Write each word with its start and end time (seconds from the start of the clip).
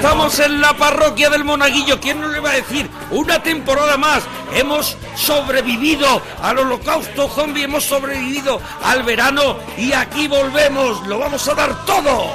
Estamos 0.00 0.38
en 0.38 0.62
la 0.62 0.72
parroquia 0.78 1.28
del 1.28 1.44
Monaguillo. 1.44 2.00
¿Quién 2.00 2.22
nos 2.22 2.32
le 2.32 2.40
va 2.40 2.52
a 2.52 2.54
decir? 2.54 2.88
Una 3.10 3.42
temporada 3.42 3.98
más. 3.98 4.22
Hemos 4.54 4.96
sobrevivido 5.14 6.22
al 6.40 6.56
holocausto 6.56 7.28
zombie, 7.28 7.64
hemos 7.64 7.84
sobrevivido 7.84 8.62
al 8.82 9.02
verano 9.02 9.58
y 9.76 9.92
aquí 9.92 10.26
volvemos. 10.26 11.06
Lo 11.06 11.18
vamos 11.18 11.46
a 11.48 11.54
dar 11.54 11.84
todo. 11.84 12.34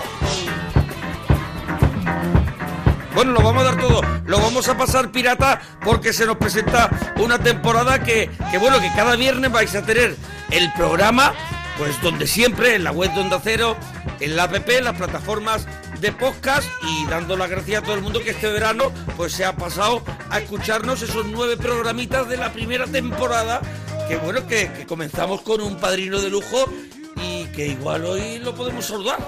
Bueno, 3.15 3.31
lo 3.31 3.41
vamos 3.41 3.63
a 3.63 3.65
dar 3.71 3.77
todo. 3.77 4.01
Lo 4.25 4.39
vamos 4.39 4.69
a 4.69 4.77
pasar 4.77 5.11
pirata 5.11 5.59
porque 5.83 6.13
se 6.13 6.27
nos 6.27 6.37
presenta 6.37 6.91
una 7.17 7.39
temporada 7.39 8.03
que, 8.03 8.29
que 8.51 8.59
bueno, 8.59 8.79
que 8.79 8.91
cada 8.95 9.15
viernes 9.15 9.51
vais 9.51 9.73
a 9.73 9.83
tener 9.83 10.15
el 10.51 10.71
programa, 10.73 11.33
pues 11.79 11.99
donde 12.03 12.27
siempre, 12.27 12.75
en 12.75 12.83
la 12.83 12.91
web 12.91 13.11
de 13.15 13.21
Onda 13.21 13.41
Cero, 13.43 13.75
en 14.19 14.35
la 14.35 14.43
app, 14.43 14.69
en 14.69 14.83
las 14.83 14.95
plataformas 14.95 15.65
de 15.99 16.11
podcast 16.11 16.67
y 16.83 17.05
dando 17.07 17.37
las 17.37 17.49
gracias 17.49 17.81
a 17.81 17.85
todo 17.85 17.95
el 17.95 18.01
mundo 18.01 18.21
que 18.21 18.31
este 18.31 18.51
verano 18.51 18.91
pues 19.17 19.33
se 19.33 19.45
ha 19.45 19.55
pasado 19.55 20.03
a 20.29 20.39
escucharnos 20.39 21.01
esos 21.01 21.25
nueve 21.27 21.57
programitas 21.57 22.27
de 22.27 22.37
la 22.37 22.51
primera 22.53 22.85
temporada 22.85 23.61
que 24.07 24.17
bueno 24.17 24.47
que, 24.47 24.71
que 24.71 24.85
comenzamos 24.85 25.41
con 25.41 25.61
un 25.61 25.77
padrino 25.77 26.19
de 26.21 26.29
lujo 26.29 26.65
y 27.21 27.45
que 27.45 27.67
igual 27.67 28.05
hoy 28.05 28.39
lo 28.39 28.53
podemos 28.53 28.85
saludar. 28.85 29.19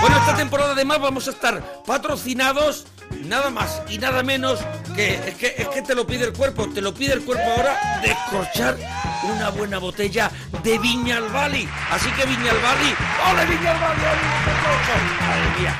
Bueno, 0.00 0.16
esta 0.18 0.36
temporada 0.36 0.72
además 0.72 1.00
vamos 1.00 1.28
a 1.28 1.30
estar 1.30 1.82
patrocinados 1.86 2.86
nada 3.24 3.50
más 3.50 3.82
y 3.88 3.98
nada 3.98 4.22
menos 4.24 4.58
que 4.94 5.14
es 5.14 5.34
que 5.34 5.54
es 5.56 5.68
que 5.68 5.82
te 5.82 5.94
lo 5.94 6.06
pide 6.06 6.24
el 6.24 6.32
cuerpo, 6.32 6.68
te 6.68 6.80
lo 6.80 6.94
pide 6.94 7.14
el 7.14 7.22
cuerpo 7.22 7.44
ahora 7.56 8.00
de 8.02 8.10
escorchar 8.10 8.76
una 9.24 9.50
buena 9.50 9.78
botella 9.78 10.30
de 10.62 10.78
Viña 10.78 11.18
al 11.18 11.28
Bali. 11.28 11.68
Así 11.90 12.10
que 12.12 12.24
Viña 12.26 12.50
al 12.50 12.58
Bali, 12.58 12.94
¡ole 13.30 13.46
Viña 13.46 13.72
al 13.72 13.80
Bali! 13.80 14.00
¡ole, 14.02 14.92
Madre 15.26 15.60
mía, 15.60 15.78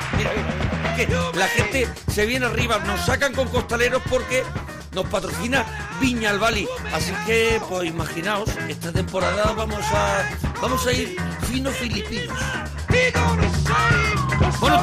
la 1.35 1.47
gente 1.47 1.87
se 2.11 2.25
viene 2.25 2.45
arriba, 2.45 2.79
nos 2.79 3.01
sacan 3.05 3.33
con 3.33 3.47
costaleros 3.47 4.01
porque 4.09 4.43
nos 4.93 5.05
patrocina 5.07 5.65
Viña 5.99 6.29
al 6.29 6.39
Bali. 6.39 6.67
Así 6.93 7.13
que, 7.25 7.59
pues 7.67 7.89
imaginaos, 7.89 8.49
esta 8.67 8.91
temporada 8.91 9.53
vamos 9.53 9.83
a 9.91 10.29
vamos 10.61 10.85
a 10.85 10.93
ir 10.93 11.17
fino 11.49 11.71
filipinos. 11.71 12.37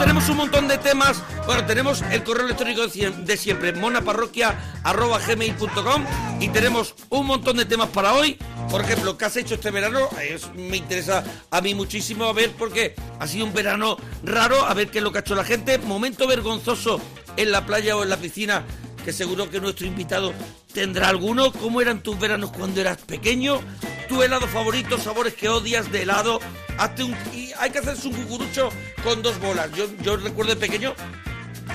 Tenemos 0.00 0.28
un 0.30 0.38
montón 0.38 0.66
de 0.66 0.78
temas. 0.78 1.22
Bueno, 1.46 1.64
tenemos 1.66 2.02
el 2.10 2.24
correo 2.24 2.46
electrónico 2.46 2.80
de 2.82 2.88
siem- 2.88 3.22
de 3.24 3.36
siempre, 3.36 3.72
monaparroquia.gmail.com 3.74 6.04
y 6.40 6.48
tenemos 6.48 6.94
un 7.10 7.26
montón 7.26 7.58
de 7.58 7.66
temas 7.66 7.88
para 7.90 8.14
hoy. 8.14 8.38
Por 8.70 8.80
ejemplo, 8.80 9.16
¿qué 9.18 9.26
has 9.26 9.36
hecho 9.36 9.54
este 9.56 9.70
verano? 9.70 10.08
Es- 10.22 10.50
me 10.54 10.78
interesa 10.78 11.22
a 11.50 11.60
mí 11.60 11.74
muchísimo 11.74 12.24
a 12.24 12.32
ver 12.32 12.50
porque 12.52 12.94
ha 13.18 13.26
sido 13.26 13.44
un 13.44 13.52
verano 13.52 13.98
raro, 14.24 14.64
a 14.64 14.72
ver 14.74 14.90
qué 14.90 14.98
es 14.98 15.04
lo 15.04 15.12
que 15.12 15.18
ha 15.18 15.20
hecho 15.20 15.34
la 15.34 15.44
gente. 15.44 15.76
Momento 15.78 16.26
vergonzoso 16.26 16.98
en 17.36 17.52
la 17.52 17.66
playa 17.66 17.94
o 17.96 18.02
en 18.02 18.08
la 18.08 18.16
piscina, 18.16 18.64
que 19.04 19.12
seguro 19.12 19.50
que 19.50 19.60
nuestro 19.60 19.86
invitado 19.86 20.32
tendrá 20.72 21.08
alguno. 21.08 21.52
¿Cómo 21.52 21.80
eran 21.80 22.02
tus 22.02 22.18
veranos 22.18 22.50
cuando 22.50 22.80
eras 22.80 22.98
pequeño? 22.98 23.60
¿Tu 24.08 24.22
helado 24.22 24.46
favorito? 24.48 24.98
¿Sabores 24.98 25.34
que 25.34 25.48
odias 25.48 25.90
de 25.92 26.02
helado? 26.02 26.40
Hazte 26.78 27.04
un, 27.04 27.16
y 27.32 27.50
hay 27.58 27.70
que 27.70 27.78
hacerse 27.78 28.08
un 28.08 28.14
cucurucho 28.14 28.70
con 29.04 29.22
dos 29.22 29.38
bolas. 29.40 29.70
Yo, 29.76 29.86
yo 30.02 30.16
recuerdo 30.16 30.54
de 30.54 30.60
pequeño 30.60 30.94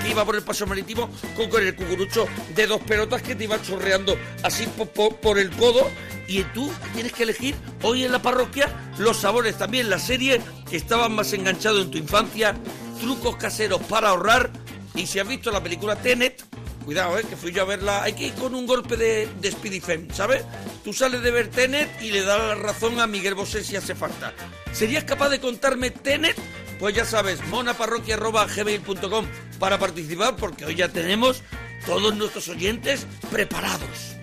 que 0.02 0.10
iba 0.10 0.24
por 0.24 0.36
el 0.36 0.42
paso 0.42 0.66
marítimo 0.66 1.08
con, 1.36 1.48
con 1.48 1.62
el 1.62 1.74
cucurucho 1.74 2.26
de 2.54 2.66
dos 2.66 2.80
pelotas 2.82 3.22
que 3.22 3.34
te 3.34 3.44
iba 3.44 3.60
chorreando 3.62 4.16
así 4.42 4.66
po- 4.66 4.86
po- 4.86 5.16
por, 5.16 5.38
el 5.38 5.50
codo 5.52 5.90
y 6.28 6.42
tú 6.42 6.70
tienes 6.92 7.12
que 7.14 7.22
elegir 7.22 7.54
hoy 7.82 8.04
en 8.04 8.12
la 8.12 8.20
parroquia 8.20 8.68
los 8.98 9.16
sabores 9.16 9.56
también 9.56 9.88
la 9.88 9.98
serie 9.98 10.42
que 10.68 10.76
estabas 10.76 11.08
más 11.08 11.32
enganchado 11.32 11.80
en 11.80 11.90
tu 11.90 11.96
infancia 11.96 12.54
trucos 13.00 13.36
caseros 13.36 13.80
para 13.88 14.10
ahorrar 14.10 14.50
y 14.94 15.06
si 15.06 15.18
has 15.18 15.26
visto 15.26 15.50
la 15.50 15.62
película 15.62 15.96
Tenet 15.96 16.44
cuidado 16.86 17.18
eh, 17.18 17.24
que 17.28 17.36
fui 17.36 17.52
yo 17.52 17.62
a 17.62 17.66
verla 17.66 18.02
hay 18.02 18.14
que 18.14 18.28
ir 18.28 18.34
con 18.34 18.54
un 18.54 18.66
golpe 18.66 18.96
de, 18.96 19.28
de 19.40 19.50
Speedy 19.50 19.80
Fem 19.80 20.08
¿sabes? 20.12 20.44
tú 20.82 20.94
sales 20.94 21.20
de 21.22 21.30
ver 21.30 21.48
Tenet 21.48 22.00
y 22.00 22.12
le 22.12 22.22
das 22.22 22.38
la 22.38 22.54
razón 22.54 22.98
a 23.00 23.06
Miguel 23.06 23.34
Bosé 23.34 23.62
si 23.62 23.76
hace 23.76 23.94
falta 23.94 24.32
¿serías 24.72 25.04
capaz 25.04 25.28
de 25.28 25.40
contarme 25.40 25.90
Tenet? 25.90 26.36
Pues 26.78 26.94
ya 26.94 27.04
sabes, 27.04 27.44
monaparroquia.gmail.com 27.48 29.26
para 29.58 29.78
participar 29.78 30.36
porque 30.36 30.66
hoy 30.66 30.74
ya 30.74 30.88
tenemos 30.88 31.42
todos 31.86 32.14
nuestros 32.14 32.48
oyentes 32.48 33.06
preparados. 33.30 34.16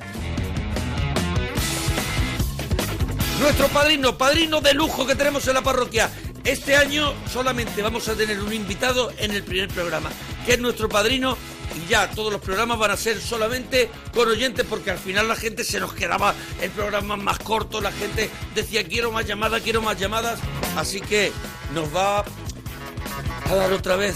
Nuestro 3.40 3.68
padrino, 3.70 4.18
padrino 4.18 4.62
de 4.62 4.74
lujo 4.74 5.06
que 5.08 5.16
tenemos 5.16 5.48
en 5.48 5.56
la 5.56 5.64
parroquia. 5.64 6.10
Este 6.44 6.76
año 6.76 7.14
solamente 7.32 7.82
vamos 7.82 8.08
a 8.08 8.16
tener 8.16 8.40
un 8.42 8.54
invitado 8.54 9.12
en 9.18 9.32
el 9.32 9.44
primer 9.44 9.70
programa, 9.70 10.12
que 10.46 10.54
es 10.54 10.60
nuestro 10.60 10.90
padrino, 10.90 11.38
y 11.76 11.90
ya 11.90 12.10
todos 12.10 12.32
los 12.32 12.42
programas 12.42 12.78
van 12.78 12.92
a 12.92 12.98
ser 12.98 13.20
solamente 13.20 13.90
con 14.14 14.28
oyentes, 14.28 14.66
porque 14.70 14.92
al 14.92 14.98
final 14.98 15.28
la 15.28 15.36
gente 15.36 15.64
se 15.64 15.80
nos 15.80 15.94
quedaba 15.94 16.34
el 16.62 16.70
programa 16.72 17.16
más 17.16 17.40
corto, 17.40 17.82
la 17.82 17.92
gente 17.92 18.30
decía 18.54 18.84
quiero 18.84 19.12
más 19.12 19.26
llamadas, 19.26 19.62
quiero 19.62 19.82
más 19.82 20.00
llamadas, 20.00 20.40
así 20.78 21.02
que 21.02 21.32
nos 21.74 21.94
va 21.96 22.20
a 22.20 23.56
dar 23.56 23.74
otra 23.74 23.96
vez 23.96 24.16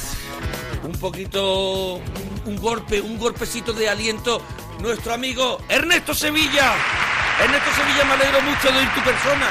un 0.84 0.94
poquito, 0.94 1.96
un, 2.46 2.56
golpe, 2.58 3.02
un 3.02 3.18
golpecito 3.18 3.74
de 3.74 3.90
aliento 3.90 4.42
nuestro 4.80 5.14
amigo 5.14 5.60
Ernesto 5.68 6.14
Sevilla. 6.14 6.74
Ernesto 7.44 7.70
Sevilla, 7.76 8.06
me 8.06 8.14
alegro 8.14 8.42
mucho 8.42 8.72
de 8.72 8.80
oír 8.80 8.90
tu 8.94 9.02
persona. 9.02 9.48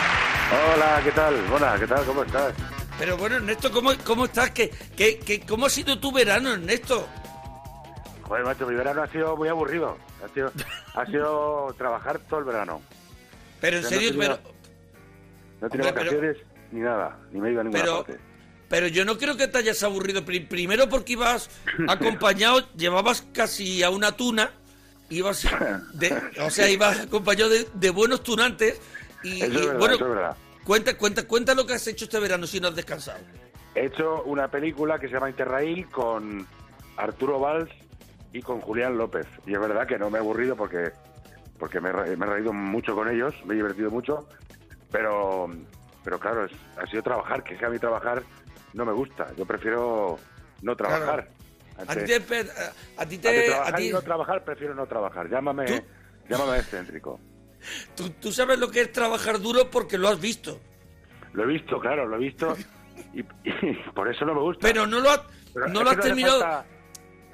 Hola, 0.75 1.01
¿qué 1.03 1.13
tal? 1.13 1.35
Hola, 1.53 1.77
¿qué 1.79 1.87
tal? 1.87 2.05
¿Cómo 2.05 2.23
estás? 2.23 2.53
Pero 2.99 3.17
bueno, 3.19 3.37
Ernesto, 3.37 3.71
¿cómo, 3.71 3.93
cómo 4.05 4.25
estás? 4.25 4.51
¿Qué, 4.51 4.71
qué, 4.97 5.19
qué- 5.19 5.41
cómo 5.41 5.67
ha 5.67 5.71
sido 5.71 5.99
tu 5.99 6.11
verano, 6.13 6.53
Ernesto? 6.55 7.07
Joder, 8.23 8.45
macho, 8.45 8.67
mi 8.67 8.75
verano 8.75 9.03
ha 9.03 9.09
sido 9.09 9.37
muy 9.37 9.49
aburrido. 9.49 9.99
Ha 10.25 10.33
sido, 10.33 10.51
ha 10.95 11.07
sido 11.07 11.75
trabajar 11.79 12.19
todo 12.21 12.41
el 12.41 12.47
verano. 12.47 12.81
Pero 13.61 13.79
en 13.79 13.85
O 13.85 13.89
sea, 13.89 13.97
no 13.99 14.03
serio, 14.03 14.19
tenía- 14.21 14.39
pero, 14.41 14.55
No 15.61 15.71
tenía 15.71 15.89
Hombre, 15.89 16.05
pero- 16.05 16.17
vacaciones 16.21 16.37
ni 16.73 16.81
nada, 16.81 17.19
ni 17.33 17.41
me 17.41 17.53
iba 17.53 17.61
a 17.61 17.65
ninguna 17.65 17.83
pero, 17.83 17.97
parte. 18.05 18.19
pero 18.69 18.87
yo 18.89 19.05
no 19.05 19.19
creo 19.19 19.37
que 19.37 19.47
te 19.49 19.59
hayas 19.59 19.83
aburrido. 19.83 20.25
Pri- 20.25 20.41
Primero 20.49 20.89
porque 20.89 21.13
ibas 21.13 21.51
acompañado, 21.89 22.67
llevabas 22.77 23.25
casi 23.33 23.83
a 23.83 23.91
una 23.91 24.13
tuna, 24.17 24.51
ibas, 25.11 25.47
de- 25.93 26.19
o 26.41 26.51
sea, 26.51 26.69
ibas 26.71 27.01
acompañado 27.01 27.51
de, 27.51 27.69
de 27.75 27.91
buenos 27.91 28.23
tunantes 28.23 28.81
y, 29.23 29.43
Eso 29.43 29.53
y, 29.53 29.57
es 29.57 29.67
verdad, 29.67 29.79
bueno, 29.79 29.95
eso 29.97 30.05
es 30.07 30.11
verdad. 30.15 30.37
Cuenta, 30.67 30.99
cuenta, 30.99 31.27
cuenta 31.27 31.55
lo 31.55 31.65
que 31.67 31.75
has 31.75 31.87
hecho 31.87 32.05
este 32.05 32.19
verano 32.19 32.47
si 32.47 32.61
no 32.61 32.69
has 32.69 32.77
descansado. 32.77 33.21
He 33.75 33.87
hecho 33.87 34.23
una 34.25 34.51
película 34.51 34.99
que 34.99 35.07
se 35.07 35.15
llama 35.15 35.31
Interrail 35.31 35.89
con 35.91 36.47
Arturo 36.97 37.39
Valls 37.39 37.71
y 38.33 38.43
con 38.43 38.61
Julián 38.61 38.99
López. 38.99 39.27
Y 39.47 39.53
es 39.55 39.61
verdad 39.61 39.87
que 39.87 39.99
no 39.99 40.11
me 40.11 40.19
he 40.19 40.21
aburrido 40.21 40.57
porque, 40.57 40.91
porque 41.59 41.81
me, 41.81 41.91
he 41.91 41.93
re- 41.93 42.17
me 42.17 42.27
he 42.27 42.29
reído 42.29 42.53
mucho 42.53 42.95
con 42.95 43.09
ellos, 43.09 43.35
me 43.45 43.55
he 43.55 43.57
divertido 43.57 43.91
mucho. 43.91 44.29
Pero, 44.91 45.49
pero 46.05 46.19
claro, 46.19 46.45
es- 46.47 46.53
ha 46.79 46.87
sido 46.87 47.03
trabajar, 47.03 47.43
que 47.43 47.55
es 47.55 47.61
que 47.61 47.67
a 47.67 47.71
mí 47.71 47.79
trabajar 47.79 48.23
no 48.73 48.85
me 48.85 48.93
gusta. 48.93 49.27
Yo 49.37 49.45
prefiero 49.47 50.19
no 50.63 50.75
trabajar. 50.77 51.29
A 51.79 51.85
ti 51.95 52.05
te, 52.07 52.15
a, 52.15 53.03
a 53.03 53.07
ti 53.07 53.17
Antes 53.17 53.21
te, 53.21 53.53
a 53.55 53.77
ti- 53.77 53.89
y 53.89 53.93
no 53.93 54.01
trabajar, 54.01 54.43
prefiero 54.45 54.75
no 54.75 54.87
trabajar. 54.87 55.29
Llámame, 55.29 55.67
¿Tú? 55.67 55.85
llámame 56.31 56.59
excéntrico. 56.59 57.21
Tú, 57.95 58.11
tú 58.11 58.33
sabes 58.33 58.59
lo 58.59 58.71
que 58.71 58.81
es 58.83 58.93
trabajar 58.93 59.41
duro 59.41 59.71
porque 59.71 59.99
lo 59.99 60.09
has 60.09 60.21
visto, 60.21 60.61
Lo 61.33 61.45
he 61.45 61.47
visto, 61.47 61.79
claro, 61.81 62.07
lo 62.07 62.17
he 62.17 62.21
visto. 62.21 62.57
Y, 63.15 63.21
y 63.21 63.75
por 63.95 64.09
eso 64.11 64.25
no 64.25 64.35
me 64.35 64.41
gusta. 64.41 64.61
pero 64.67 64.87
no 64.87 65.01
lo, 65.01 65.11
has- 65.11 65.23
Pero 65.53 65.69
no 65.69 65.83
lo 65.85 65.91
has 65.91 66.01
terminado. 66.01 66.41
falta 66.41 66.67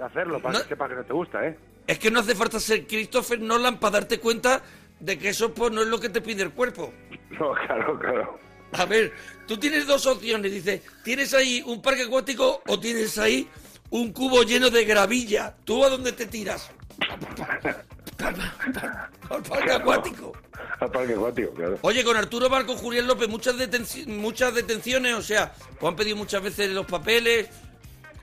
hacerlo 0.05 0.41
para 0.43 0.55
No- 0.59 0.63
que 0.65 0.69
sepa 0.69 0.89
que 0.89 0.95
no 0.97 1.05
te 1.05 1.13
gusta, 1.13 1.47
¿eh? 1.47 1.59
Es 1.87 1.99
que 1.99 2.11
no 2.11 2.21
hace 2.21 2.35
falta 2.35 2.59
ser 2.61 2.87
Christopher 2.87 3.41
Nolan 3.41 3.79
para 3.81 3.93
darte 4.01 4.19
cuenta 4.21 4.63
de 5.01 5.19
que 5.19 5.31
eso 5.31 5.53
pues 5.53 5.73
no 5.73 5.83
es 5.83 5.89
lo 5.89 5.99
que 6.01 6.09
te 6.09 6.21
pide 6.21 6.43
el 6.43 6.51
cuerpo. 6.53 6.93
No, 7.31 7.53
claro, 7.67 7.99
claro. 7.99 8.39
A 8.73 8.85
ver, 8.85 9.13
tú 9.49 9.57
tienes 9.59 9.87
dos 9.87 10.07
opciones. 10.07 10.53
Dice, 10.53 10.83
¿tienes 11.03 11.33
ahí 11.35 11.63
un 11.67 11.81
parque 11.83 12.03
acuático 12.03 12.63
o 12.67 12.79
tienes 12.79 13.19
ahí 13.19 13.49
un 13.91 14.13
cubo 14.13 14.43
lleno 14.45 14.71
de 14.71 14.85
gravilla? 14.85 15.55
¿Tú 15.65 15.85
a 15.85 15.89
dónde 15.91 16.13
te 16.13 16.27
tiras? 16.27 16.71
Al 18.23 19.43
parque 19.43 19.73
acuático. 19.73 20.33
Al 20.81 20.91
parque 20.91 21.15
acuático, 21.15 21.53
claro. 21.53 21.79
Oye, 21.83 22.05
con 22.05 22.17
Arturo 22.17 22.49
Barco, 22.49 22.75
Julián 22.77 23.07
López, 23.07 23.29
muchas, 23.29 23.57
detenci- 23.57 24.07
muchas 24.07 24.55
detenciones, 24.55 25.15
o 25.15 25.23
sea, 25.23 25.53
os 25.81 25.89
han 25.89 25.97
pedido 25.97 26.17
muchas 26.17 26.43
veces 26.43 26.71
los 26.71 26.87
papeles, 26.87 27.49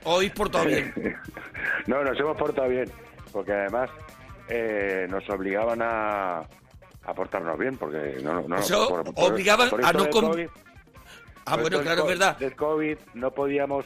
o 0.04 0.16
habéis 0.16 0.32
portado 0.32 0.64
bien. 0.66 0.92
no, 1.86 2.02
nos 2.04 2.18
hemos 2.18 2.36
portado 2.36 2.68
bien, 2.68 2.90
porque 3.32 3.52
además 3.52 3.90
eh, 4.48 5.06
nos 5.08 5.28
obligaban 5.30 5.80
a, 5.82 6.38
a 6.40 7.14
portarnos 7.14 7.58
bien, 7.58 7.76
porque 7.76 8.18
no, 8.22 8.42
no, 8.42 8.56
Eso, 8.56 8.88
obligaban 9.16 9.70
a 9.84 9.92
no 9.92 10.08
COVID, 10.10 10.48
Ah, 11.46 11.56
bueno, 11.56 11.80
claro, 11.80 12.02
es 12.02 12.08
verdad. 12.08 12.36
Del 12.38 12.54
COVID 12.54 12.98
no 13.14 13.32
podíamos 13.32 13.84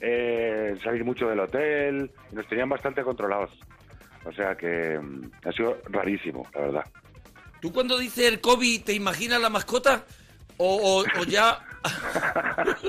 eh, 0.00 0.76
salir 0.82 1.04
mucho 1.04 1.28
del 1.28 1.40
hotel, 1.40 2.10
nos 2.32 2.46
tenían 2.48 2.68
bastante 2.68 3.02
controlados. 3.02 3.50
O 4.24 4.32
sea 4.32 4.56
que 4.56 4.98
mm, 4.98 5.30
ha 5.48 5.52
sido 5.52 5.78
rarísimo, 5.88 6.46
la 6.54 6.60
verdad. 6.60 6.84
¿Tú 7.60 7.72
cuando 7.72 7.98
dices 7.98 8.26
el 8.26 8.40
COVID 8.40 8.82
te 8.84 8.92
imaginas 8.92 9.40
la 9.40 9.50
mascota? 9.50 10.04
¿O, 10.56 10.76
o- 11.02 11.20
o 11.20 11.24
ya... 11.24 11.58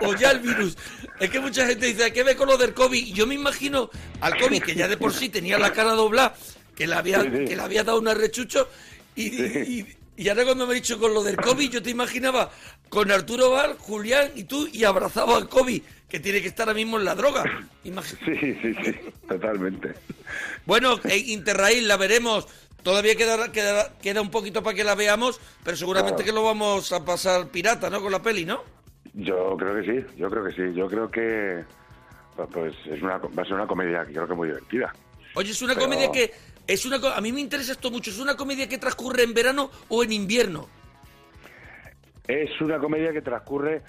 o 0.00 0.14
ya 0.14 0.30
el 0.30 0.40
virus? 0.40 0.76
Es 1.18 1.30
que 1.30 1.40
mucha 1.40 1.66
gente 1.66 1.86
dice, 1.86 2.12
¿qué 2.12 2.22
ve 2.22 2.36
con 2.36 2.48
lo 2.48 2.56
del 2.56 2.74
COVID? 2.74 3.06
Y 3.06 3.12
yo 3.12 3.26
me 3.26 3.34
imagino 3.34 3.90
al 4.20 4.36
COVID, 4.38 4.62
que 4.62 4.74
ya 4.74 4.88
de 4.88 4.96
por 4.96 5.12
sí 5.12 5.28
tenía 5.28 5.58
la 5.58 5.72
cara 5.72 5.92
doblada, 5.92 6.34
que 6.74 6.86
le 6.86 6.94
había, 6.94 7.22
Sí, 7.22 7.28
sí. 7.38 7.44
que 7.46 7.56
le 7.56 7.62
había 7.62 7.84
dado 7.84 7.98
un 7.98 8.08
arrechucho, 8.08 8.68
y, 9.14 9.42
y, 9.42 9.96
y 10.16 10.28
ahora 10.28 10.44
cuando 10.44 10.66
me 10.66 10.72
he 10.72 10.76
dicho 10.76 10.98
con 10.98 11.12
lo 11.14 11.22
del 11.22 11.36
COVID, 11.36 11.70
yo 11.70 11.82
te 11.82 11.90
imaginaba 11.90 12.50
con 12.88 13.10
Arturo 13.10 13.50
Val, 13.50 13.76
Julián 13.78 14.30
y 14.34 14.44
tú, 14.44 14.68
y 14.72 14.84
abrazado 14.84 15.36
al 15.36 15.48
COVID, 15.48 15.82
que 16.08 16.20
tiene 16.20 16.40
que 16.40 16.48
estar 16.48 16.68
ahora 16.68 16.76
mismo 16.76 16.98
en 16.98 17.04
la 17.04 17.14
droga. 17.14 17.44
Sí, 17.82 17.92
sí, 18.40 18.56
sí, 18.62 18.94
totalmente. 19.28 19.94
bueno, 20.64 20.98
Interrail 21.26 21.86
la 21.88 21.96
veremos. 21.96 22.46
Todavía 22.82 23.16
queda, 23.16 23.50
queda, 23.50 23.92
queda 24.00 24.20
un 24.20 24.30
poquito 24.30 24.62
para 24.62 24.76
que 24.76 24.84
la 24.84 24.94
veamos, 24.94 25.40
pero 25.64 25.76
seguramente 25.76 26.22
Claro. 26.22 26.26
que 26.26 26.32
lo 26.32 26.44
vamos 26.44 26.92
a 26.92 27.04
pasar 27.04 27.48
pirata, 27.48 27.90
¿no? 27.90 28.00
Con 28.00 28.12
la 28.12 28.22
peli, 28.22 28.44
¿no? 28.44 28.62
Yo 29.14 29.56
creo 29.58 29.74
que 29.74 29.82
sí, 29.82 30.06
yo 30.16 30.30
creo 30.30 30.44
que 30.44 30.52
sí. 30.52 30.62
Yo 30.74 30.86
creo 30.86 31.10
que 31.10 31.64
pues 32.52 32.74
es 32.84 33.02
una, 33.02 33.16
va 33.18 33.42
a 33.42 33.44
ser 33.44 33.54
una 33.54 33.66
comedia 33.66 34.04
que 34.06 34.12
creo 34.12 34.28
que 34.28 34.34
muy 34.34 34.48
divertida. 34.48 34.94
Oye, 35.34 35.50
es 35.50 35.62
una 35.62 35.74
Pero- 35.74 35.86
comedia 35.86 36.12
que... 36.12 36.32
es 36.66 36.84
una 36.86 36.96
A 37.14 37.20
mí 37.20 37.32
me 37.32 37.40
interesa 37.40 37.72
esto 37.72 37.90
mucho. 37.90 38.10
¿Es 38.10 38.18
una 38.18 38.36
comedia 38.36 38.68
que 38.68 38.78
transcurre 38.78 39.22
en 39.22 39.34
verano 39.34 39.70
o 39.88 40.02
en 40.02 40.12
invierno? 40.12 40.68
Es 42.26 42.60
una 42.60 42.78
comedia 42.78 43.12
que 43.12 43.22
transcurre 43.22 43.82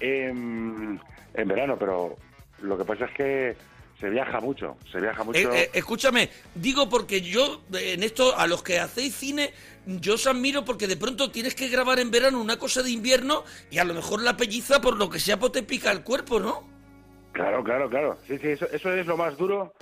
en, 0.00 1.00
en 1.34 1.48
verano, 1.48 1.76
pero 1.78 2.16
lo 2.62 2.76
que 2.76 2.84
pasa 2.84 3.04
es 3.04 3.10
que 3.12 3.56
se 4.00 4.10
viaja 4.10 4.40
mucho, 4.40 4.76
se 4.90 5.00
viaja 5.00 5.22
mucho. 5.22 5.38
Eh, 5.38 5.62
eh, 5.62 5.70
escúchame, 5.72 6.28
digo 6.54 6.88
porque 6.88 7.20
yo, 7.20 7.62
eh, 7.72 7.92
en 7.92 8.02
esto, 8.02 8.36
a 8.36 8.46
los 8.46 8.62
que 8.62 8.80
hacéis 8.80 9.14
cine, 9.14 9.52
yo 9.86 10.14
os 10.14 10.26
admiro 10.26 10.64
porque 10.64 10.86
de 10.88 10.96
pronto 10.96 11.30
tienes 11.30 11.54
que 11.54 11.68
grabar 11.68 12.00
en 12.00 12.10
verano 12.10 12.40
una 12.40 12.58
cosa 12.58 12.82
de 12.82 12.90
invierno 12.90 13.44
y 13.70 13.78
a 13.78 13.84
lo 13.84 13.94
mejor 13.94 14.22
la 14.22 14.36
pelliza, 14.36 14.80
por 14.80 14.96
lo 14.96 15.08
que 15.08 15.20
sea, 15.20 15.38
pues 15.38 15.52
te 15.52 15.62
pica 15.62 15.92
el 15.92 16.02
cuerpo, 16.02 16.40
¿no? 16.40 16.68
Claro, 17.32 17.62
claro, 17.62 17.88
claro. 17.88 18.18
Sí, 18.26 18.38
sí, 18.38 18.48
eso, 18.48 18.66
eso 18.72 18.92
es 18.92 19.06
lo 19.06 19.16
más 19.16 19.36
duro 19.36 19.72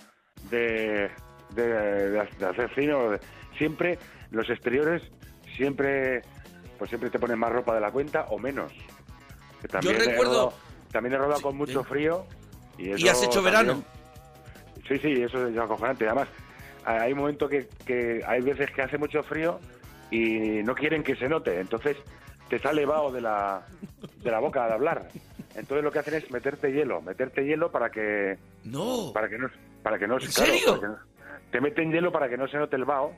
de, 0.51 1.11
de, 1.55 1.67
de- 1.69 2.11
de 2.39 2.47
hacer 2.47 2.71
cine. 2.75 2.95
o 2.95 3.11
de- 3.11 3.21
Siempre 3.59 3.99
los 4.31 4.49
exteriores, 4.51 5.03
siempre 5.57 6.23
pues 6.79 6.89
siempre 6.89 7.11
te 7.11 7.19
ponen 7.19 7.39
más 7.39 7.53
ropa 7.53 7.75
de 7.75 7.81
la 7.81 7.91
cuenta 7.93 8.27
o 8.31 8.39
menos. 8.39 8.73
Que 9.61 9.69
también 9.69 9.97
he 9.97 9.99
recuerdo- 10.01 10.51
rodado- 10.51 10.55
también 10.91 11.15
he 11.15 11.19
rodado 11.19 11.37
Sí, 11.37 11.43
con 11.45 11.57
mucho 11.57 11.85
frío. 11.85 12.27
Y, 12.79 12.89
Y 12.89 12.93
eso 12.95 13.11
has 13.13 13.23
hecho 13.23 13.43
también- 13.43 13.55
verano. 13.55 13.85
Sí, 14.89 14.99
sí, 14.99 15.23
eso 15.23 15.47
es 15.47 15.57
acojonante. 15.57 16.07
Además, 16.07 16.29
hay 16.85 17.13
un 17.13 17.19
momento 17.21 17.49
que, 17.49 17.69
que 17.87 18.23
hay 18.27 18.41
veces 18.41 18.71
que 18.73 18.83
hace 18.83 18.99
mucho 18.99 19.23
frío 19.23 19.61
y 20.11 20.63
no 20.65 20.75
quieren 20.75 21.03
que 21.05 21.15
se 21.15 21.29
note. 21.29 21.61
Entonces 21.61 21.97
te 22.49 22.59
sale 22.59 22.85
vaho 22.85 23.13
de 23.13 23.21
la, 23.21 23.65
de 24.23 24.31
la 24.31 24.41
boca 24.41 24.65
al 24.65 24.73
hablar. 24.73 25.09
Entonces 25.55 25.85
lo 25.85 25.93
que 25.93 26.01
hacen 26.01 26.15
es 26.15 26.31
meterte 26.33 26.73
hielo, 26.73 27.01
meterte 27.03 27.45
hielo 27.45 27.71
para 27.71 27.91
que 27.91 28.39
No. 28.65 29.13
para 29.13 29.29
que 29.29 29.39
no 29.39 29.49
para 29.83 29.99
que 29.99 30.07
no 30.09 30.15
¿En 30.15 30.21
claro, 30.21 30.33
serio? 30.53 30.67
para 30.67 30.81
que 30.81 30.87
no- 30.87 31.12
te 31.53 31.61
meten 31.61 31.93
hielo 31.93 32.11
para 32.11 32.29
que 32.29 32.37
no 32.37 32.49
se 32.49 32.57
note 32.57 32.75
el 32.77 32.85
vaho. 32.85 33.15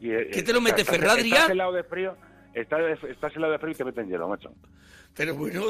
Y, 0.00 0.10
eh, 0.10 0.28
¿Qué 0.32 0.42
te 0.42 0.52
lo 0.52 0.60
mete, 0.60 0.82
estás- 0.82 0.96
Ferradri, 0.96 1.30
Estás 1.30 1.50
helado 1.50 1.72
de 1.72 1.84
frío, 1.84 2.16
estás, 2.54 2.80
estás 3.08 3.34
helado 3.36 3.52
de 3.52 3.58
frío 3.58 3.72
y 3.72 3.76
te 3.76 3.84
meten 3.84 4.08
hielo, 4.08 4.28
macho. 4.28 4.52
Pero 5.14 5.34
bueno, 5.36 5.64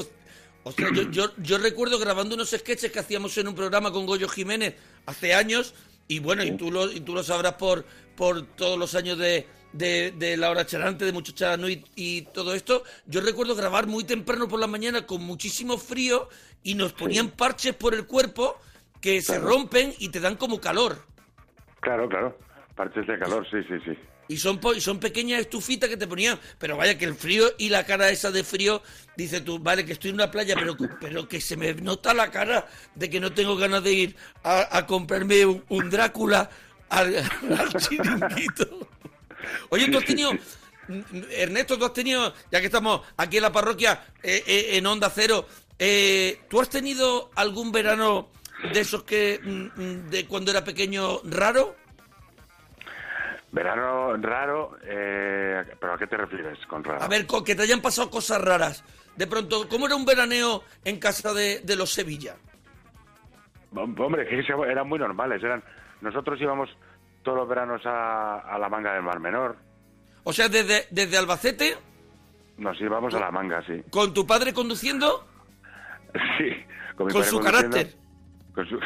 o 0.65 0.73
sea, 0.73 0.89
yo, 0.93 1.03
yo, 1.11 1.33
yo 1.37 1.59
recuerdo 1.59 1.99
grabando 1.99 2.35
unos 2.35 2.51
sketches 2.51 2.91
que 2.91 2.99
hacíamos 2.99 3.37
en 3.39 3.49
un 3.49 3.55
programa 3.55 3.93
con 3.93 4.07
Goyo 4.07 4.29
Jiménez 4.29 4.75
hace 5.07 5.35
años, 5.35 5.75
y 6.09 6.19
bueno, 6.19 6.43
y 6.45 6.53
tú 6.57 6.71
lo, 6.73 6.91
y 6.91 7.01
tú 7.01 7.15
lo 7.15 7.23
sabrás 7.23 7.55
por, 7.55 7.85
por 8.17 8.47
todos 8.57 8.79
los 8.79 8.95
años 8.95 9.19
de, 9.19 9.47
de, 9.73 10.13
de 10.17 10.37
La 10.37 10.51
Hora 10.51 10.67
Charante, 10.67 11.05
de 11.05 11.13
Mucho 11.13 11.33
y, 11.69 11.85
y 11.95 12.23
todo 12.23 12.55
esto. 12.55 12.85
Yo 13.07 13.21
recuerdo 13.21 13.55
grabar 13.55 13.87
muy 13.87 14.05
temprano 14.05 14.49
por 14.49 14.61
la 14.61 14.67
mañana 14.67 15.07
con 15.07 15.23
muchísimo 15.23 15.79
frío 15.79 16.29
y 16.63 16.75
nos 16.75 16.93
ponían 16.93 17.31
parches 17.31 17.75
por 17.75 17.95
el 17.95 18.07
cuerpo 18.07 18.57
que 19.01 19.21
se 19.23 19.39
rompen 19.39 19.93
y 19.99 20.09
te 20.11 20.21
dan 20.21 20.37
como 20.37 20.61
calor. 20.61 21.12
Claro, 21.83 22.09
claro. 22.09 22.39
Parches 22.77 23.07
de 23.07 23.19
calor, 23.19 23.47
sí, 23.51 23.59
sí, 23.69 23.75
sí. 23.85 23.99
Y 24.29 24.37
son, 24.39 24.61
y 24.75 24.81
son 24.81 24.99
pequeñas 24.99 25.41
estufitas 25.41 25.91
que 25.91 25.97
te 25.97 26.07
ponían. 26.07 26.39
Pero 26.59 26.77
vaya 26.77 26.97
que 26.97 27.05
el 27.05 27.15
frío 27.15 27.45
y 27.59 27.69
la 27.69 27.85
cara 27.85 28.09
esa 28.09 28.31
de 28.31 28.45
frío, 28.45 28.83
dice 29.17 29.41
tú, 29.41 29.59
vale, 29.59 29.85
que 29.85 29.93
estoy 29.93 30.11
en 30.11 30.15
una 30.15 30.31
playa, 30.31 30.55
pero, 30.55 30.77
pero 31.01 31.29
que 31.29 31.41
se 31.41 31.57
me 31.57 31.75
nota 31.75 32.15
la 32.15 32.31
cara 32.31 32.67
de 32.95 33.11
que 33.11 33.21
no 33.21 33.33
tengo 33.33 33.57
ganas 33.57 33.83
de 33.83 33.93
ir 33.93 34.17
a, 34.45 34.79
a 34.79 34.87
comprarme 34.87 35.45
un, 35.45 35.65
un 35.69 35.91
Drácula 35.91 36.49
al, 36.89 37.17
al 37.59 37.75
chiringuito. 37.75 38.89
Oye, 39.69 39.89
tú 39.89 39.99
has 39.99 40.05
tenido... 40.05 40.33
Ernesto, 41.31 41.79
tú 41.79 41.85
has 41.85 41.93
tenido, 41.93 42.35
ya 42.51 42.61
que 42.61 42.67
estamos 42.67 43.03
aquí 43.17 43.37
en 43.37 43.45
la 43.45 43.53
parroquia, 43.53 44.05
eh, 44.23 44.43
eh, 44.47 44.77
en 44.77 44.87
Onda 44.87 45.11
Cero, 45.15 45.47
eh, 45.79 46.41
¿tú 46.49 46.61
has 46.61 46.69
tenido 46.69 47.31
algún 47.35 47.73
verano 47.73 48.31
de 48.73 48.81
esos 48.81 49.03
que, 49.05 49.41
mm, 49.43 49.81
mm, 49.81 50.11
de 50.11 50.27
cuando 50.27 50.51
era 50.51 50.63
pequeño, 50.65 51.19
raro? 51.25 51.77
Verano 53.51 54.17
raro, 54.17 54.79
eh, 54.83 55.63
¿pero 55.79 55.93
a 55.95 55.99
qué 55.99 56.07
te 56.07 56.17
refieres 56.17 56.59
con 56.67 56.83
raro? 56.83 57.03
A 57.03 57.09
ver, 57.09 57.27
co- 57.27 57.45
que 57.45 57.55
te 57.55 57.63
hayan 57.63 57.83
pasado 57.83 58.09
cosas 58.11 58.41
raras. 58.41 58.83
De 59.17 59.27
pronto, 59.27 59.69
¿cómo 59.69 59.87
era 59.87 59.95
un 59.97 60.07
veraneo 60.07 60.63
en 60.85 60.99
casa 60.99 61.35
de, 61.35 61.61
de 61.61 61.77
los 61.77 61.91
Sevilla? 61.93 62.37
Hombre, 63.75 64.27
que 64.27 64.39
eran 64.71 64.89
muy 64.89 64.99
normales. 64.99 65.43
Eran 65.43 65.63
Nosotros 66.01 66.41
íbamos 66.41 66.71
todos 67.23 67.37
los 67.39 67.49
veranos 67.49 67.83
a, 67.85 68.39
a 68.39 68.59
la 68.59 68.69
manga 68.71 68.95
del 68.95 69.03
Mar 69.03 69.21
Menor. 69.21 69.57
O 70.25 70.33
sea, 70.33 70.49
desde, 70.49 70.87
desde 70.91 71.19
Albacete, 71.19 71.77
Nos 72.57 72.81
íbamos 72.81 73.13
a 73.15 73.21
la 73.21 73.31
manga, 73.31 73.63
sí. 73.67 73.83
con 73.91 74.15
tu 74.15 74.27
padre 74.27 74.55
conduciendo, 74.55 75.27
Sí, 76.39 76.49
con, 76.97 77.07
mi 77.07 77.13
con 77.13 77.21
padre 77.23 77.25
su 77.31 77.41
carácter. 77.41 77.95
Con 78.55 78.69
su... 78.69 78.79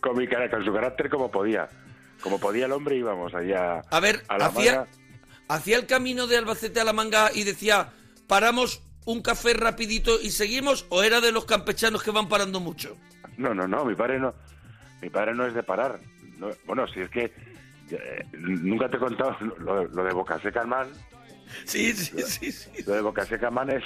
Con, 0.00 0.16
mi 0.16 0.26
cara, 0.28 0.50
con 0.50 0.64
su 0.64 0.72
carácter 0.72 1.08
como 1.10 1.30
podía. 1.30 1.68
Como 2.20 2.38
podía 2.38 2.66
el 2.66 2.72
hombre 2.72 2.96
íbamos 2.96 3.34
allá 3.34 3.80
A 3.90 4.00
ver, 4.00 4.22
a 4.28 4.38
la 4.38 4.46
hacía, 4.46 4.72
manga. 4.76 4.88
hacía 5.48 5.76
el 5.76 5.86
camino 5.86 6.26
de 6.26 6.36
Albacete 6.38 6.80
a 6.80 6.84
la 6.84 6.92
manga 6.92 7.30
y 7.34 7.44
decía, 7.44 7.90
paramos 8.26 8.82
un 9.04 9.22
café 9.22 9.54
rapidito 9.54 10.20
y 10.20 10.30
seguimos, 10.30 10.86
o 10.88 11.02
era 11.02 11.20
de 11.20 11.32
los 11.32 11.44
campechanos 11.44 12.02
que 12.02 12.10
van 12.10 12.28
parando 12.28 12.60
mucho. 12.60 12.96
No, 13.36 13.54
no, 13.54 13.66
no, 13.68 13.84
mi 13.84 13.94
padre 13.94 14.18
no. 14.18 14.34
Mi 15.02 15.10
padre 15.10 15.34
no 15.34 15.46
es 15.46 15.54
de 15.54 15.62
parar. 15.62 16.00
No- 16.38 16.50
bueno, 16.66 16.86
si 16.88 17.00
es 17.00 17.10
que 17.10 17.32
eh, 17.90 18.24
nunca 18.38 18.88
te 18.88 18.96
he 18.96 19.00
contado 19.00 19.36
lo, 19.58 19.84
lo 19.84 20.04
de 20.04 20.12
Boca 20.12 20.38
Seca 20.40 20.64
Man. 20.64 20.88
Sí, 21.64 21.92
sí, 21.92 22.22
sí, 22.22 22.50
sí. 22.52 22.70
Lo 22.86 22.94
de 22.94 23.00
Boca 23.02 23.24
Seca 23.26 23.50
Man 23.50 23.70
es, 23.70 23.84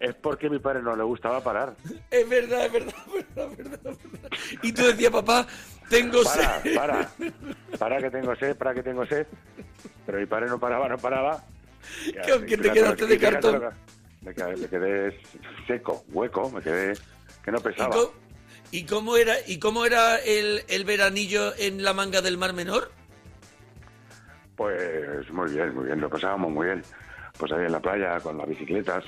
es 0.00 0.14
porque 0.14 0.46
a 0.46 0.50
mi 0.50 0.58
padre 0.58 0.82
no 0.82 0.96
le 0.96 1.02
gustaba 1.04 1.42
parar. 1.44 1.74
Es 2.10 2.28
verdad, 2.28 2.66
es 2.66 2.72
verdad, 2.72 2.94
es 3.06 3.26
verdad, 3.36 3.52
es 3.52 3.56
verdad, 3.58 3.80
es 3.84 4.12
verdad. 4.12 4.38
Y 4.62 4.72
tú 4.72 4.82
decías, 4.84 5.12
papá, 5.12 5.46
tengo 5.88 6.22
Para, 6.24 6.62
sed. 6.62 6.74
para, 6.74 7.10
para 7.78 7.98
que 7.98 8.10
tengo 8.10 8.34
sed, 8.36 8.56
para 8.56 8.74
que 8.74 8.82
tengo 8.82 9.06
sed. 9.06 9.26
Pero 10.06 10.18
mi 10.18 10.26
padre 10.26 10.46
no 10.48 10.58
paraba, 10.58 10.88
no 10.88 10.98
paraba. 10.98 11.44
Y 12.06 12.12
te 12.56 12.72
quedaste 12.72 13.06
de 13.06 13.18
cartón. 13.18 13.62
Me 14.22 14.34
quedé, 14.34 14.56
me 14.56 14.68
quedé 14.68 15.20
seco, 15.66 16.04
hueco, 16.08 16.50
me 16.50 16.60
quedé 16.60 16.94
que 17.42 17.50
no 17.50 17.58
¿Y 17.58 17.62
pesaba. 17.62 17.90
cómo, 17.90 18.12
y 18.70 18.84
cómo 18.84 19.16
era, 19.16 19.34
y 19.46 19.58
cómo 19.58 19.86
era 19.86 20.16
el, 20.16 20.62
el 20.68 20.84
veranillo 20.84 21.54
en 21.56 21.82
la 21.82 21.94
manga 21.94 22.20
del 22.20 22.36
Mar 22.36 22.52
Menor? 22.52 22.90
Pues 24.56 25.30
muy 25.30 25.50
bien, 25.52 25.74
muy 25.74 25.86
bien, 25.86 26.00
lo 26.00 26.10
pasábamos 26.10 26.50
muy 26.50 26.66
bien. 26.66 26.82
Pues 27.38 27.50
ahí 27.52 27.64
en 27.64 27.72
la 27.72 27.80
playa 27.80 28.20
con 28.20 28.36
las 28.36 28.46
bicicletas. 28.48 29.04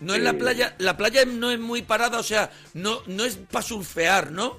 No 0.00 0.14
en 0.14 0.24
la 0.24 0.32
Sí. 0.32 0.36
playa, 0.38 0.74
la 0.78 0.96
playa 0.96 1.24
no 1.24 1.50
es 1.50 1.58
muy 1.58 1.82
parada, 1.82 2.18
o 2.18 2.22
sea, 2.22 2.50
no, 2.74 2.98
no 3.06 3.24
es 3.24 3.36
para 3.36 3.62
surfear, 3.62 4.30
¿no? 4.30 4.58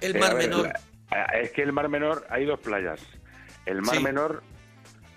El 0.00 0.16
Eh, 0.16 0.18
Mar 0.20 0.34
ver, 0.36 0.48
Menor. 0.48 0.72
la- 1.10 1.24
es 1.40 1.50
que 1.52 1.62
el 1.62 1.72
Mar 1.72 1.88
Menor 1.88 2.26
hay 2.30 2.44
dos 2.44 2.60
playas. 2.60 3.00
El 3.66 3.82
Mar 3.82 3.96
Sí. 3.96 4.02
Menor 4.02 4.42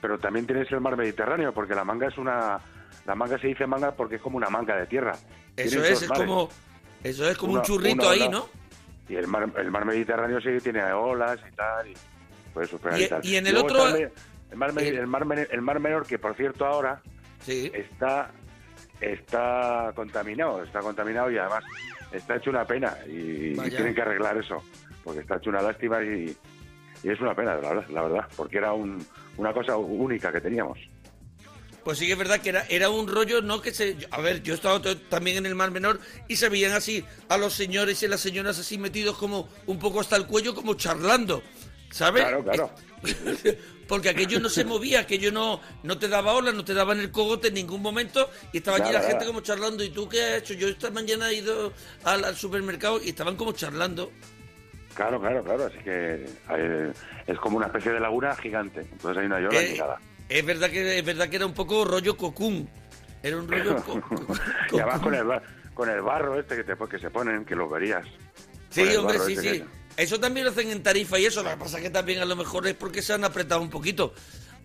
pero 0.02 0.18
también 0.18 0.48
tienes 0.48 0.72
el 0.72 0.82
mar 0.82 0.98
Mediterráneo, 0.98 1.54
porque 1.54 1.76
la 1.76 1.84
manga 1.84 2.08
es 2.08 2.18
una... 2.18 2.60
La 3.06 3.14
manga 3.14 3.38
se 3.38 3.46
dice 3.46 3.68
manga 3.68 3.92
porque 3.92 4.16
es 4.16 4.22
como 4.24 4.36
una 4.38 4.50
manga 4.50 4.76
de 4.76 4.88
tierra. 4.88 5.12
Eso 5.56 5.70
Tienes 5.80 5.92
es, 5.92 6.02
es 6.02 6.10
mares. 6.10 6.26
como, 6.26 6.50
eso 7.04 7.30
es 7.30 7.38
como 7.38 7.52
Una- 7.54 7.62
un 7.62 7.66
churrito 7.68 8.10
ahí. 8.10 8.28
¿no? 8.28 8.50
Y 9.08 9.16
el 9.16 9.28
mar, 9.28 9.48
el 9.58 9.70
mar 9.70 9.86
Mediterráneo 9.86 10.42
sí 10.42 10.50
tiene 10.64 10.84
olas 10.92 11.40
y 11.48 11.56
tal. 11.56 11.88
Y, 11.88 11.94
pues, 12.52 12.72
Y- 12.98 13.04
y 13.04 13.08
tal. 13.10 13.24
y 13.24 13.36
en 13.36 13.46
el 13.46 13.54
Luego 13.54 13.68
otro- 13.68 13.96
el, 13.96 14.12
mar, 14.56 14.72
el- 14.76 14.98
el, 14.98 15.06
mar, 15.06 15.48
el 15.52 15.62
mar 15.62 15.80
menor, 15.80 16.08
que 16.08 16.18
por 16.18 16.36
cierto 16.36 16.66
ahora 16.66 17.00
Sí. 17.46 17.72
está 17.72 18.32
está 19.01 19.91
contaminado, 19.96 20.63
está 20.63 20.79
contaminado 20.79 21.31
y 21.31 21.38
además 21.38 21.63
está 22.12 22.36
hecho 22.38 22.50
una 22.51 22.65
pena 22.65 22.96
y, 23.08 23.53
tienen 23.70 23.96
que 23.96 24.01
arreglar 24.01 24.38
eso, 24.38 24.63
porque 25.03 25.22
está 25.22 25.38
hecho 25.38 25.50
una 25.50 25.62
lástima 25.62 26.01
y, 26.03 26.36
y 27.03 27.10
es 27.10 27.20
una 27.20 27.34
pena, 27.36 27.55
la 27.55 27.70
verdad, 27.74 27.89
la 27.89 28.01
verdad, 28.03 28.27
porque 28.36 28.58
era 28.60 28.74
un- 28.74 29.05
una 29.38 29.53
cosa 29.53 29.75
única 29.77 30.31
que 30.31 30.41
teníamos. 30.41 30.77
Pues 31.84 31.98
sí 31.98 32.05
que 32.05 32.12
es 32.12 32.17
verdad 32.17 32.39
que 32.39 32.50
era, 32.50 32.63
era 32.70 32.91
un 32.91 33.08
rollo, 33.08 33.41
¿no? 33.41 33.60
Que 33.60 33.74
se... 33.74 33.98
A 34.12 34.22
ver, 34.22 34.43
yo 34.43 34.53
he 34.53 34.55
estado 34.55 34.96
también 34.98 35.38
en 35.38 35.48
el 35.48 35.55
Mar 35.55 35.72
Menor 35.72 36.00
y 36.27 36.36
se 36.36 36.48
veían 36.48 36.74
así 36.74 37.03
a 37.27 37.38
los 37.38 37.53
señores 37.53 38.03
y 38.03 38.08
las 38.08 38.20
señoras 38.22 38.60
así 38.60 38.77
metidos 38.77 39.17
como 39.17 39.50
un 39.65 39.79
poco 39.79 40.00
hasta 40.00 40.15
el 40.15 40.27
cuello, 40.27 40.53
como 40.53 40.75
charlando, 40.75 41.41
¿sabes? 41.91 42.24
Claro, 42.24 42.43
claro. 42.43 42.71
Porque 43.88 44.07
aquello 44.10 44.39
no 44.39 44.48
se 44.48 44.63
movía, 44.63 45.01
aquello 45.01 45.31
no, 45.33 45.60
no 45.83 45.98
te 46.00 46.07
daba 46.07 46.31
ola, 46.33 46.53
no 46.53 46.63
te 46.63 46.74
daba 46.74 46.93
en 46.93 47.01
el 47.01 47.12
cogote 47.12 47.50
en 47.50 47.55
ningún 47.55 47.81
momento 47.81 48.29
y 48.53 48.60
estaba 48.60 48.77
allí 48.77 48.91
la 48.93 49.01
gente 49.01 49.25
como 49.25 49.41
charlando. 49.41 49.83
¿Y 49.83 49.89
tú 49.89 50.07
qué 50.07 50.24
has 50.24 50.38
hecho? 50.39 50.53
Yo 50.53 50.69
esta 50.69 50.89
mañana 50.91 51.29
he 51.29 51.36
ido 51.36 51.74
al, 52.05 52.24
al 52.24 52.36
supermercado 52.38 53.01
y 53.03 53.10
estaban 53.10 53.36
como 53.36 53.51
charlando. 53.51 54.10
Claro, 54.93 55.19
claro, 55.19 55.43
claro, 55.43 55.65
así 55.65 55.77
que 55.79 56.25
eh, 56.51 56.93
es 57.27 57.39
como 57.39 57.57
una 57.57 57.67
especie 57.67 57.91
de 57.91 58.00
laguna 58.00 58.33
gigante, 58.36 58.81
entonces 58.81 59.17
hay 59.19 59.25
una 59.25 59.39
yola 59.41 59.62
Eh, 59.62 59.77
es 60.29 60.45
verdad 60.45 60.69
que 60.69 61.00
es 61.00 61.05
verdad 61.05 61.27
que 61.29 61.36
era 61.38 61.45
un 61.45 61.53
poco 61.53 61.83
rollo 61.83 62.15
cocún. 62.15 62.69
Era 63.24 63.38
un 63.38 63.48
rollo 63.50 63.75
co- 63.83 64.00
co- 64.10 64.33
y 64.71 64.79
además 64.79 64.95
cocún. 65.00 65.00
con 65.03 65.15
el, 65.15 65.24
bar- 65.25 65.43
con 65.74 65.89
el 65.89 66.01
barro 66.01 66.39
este 66.39 66.55
que, 66.55 66.63
te, 66.63 66.75
que 66.89 67.00
se 67.00 67.10
ponen, 67.10 67.43
que 67.43 67.55
lo 67.55 67.67
verías. 67.67 68.05
Sí, 68.69 68.95
hombre, 68.95 69.19
sí, 69.19 69.33
este 69.33 69.41
sí. 69.55 69.60
que- 69.60 69.81
Eso 70.01 70.20
también 70.20 70.46
lo 70.46 70.51
hacen 70.51 70.70
en 70.72 70.81
Tarifa 70.81 71.20
y 71.20 71.25
eso. 71.25 71.43
Lo 71.43 71.50
que 71.51 71.58
pasa 71.58 71.77
es 71.77 71.84
que 71.84 71.89
también 71.89 72.20
a 72.20 72.25
lo 72.25 72.36
mejor 72.36 72.67
es 72.67 72.74
porque 72.75 73.01
se 73.01 73.13
han 73.13 73.24
apretado 73.24 73.62
un 73.62 73.70
poquito. 73.70 74.13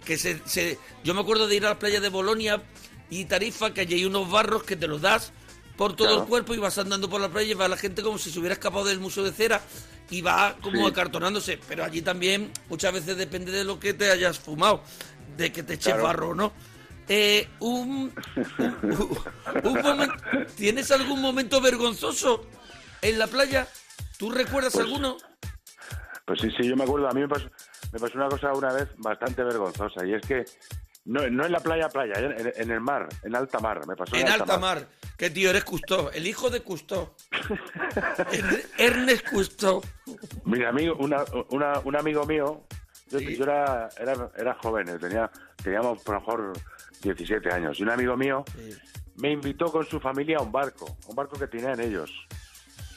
Que 0.05 0.17
se, 0.17 0.41
se- 0.47 0.79
yo 1.05 1.13
me 1.15 1.21
acuerdo 1.21 1.47
de 1.47 1.57
ir 1.57 1.67
a 1.67 1.71
la 1.71 1.79
playa 1.79 2.01
de 2.01 2.09
Bolonia 2.09 2.63
y 3.11 3.25
Tarifa, 3.27 3.75
que 3.75 3.83
allí 3.83 3.95
hay 3.95 4.05
unos 4.05 4.31
barros 4.31 4.63
que 4.63 4.77
te 4.77 4.87
los 4.89 5.01
das 5.03 5.33
por 5.77 5.95
todo 5.95 6.09
Claro. 6.09 6.23
el 6.23 6.29
cuerpo 6.29 6.55
y 6.55 6.59
vas 6.59 6.79
andando 6.79 7.11
por 7.11 7.21
la 7.21 7.29
playa 7.29 7.51
y 7.51 7.55
va 7.55 7.69
la 7.69 7.77
gente 7.77 8.03
como 8.03 8.17
si 8.19 8.31
se 8.31 8.39
hubiera 8.39 8.55
escapado 8.55 8.85
del 8.87 8.99
museo 8.99 9.25
de 9.25 9.33
cera 9.33 9.61
y 10.09 10.23
va 10.23 10.57
como 10.63 10.87
Sí. 10.87 10.91
acartonándose. 10.93 11.59
Pero 11.69 11.85
allí 11.85 12.01
también 12.03 12.51
muchas 12.71 12.93
veces 12.95 13.17
depende 13.17 13.53
de 13.53 13.65
lo 13.65 13.79
que 13.79 13.93
te 13.93 14.11
hayas 14.11 14.39
fumado, 14.39 14.83
de 15.37 15.53
que 15.53 15.63
te 15.63 15.75
eches 15.75 15.87
Claro. 15.93 16.05
barro 16.05 16.29
o 16.31 16.35
no. 16.35 16.53
Eh, 17.09 17.47
un, 17.61 18.13
un- 18.59 19.87
un 19.87 20.47
¿Tienes 20.57 20.91
algún 20.91 21.21
momento 21.21 21.61
vergonzoso 21.61 22.47
en 23.03 23.19
la 23.19 23.27
playa? 23.27 23.69
¿Tú 24.19 24.31
recuerdas 24.31 24.73
Pues- 24.73 24.85
alguno? 24.87 25.17
Pues 26.25 26.41
sí, 26.41 26.51
sí, 26.57 26.69
yo 26.69 26.77
me 26.77 26.83
acuerdo, 26.85 27.09
a 27.09 27.13
mí 27.13 27.21
me 27.21 27.29
pasó, 27.29 27.49
me 27.93 28.01
pasó 28.01 28.15
una 28.17 28.29
cosa 28.29 28.53
una 28.53 28.73
vez 28.73 28.89
bastante 28.99 29.45
vergonzosa 29.45 30.05
y 30.05 30.15
es 30.15 30.27
que 30.27 30.45
no, 31.05 31.21
no 31.31 31.47
en 31.47 31.53
la 31.53 31.61
playa, 31.61 31.89
playa, 31.89 32.15
en, 32.19 32.53
en 32.57 32.71
el 32.73 32.81
mar, 32.81 33.09
en 33.23 33.37
alta 33.37 33.61
mar, 33.61 33.87
me 33.87 33.95
pasó 33.95 34.17
En 34.17 34.27
alta 34.29 34.59
mar. 34.59 34.89
Que 35.17 35.31
tío, 35.31 35.51
eres 35.51 35.63
Custó, 35.65 36.11
el 36.11 36.27
hijo 36.27 36.51
de 36.51 36.61
Custó. 36.63 37.15
Er- 38.33 38.67
Ernest 38.77 39.29
Custó. 39.31 39.83
Mi 40.45 40.65
amigo, 40.65 40.97
una, 40.99 41.25
una- 41.51 41.79
un 41.85 41.97
amigo 41.97 42.27
mío, 42.27 42.65
yo, 43.09 43.19
Sí. 43.21 43.37
yo 43.37 43.45
era, 43.45 43.89
era, 43.97 44.31
era 44.37 44.55
joven, 44.61 44.99
tenía, 44.99 45.31
teníamos 45.63 46.03
por 46.03 46.17
lo 46.17 46.21
mejor 46.23 46.53
17 47.03 47.53
años, 47.53 47.79
y 47.79 47.85
un 47.85 47.91
amigo 47.91 48.17
mío 48.17 48.45
me 49.15 49.31
invitó 49.31 49.67
con 49.71 49.87
su 49.87 50.01
familia 50.01 50.39
a 50.39 50.43
un 50.43 50.51
barco, 50.51 50.99
un 51.07 51.15
barco 51.15 51.39
que 51.39 51.47
tenían 51.47 51.79
ellos. 51.81 52.11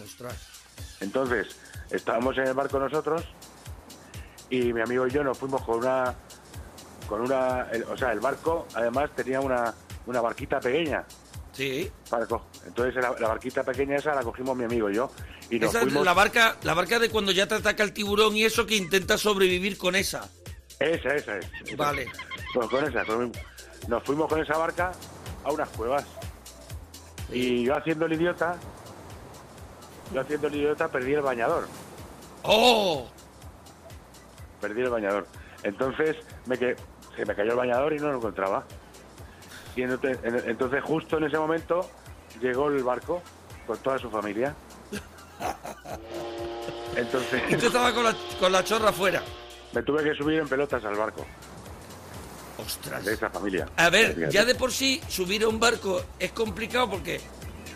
Ostras. 0.04 0.59
Entonces, 1.01 1.48
estábamos 1.89 2.38
en 2.38 2.48
el 2.48 2.53
barco 2.53 2.79
nosotros 2.79 3.24
y 4.50 4.74
mi 4.74 4.81
amigo 4.81 5.07
y 5.07 5.12
yo 5.12 5.24
nos 5.24 5.38
fuimos 5.38 5.62
con 5.63 5.79
una, 5.79 6.15
con 7.07 7.21
una, 7.21 7.67
el- 7.71 7.83
o 7.83 7.98
sea, 7.98 8.12
el 8.12 8.19
barco 8.19 8.67
además 8.75 9.09
tenía 9.15 9.39
una, 9.41 9.74
una 10.05 10.21
barquita 10.21 10.59
pequeña. 10.59 11.05
Sí. 11.51 11.91
para 12.09 12.25
Entonces 12.65 12.95
la, 13.03 13.13
la 13.19 13.27
barquita 13.27 13.63
pequeña 13.63 13.98
esa 13.98 14.13
la 14.15 14.24
cogimos 14.24 14.55
mi 14.55 14.63
amigo 14.63 14.89
y 14.89 14.95
yo 14.95 15.12
y 15.50 15.59
nos 15.59 15.69
Esa 15.71 15.79
es 15.79 15.83
fuimos. 15.86 16.05
la 16.05 16.13
barca, 16.13 16.55
la 16.63 16.74
barca 16.74 17.00
de 17.00 17.09
cuando 17.09 17.31
ya 17.33 17.48
te 17.48 17.55
ataca 17.55 17.83
el 17.83 17.91
tiburón 17.91 18.38
y 18.38 18.45
eso 18.45 18.65
que 18.65 18.75
intenta 18.77 19.17
sobrevivir 19.17 19.77
con 19.77 19.95
esa. 19.95 20.29
Esa, 20.79 21.15
esa 21.15 21.38
es. 21.38 21.75
Vale. 21.75 22.05
Pues 22.53 22.69
con 22.69 22.86
esa, 22.86 23.03
con- 23.03 23.31
nos 23.88 24.03
fuimos 24.03 24.29
con 24.29 24.39
esa 24.41 24.57
barca 24.57 24.91
a 25.43 25.51
unas 25.51 25.67
cuevas. 25.69 26.05
Y 27.31 27.65
yo 27.65 27.75
haciendo 27.75 28.05
el 28.05 28.13
idiota, 28.13 28.57
yo 30.13 30.22
haciendo 30.22 30.48
el 30.48 30.56
idiota 30.56 30.88
perdí 30.88 31.13
el 31.13 31.22
bañador. 31.22 31.68
¡Oh! 32.44 33.08
Perdí 34.62 34.82
el 34.82 34.89
bañador. 34.89 35.28
Entonces 35.63 36.16
me 36.46 36.58
que, 36.58 36.75
se 37.16 37.25
me 37.25 37.36
cayó 37.36 37.51
el 37.51 37.58
bañador 37.58 37.94
y 37.94 37.98
no 38.00 38.12
lo 38.12 38.18
encontraba. 38.18 38.63
Y 39.75 39.84
entonces, 39.84 40.18
en- 40.24 40.50
entonces 40.50 40.84
justo 40.84 41.18
en 41.18 41.25
ese 41.25 41.38
momento 41.38 41.89
llegó 42.42 42.68
el 42.70 42.84
barco 42.84 43.22
con 43.68 43.78
toda 43.80 43.98
su 44.00 44.10
familia. 44.10 44.56
Entonces 46.96 47.42
Y 47.50 47.56
tú 47.56 47.68
estabas 47.68 47.94
con 47.94 48.04
la, 48.04 48.16
con 48.39 48.51
la 48.51 48.63
chorra 48.63 48.89
afuera. 48.89 49.22
me 49.74 49.82
tuve 49.84 50.04
que 50.04 50.13
subir 50.16 50.39
en 50.39 50.48
pelotas 50.50 50.84
al 50.84 50.96
barco 50.96 51.25
Ostras. 52.58 53.06
de 53.06 53.13
esa 53.13 53.30
familia. 53.30 53.68
A 53.78 53.89
ver, 53.89 54.30
ya 54.30 54.44
de 54.44 54.56
por 54.56 54.72
sí 54.72 55.01
subir 55.08 55.44
a 55.44 55.48
un 55.48 55.60
barco 55.60 56.01
es 56.20 56.32
complicado 56.34 56.89
porque 56.89 57.22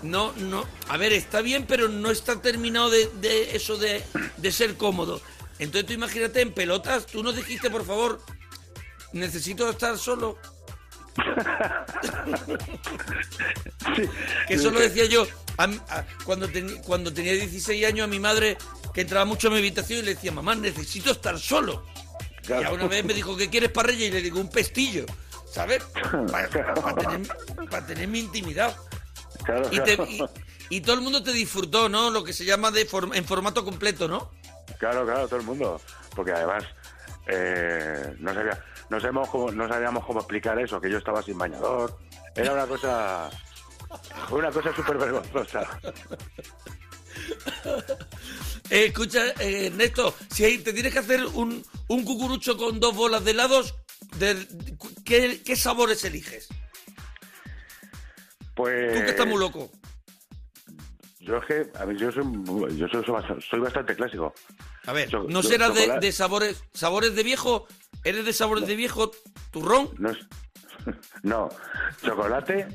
no, 0.04 0.32
no, 0.34 0.66
a 0.90 0.98
ver, 0.98 1.14
está 1.14 1.42
bien, 1.42 1.66
pero 1.68 1.88
no 1.90 2.12
está 2.12 2.42
terminado 2.42 2.90
de, 2.90 3.08
de 3.22 3.56
eso 3.56 3.78
de, 3.78 4.04
de 4.38 4.52
ser 4.52 4.76
cómodo. 4.76 5.22
Entonces 5.60 5.86
tú 5.88 5.94
imagínate 5.94 6.42
en 6.42 6.52
pelotas, 6.54 7.06
tú 7.06 7.24
nos 7.24 7.36
dijiste, 7.36 7.70
por 7.70 7.86
favor, 7.86 8.22
necesito 9.14 9.70
estar 9.70 9.98
solo. 9.98 10.38
Sí. 13.96 14.04
Que 14.48 14.54
eso 14.56 14.72
lo 14.72 14.80
decía 14.80 15.06
yo 15.06 15.28
a 15.58 15.68
mi- 15.68 15.80
a- 15.90 16.04
cuando, 16.26 16.48
cuando 16.86 17.14
tenía 17.14 17.34
16 17.34 17.86
años 17.86 18.06
a 18.06 18.08
mi 18.08 18.20
madre, 18.20 18.58
que 18.94 19.02
entraba 19.02 19.26
mucho 19.26 19.48
a 19.50 19.52
mi 19.52 19.58
habitación 19.58 20.00
y 20.00 20.02
le 20.04 20.16
decía, 20.16 20.32
mamá, 20.32 20.56
necesito 20.56 21.12
estar 21.12 21.38
solo. 21.40 21.86
Claro. 22.44 22.62
Y 22.62 22.66
a 22.66 22.72
una 22.72 22.88
vez 22.88 23.04
me 23.06 23.14
dijo, 23.14 23.36
¿qué 23.38 23.50
quieres 23.50 23.72
para 23.72 23.92
y 23.92 24.10
le 24.10 24.22
digo, 24.22 24.40
un 24.40 24.50
pestillo, 24.50 25.06
¿sabes? 25.52 25.84
Para, 26.32 26.50
tener, 26.50 27.28
pa' 27.70 27.86
tener 27.86 28.08
mi 28.08 28.20
intimidad. 28.20 28.76
Claro, 29.46 29.68
Y, 29.72 29.80
te- 29.82 29.96
claro. 29.96 30.08
y- 30.12 30.24
y 30.78 30.82
todo 30.82 30.96
el 30.96 31.02
mundo 31.02 31.22
te 31.24 31.34
disfrutó, 31.34 31.90
¿no? 31.90 32.10
Lo 32.10 32.24
que 32.24 32.34
se 32.34 32.46
llama 32.46 32.72
de 32.72 32.88
form- 32.90 33.16
en 33.16 33.26
formato 33.26 33.64
completo, 33.66 34.08
¿no? 34.08 34.32
Claro, 34.80 35.06
claro, 35.06 35.28
todo 35.28 35.40
el 35.40 35.46
mundo. 35.46 35.80
Porque 36.16 36.32
además 36.32 36.64
eh, 37.28 38.16
no, 38.20 38.34
sabía, 38.34 38.64
no, 38.90 39.00
sabíamos 39.00 39.30
cómo, 39.30 39.52
no 39.52 39.68
sabíamos 39.68 40.06
cómo 40.06 40.20
explicar 40.20 40.60
eso, 40.60 40.80
que 40.82 40.90
yo 40.92 40.98
estaba 40.98 41.22
sin 41.24 41.38
bañador. 41.38 41.98
Era 42.36 42.54
una 42.54 42.68
cosa... 42.68 43.30
Una 44.32 44.50
cosa 44.52 44.76
súper 44.76 44.98
vergonzosa. 44.98 45.68
Eh, 48.70 48.86
escucha, 48.86 49.28
eh, 49.40 49.68
Ernesto, 49.68 50.16
si 50.34 50.46
ahí 50.46 50.58
te 50.58 50.74
tienes 50.74 50.94
que 50.94 51.00
hacer 51.00 51.24
un, 51.26 51.64
un 51.88 52.04
cucurucho 52.06 52.58
con 52.58 52.80
dos 52.80 52.96
bolas 52.96 53.24
de 53.24 53.32
helados, 53.32 53.76
de- 54.18 54.48
¿qué, 55.06 55.42
qué 55.46 55.56
sabores 55.56 56.04
eliges? 56.06 56.48
Pues... 58.56 58.94
Tú 58.94 59.00
que 59.00 59.12
estás 59.12 59.28
muy 59.28 59.40
loco. 59.40 59.70
Yo 61.20 61.38
es 61.38 61.46
que, 61.46 61.80
a 61.80 61.86
mí, 61.86 61.98
yo 61.98 62.12
soy, 62.12 62.26
yo 62.76 62.88
soy, 62.90 63.04
soy 63.50 63.60
bastante, 63.62 63.96
clásico. 63.96 64.34
A 64.86 64.92
ver, 64.92 65.10
¿no 65.30 65.42
serás 65.42 65.74
de, 65.74 66.12
sabores 66.12 66.66
sabores 66.74 67.16
de 67.16 67.24
viejo? 67.24 67.66
¿Eres 68.04 68.26
de 68.26 68.34
sabores 68.34 68.68
de 68.68 68.76
viejo? 68.76 69.12
¿Turrón? 69.52 69.90
No, 69.98 70.12
no 71.24 71.50
chocolate 72.04 72.68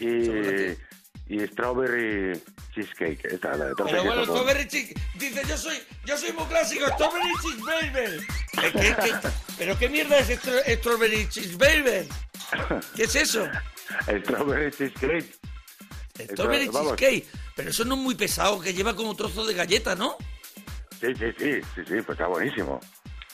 y, 0.00 0.26
Chocolate. 0.26 0.87
Y 1.28 1.40
strawberry 1.46 2.40
cheesecake. 2.74 3.24
Esta, 3.26 3.56
la 3.56 3.66
de 3.66 3.74
torta 3.74 3.92
Pero 3.92 4.04
bueno, 4.04 4.24
Strawberry 4.24 4.66
Chick 4.68 4.98
dice, 5.16 5.42
yo 5.46 5.56
soy, 5.56 5.76
yo 6.04 6.16
soy 6.16 6.32
muy 6.32 6.44
clásico, 6.46 6.86
Strawberry 6.86 7.32
Cheese 7.42 7.62
Baby. 7.64 8.26
¿Qué- 8.52 8.72
qué- 8.72 8.96
qué- 9.02 9.28
pero 9.58 9.78
qué 9.78 9.88
mierda 9.88 10.18
es 10.18 10.30
Stra- 10.30 10.62
Strawberry 10.78 11.28
Cheese 11.28 11.56
Baby? 11.56 12.08
¿Qué 12.96 13.02
es 13.04 13.14
eso? 13.14 13.46
Strawberry 14.22 14.70
cheesecake. 14.72 15.34
Strawberry. 16.32 16.68
Cheesecake. 16.70 17.26
Pero 17.54 17.70
eso 17.70 17.84
no 17.84 17.94
es 17.96 18.00
muy 18.00 18.14
pesado, 18.14 18.60
que 18.60 18.72
lleva 18.72 18.94
como 18.96 19.14
trozo 19.16 19.44
de 19.44 19.54
galleta, 19.54 19.94
¿no? 19.94 20.16
Sí, 21.00 21.08
sí, 21.14 21.26
sí, 21.38 21.60
sí, 21.74 21.82
sí, 21.86 21.94
pues 22.04 22.10
está 22.10 22.26
buenísimo. 22.26 22.80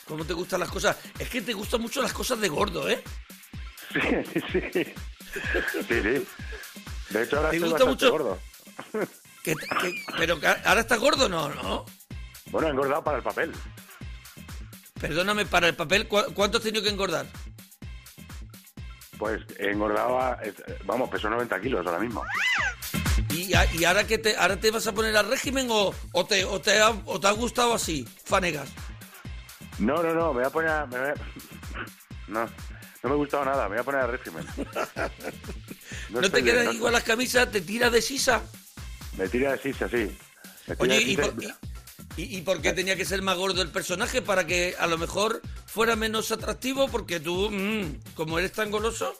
¿Cómo 0.07 0.23
te 0.25 0.33
gustan 0.33 0.59
las 0.59 0.69
cosas? 0.69 0.97
Es 1.17 1.29
que 1.29 1.41
te 1.41 1.53
gustan 1.53 1.81
mucho 1.81 2.01
las 2.01 2.13
cosas 2.13 2.39
de 2.39 2.47
gordo, 2.49 2.89
¿eh? 2.89 3.01
Sí, 3.93 3.99
sí. 4.51 4.83
Sí, 5.87 6.01
sí. 6.01 6.27
De 7.09 7.23
hecho, 7.23 7.37
ahora 7.37 7.49
¿Te 7.51 7.57
estoy 7.57 7.69
gusta 7.71 7.85
mucho? 7.85 8.11
gordo. 8.11 8.39
Pero 10.17 10.39
ahora 10.65 10.81
estás 10.81 10.99
gordo, 10.99 11.29
no, 11.29 11.49
no. 11.49 11.85
Bueno, 12.51 12.67
he 12.67 12.71
engordado 12.71 13.03
para 13.03 13.17
el 13.17 13.23
papel. 13.23 13.51
Perdóname, 14.99 15.45
para 15.45 15.67
el 15.67 15.75
papel, 15.75 16.07
¿cu- 16.07 16.33
¿cuánto 16.33 16.57
has 16.57 16.63
tenido 16.63 16.83
que 16.83 16.89
engordar? 16.89 17.25
Pues 19.19 19.41
engordaba, 19.59 20.39
vamos, 20.85 21.09
peso 21.09 21.29
90 21.29 21.61
kilos 21.61 21.85
ahora 21.85 21.99
mismo. 21.99 22.23
¿Y, 23.29 23.51
y 23.77 23.85
ahora 23.85 24.05
que 24.05 24.17
te 24.17 24.35
ahora 24.35 24.57
te 24.59 24.71
vas 24.71 24.87
a 24.87 24.93
poner 24.93 25.15
al 25.15 25.29
régimen 25.29 25.67
o, 25.69 25.93
o 26.13 26.25
te, 26.25 26.43
o, 26.45 26.59
te 26.59 26.79
ha, 26.81 26.89
o 27.05 27.19
te 27.19 27.27
ha 27.27 27.31
gustado 27.31 27.73
así, 27.73 28.05
Fanegas? 28.25 28.69
No, 29.79 30.01
no, 30.01 30.13
no, 30.13 30.27
me 30.33 30.39
voy 30.39 30.45
a 30.45 30.49
poner... 30.49 30.69
a- 30.71 30.85
me 30.85 30.97
voy 30.99 31.09
a- 31.09 31.13
No, 32.27 32.41
no 32.45 32.49
me 33.03 33.11
ha 33.11 33.15
gustado 33.15 33.45
nada, 33.45 33.63
me 33.69 33.75
voy 33.75 33.79
a 33.79 33.83
poner 33.83 34.01
al 34.01 34.11
régimen. 34.11 34.45
¿No, 36.09 36.21
te 36.21 36.43
quedan 36.43 36.73
igual 36.73 36.93
las 36.93 37.03
camisas? 37.03 37.51
¿Te 37.51 37.61
tiras 37.61 37.91
de 37.91 38.01
sisa? 38.01 38.41
Me 39.17 39.27
tira 39.27 39.51
de 39.53 39.57
sisa, 39.59 39.87
sí. 39.89 40.15
Me 40.67 40.75
Oye, 40.79 41.01
¿y 41.01 41.05
sisa 41.15 41.21
por, 41.31 41.43
y- 41.43 41.53
y- 42.17 42.37
y 42.37 42.41
por 42.41 42.61
qué 42.61 42.73
tenía 42.73 42.95
que 42.95 43.05
ser 43.05 43.21
más 43.21 43.37
gordo 43.37 43.61
el 43.61 43.69
personaje? 43.69 44.21
¿Para 44.21 44.45
que 44.45 44.75
a 44.79 44.87
lo 44.87 44.97
mejor 44.97 45.41
fuera 45.65 45.95
menos 45.95 46.31
atractivo? 46.31 46.87
Porque 46.87 47.19
tú, 47.19 47.49
mm, 47.51 48.13
como 48.15 48.39
eres 48.39 48.51
tan 48.51 48.71
goloso... 48.71 49.13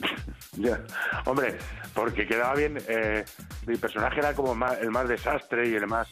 Ya. 0.58 0.84
Hombre, 1.24 1.56
porque 1.94 2.26
quedaba 2.26 2.54
bien. 2.54 2.76
eh, 2.86 3.24
mi 3.66 3.74
personaje 3.78 4.18
era 4.18 4.34
como 4.34 4.54
más- 4.54 4.78
el 4.82 4.90
más 4.90 5.08
desastre 5.08 5.66
y 5.70 5.74
el 5.74 5.86
más 5.86 6.06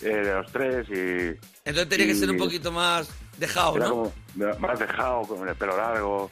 eh, 0.00 0.08
de 0.08 0.32
los 0.34 0.50
tres. 0.50 0.86
Y 0.88 1.38
Entonces 1.66 1.88
tenía 1.90 2.06
que 2.06 2.14
ser 2.14 2.30
un 2.30 2.38
poquito 2.38 2.72
más 2.72 3.06
dejado, 3.36 3.78
¿no? 3.78 3.90
como 3.90 4.12
más 4.60 4.78
dejado, 4.78 5.22
con 5.22 5.46
el 5.46 5.54
pelo 5.56 5.76
largo, 5.76 6.30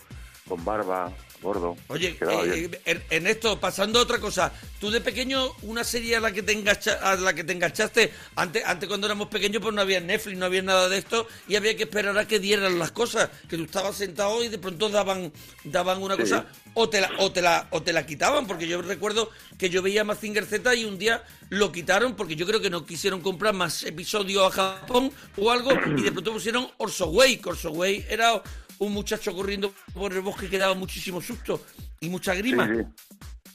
con 0.49 0.65
barba, 0.65 1.13
gordo. 1.43 1.77
Oye, 1.89 2.17
eh, 2.21 2.69
bien. 2.69 2.79
Er- 2.85 3.03
Ernesto, 3.11 3.59
pasando 3.61 3.99
a 3.99 4.03
otra 4.03 4.19
cosa, 4.19 4.53
tú 4.81 4.91
de 4.91 5.01
pequeño, 5.01 5.53
una 5.63 5.85
serie 5.85 6.17
a 6.17 6.21
la 6.21 6.33
que 6.33 6.43
te, 6.43 6.53
engancha- 6.57 6.99
a 7.03 7.17
la 7.17 7.35
que 7.35 7.45
te 7.45 7.53
enganchaste, 7.53 8.13
antes, 8.37 8.63
antes 8.65 8.89
cuando 8.89 9.07
éramos 9.07 9.29
pequeños 9.29 9.61
pues 9.61 9.75
no 9.75 9.81
había 9.81 10.01
Netflix, 10.01 10.39
no 10.39 10.47
había 10.47 10.63
nada 10.63 10.89
de 10.89 10.99
esto 10.99 11.27
y 11.49 11.57
había 11.57 11.77
que 11.77 11.83
esperar 11.85 12.17
a 12.17 12.27
que 12.27 12.39
dieran 12.39 12.79
las 12.79 12.93
cosas, 12.93 13.29
que 13.49 13.57
tú 13.57 13.65
estabas 13.65 13.97
sentado 13.97 14.43
y 14.45 14.49
de 14.49 14.59
pronto 14.59 14.89
daban 14.89 15.33
daban 15.65 16.03
una 16.03 16.15
Sí. 16.17 16.23
cosa 16.23 16.47
o 16.75 16.89
te, 16.89 17.01
la, 17.03 17.11
o, 17.19 17.31
te 17.33 17.43
la, 17.43 17.67
o 17.71 17.83
te 17.83 17.93
la 17.93 18.07
quitaban, 18.07 18.47
porque 18.47 18.67
yo 18.67 18.81
recuerdo 18.81 19.31
que 19.59 19.69
yo 19.69 19.83
veía 19.83 20.05
Mazinger 20.05 20.47
Z 20.47 20.75
y 20.75 20.85
un 20.85 20.99
día 20.99 21.23
lo 21.51 21.71
quitaron 21.71 22.15
porque 22.17 22.35
yo 22.37 22.47
creo 22.47 22.61
que 22.61 22.71
no 22.71 22.87
quisieron 22.87 23.21
comprar 23.21 23.53
más 23.53 23.83
episodios 23.83 24.47
a 24.47 24.51
Japón 24.79 25.13
o 25.37 25.51
algo 25.51 25.71
y 25.99 26.03
de 26.03 26.13
pronto 26.13 26.33
pusieron 26.33 26.71
Orso 26.79 27.09
Way, 27.11 27.37
que 27.39 27.49
Orso 27.51 27.71
Way 27.73 28.07
era 28.09 28.43
un 28.87 28.93
muchacho 28.93 29.35
corriendo 29.35 29.73
por 29.95 30.13
el 30.13 30.21
bosque 30.21 30.49
que 30.51 30.59
daba 30.59 30.75
muchísimo 30.75 31.21
susto 31.21 31.65
y 32.01 32.09
mucha 32.09 32.35
grima. 32.35 32.67
Sí, 32.67 32.83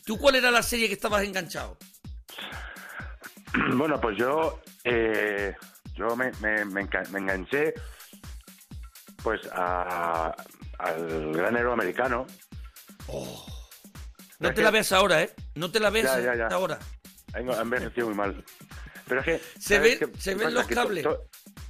¿Tú 0.06 0.18
cuál 0.18 0.36
era 0.36 0.50
la 0.52 0.64
serie 0.64 0.88
que 0.88 0.94
estabas 0.94 1.24
enganchado? 1.24 1.78
Bueno, 3.74 4.00
pues 4.00 4.18
yo, 4.18 4.62
eh, 4.84 5.54
yo 5.96 6.16
me, 6.16 6.32
me, 6.42 6.82
enganché 6.82 7.74
pues 9.24 9.42
a- 9.52 10.36
al 10.80 11.34
gran 11.34 11.58
héroe 11.58 11.74
americano. 11.74 12.26
No 13.08 14.50
Es 14.50 14.54
te 14.54 14.54
que- 14.56 14.62
la 14.62 14.72
veas 14.72 14.92
ahora, 14.92 15.24
¿eh? 15.24 15.34
No 15.56 15.72
te 15.72 15.80
la 15.80 15.90
veas 15.90 16.06
Ya, 16.18 16.22
ya, 16.22 16.36
ya. 16.36 16.48
ahora. 16.56 16.78
Ha 17.34 17.40
envejecido 17.40 18.08
muy 18.08 18.16
mal. 18.16 18.44
Pero 19.08 19.22
es 19.22 19.26
que... 19.26 19.40
Se 19.60 19.76
¿sabes 19.78 20.00
ven- 20.00 20.20
se 20.20 20.36
ven 20.36 20.54
los 20.54 20.68
to- 20.68 20.76
cables. 20.76 21.04
to- 21.04 21.26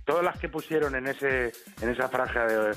todas 0.05 0.23
las 0.23 0.37
que 0.39 0.49
pusieron 0.49 0.95
en 0.95 1.07
ese 1.07 1.51
en 1.81 1.89
esa 1.89 2.09
franja 2.09 2.45
de, 2.45 2.75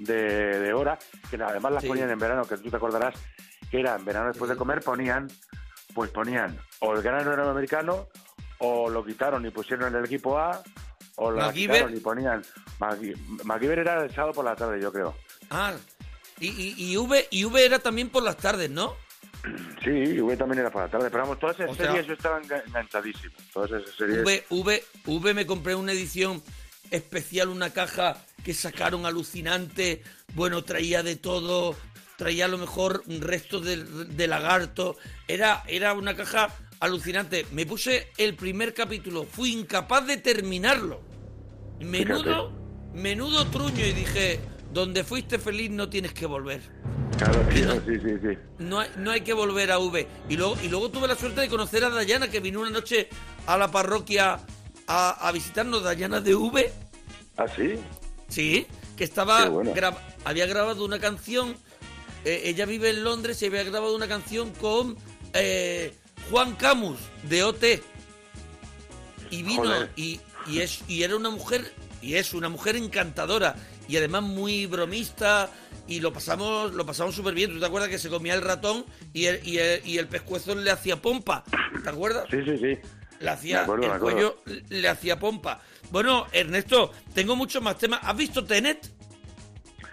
de, 0.00 0.60
de 0.60 0.72
hora, 0.72 0.98
que 1.30 1.36
además 1.36 1.72
las 1.72 1.82
Sí. 1.82 1.88
ponían 1.88 2.10
en 2.10 2.18
verano, 2.18 2.44
que 2.44 2.56
tú 2.58 2.70
te 2.70 2.76
acordarás, 2.76 3.14
que 3.70 3.80
era 3.80 3.96
en 3.96 4.04
verano 4.04 4.28
después 4.28 4.48
de 4.50 4.56
comer, 4.56 4.80
ponían, 4.80 5.28
pues 5.94 6.10
ponían 6.10 6.58
o 6.80 6.94
el 6.94 7.02
gran 7.02 7.20
héroe 7.20 7.48
americano, 7.50 8.08
o 8.58 8.88
lo 8.90 9.04
quitaron 9.04 9.44
y 9.46 9.50
pusieron 9.50 9.88
en 9.88 9.98
el 10.00 10.04
equipo 10.06 10.38
A, 10.38 10.62
o 11.16 11.30
lo 11.30 11.52
quitaron 11.52 11.96
y 11.96 12.00
ponían... 12.00 12.42
MacGyver 13.44 13.78
era 13.80 14.04
el 14.04 14.14
sábado 14.14 14.32
por 14.32 14.44
la 14.44 14.54
tarde, 14.54 14.80
yo 14.80 14.92
creo. 14.92 15.16
Ah, 15.50 15.74
y, 16.40 16.48
y, 16.48 16.92
y 16.92 16.96
V, 16.96 17.26
y 17.30 17.44
V 17.44 17.64
era 17.64 17.78
también 17.80 18.08
por 18.10 18.22
las 18.22 18.36
tardes, 18.36 18.70
¿no? 18.70 18.94
Sí, 19.84 20.20
V 20.20 20.36
también 20.36 20.60
era 20.60 20.70
por 20.70 20.82
la 20.82 20.88
tarde, 20.88 21.08
pero 21.10 21.22
vamos, 21.22 21.38
todas 21.38 21.58
esas 21.58 21.70
O 21.70 21.74
sea- 21.74 21.86
series 21.86 22.06
yo 22.06 22.12
estaba 22.14 22.40
enga- 22.42 22.62
enganchadísimo. 22.66 23.34
Todas 23.52 23.70
esas 23.82 23.94
series... 23.96 24.22
V, 24.24 24.44
V, 24.50 24.84
V 25.06 25.34
me 25.34 25.46
compré 25.46 25.74
una 25.74 25.92
edición 25.92 26.42
especial, 26.90 27.48
una 27.48 27.70
caja 27.72 28.16
que 28.44 28.54
sacaron 28.54 29.06
alucinante. 29.06 30.02
Bueno, 30.34 30.62
traía 30.64 31.02
de 31.02 31.16
todo, 31.16 31.76
traía 32.16 32.46
a 32.46 32.48
lo 32.48 32.58
mejor 32.58 33.02
restos 33.06 33.64
de, 33.64 33.84
de 33.84 34.26
lagarto. 34.26 34.96
Era, 35.26 35.64
era 35.66 35.92
una 35.92 36.16
caja 36.16 36.54
alucinante. 36.80 37.46
Me 37.52 37.66
puse 37.66 38.08
el 38.16 38.34
primer 38.34 38.74
capítulo, 38.74 39.24
fui 39.24 39.52
incapaz 39.52 40.06
de 40.06 40.16
terminarlo. 40.18 41.00
Menudo, 41.80 42.52
menudo 42.94 43.46
truño 43.46 43.84
y 43.84 43.92
dije, 43.92 44.40
donde 44.72 45.04
fuiste 45.04 45.38
feliz 45.38 45.70
no 45.70 45.88
tienes 45.88 46.12
que 46.12 46.26
volver. 46.26 46.60
Claro, 47.16 47.40
tío, 47.52 47.72
sí, 47.84 47.98
sí, 48.00 48.14
sí. 48.22 48.38
No 48.58 48.78
hay, 48.78 48.90
no 48.96 49.10
hay 49.10 49.22
que 49.22 49.32
volver 49.32 49.72
a 49.72 49.78
V. 49.78 50.06
Y 50.28 50.36
luego, 50.36 50.56
y 50.62 50.68
luego 50.68 50.90
tuve 50.90 51.08
la 51.08 51.16
suerte 51.16 51.40
de 51.40 51.48
conocer 51.48 51.84
a 51.84 51.90
Dayana, 51.90 52.30
que 52.30 52.38
vino 52.38 52.60
una 52.60 52.70
noche 52.70 53.08
a 53.46 53.58
la 53.58 53.70
parroquia 53.70 54.38
a, 54.86 55.28
a 55.28 55.32
visitarnos. 55.32 55.82
Dayana 55.82 56.20
de 56.20 56.34
V, 56.36 56.72
¿Ah, 57.36 57.46
sí? 57.48 57.74
Sí, 58.28 58.66
que 58.96 59.04
estaba 59.04 59.44
Qué 59.44 59.48
bueno. 59.50 59.74
gra- 59.74 59.98
había 60.24 60.46
grabado 60.46 60.84
una 60.84 60.98
canción. 60.98 61.56
eh, 62.24 62.42
ella 62.44 62.66
vive 62.66 62.90
en 62.90 63.04
Londres 63.04 63.40
y 63.42 63.46
había 63.46 63.62
grabado 63.64 63.94
una 63.94 64.08
canción 64.08 64.50
con 64.54 64.96
eh, 65.34 65.94
Juan 66.30 66.54
Camus 66.56 66.98
de 67.24 67.42
OT. 67.44 67.64
Y 69.30 69.42
vino 69.42 69.62
y, 69.96 70.20
y 70.46 70.60
es 70.60 70.82
y 70.88 71.02
era 71.02 71.14
una 71.16 71.30
mujer 71.30 71.70
y 72.00 72.14
es 72.14 72.32
una 72.32 72.48
mujer 72.48 72.76
encantadora 72.76 73.54
y 73.88 73.96
además 73.96 74.22
muy 74.22 74.66
bromista 74.66 75.50
y 75.86 76.00
lo 76.00 76.12
pasamos 76.12 76.72
lo 76.72 76.86
pasamos 76.86 77.14
súper 77.14 77.34
bien. 77.34 77.52
¿Tú 77.52 77.60
te 77.60 77.66
acuerdas 77.66 77.90
que 77.90 77.98
se 77.98 78.08
comía 78.08 78.34
el 78.34 78.42
ratón 78.42 78.86
y 79.12 79.26
el, 79.26 79.46
y 79.46 79.58
el, 79.58 79.86
y 79.86 79.98
el 79.98 80.08
pescuezo 80.08 80.54
le 80.54 80.70
hacía 80.70 81.00
pompa? 81.02 81.44
¿Te 81.82 81.88
acuerdas? 81.90 82.24
Sí, 82.30 82.38
sí, 82.44 82.56
sí. 82.58 82.78
Le 83.20 83.30
hacía 83.30 83.62
acuerdo, 83.62 83.92
el 83.94 84.00
cuello 84.00 84.42
le 84.68 84.88
hacía 84.88 85.18
pompa. 85.18 85.60
Bueno, 85.90 86.26
Ernesto, 86.32 86.92
tengo 87.14 87.34
muchos 87.36 87.62
más 87.62 87.78
temas. 87.78 88.00
¿Has 88.02 88.16
visto 88.16 88.44
Tenet? 88.44 88.90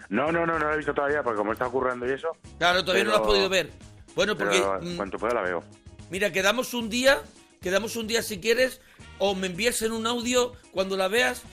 No, 0.10 0.32
no, 0.32 0.46
no, 0.46 0.60
no 0.60 0.68
la 0.68 0.74
he 0.74 0.78
visto 0.78 0.94
todavía 0.94 1.24
porque 1.24 1.38
como 1.38 1.54
está 1.54 1.68
ocurriendo 1.68 2.08
y 2.08 2.12
eso. 2.12 2.30
Claro, 2.58 2.84
todavía 2.84 3.06
no 3.06 3.12
lo 3.12 3.16
has 3.18 3.24
podido 3.24 3.50
ver. 3.50 3.72
Bueno, 4.16 4.38
porque 4.38 4.60
mm, 4.60 4.96
cuanto 4.96 5.18
pueda 5.18 5.34
la 5.34 5.42
veo. 5.42 5.64
mira, 6.10 6.32
quedamos 6.32 6.74
un 6.74 6.90
día, 6.90 7.22
quedamos 7.62 7.96
un 7.96 8.08
día 8.08 8.22
si 8.22 8.40
quieres, 8.40 8.82
o 9.18 9.36
me 9.36 9.48
envías 9.48 9.82
en 9.82 9.92
un 9.92 10.06
audio 10.08 10.54
cuando 10.72 10.96
la 10.98 11.08
veas. 11.08 11.44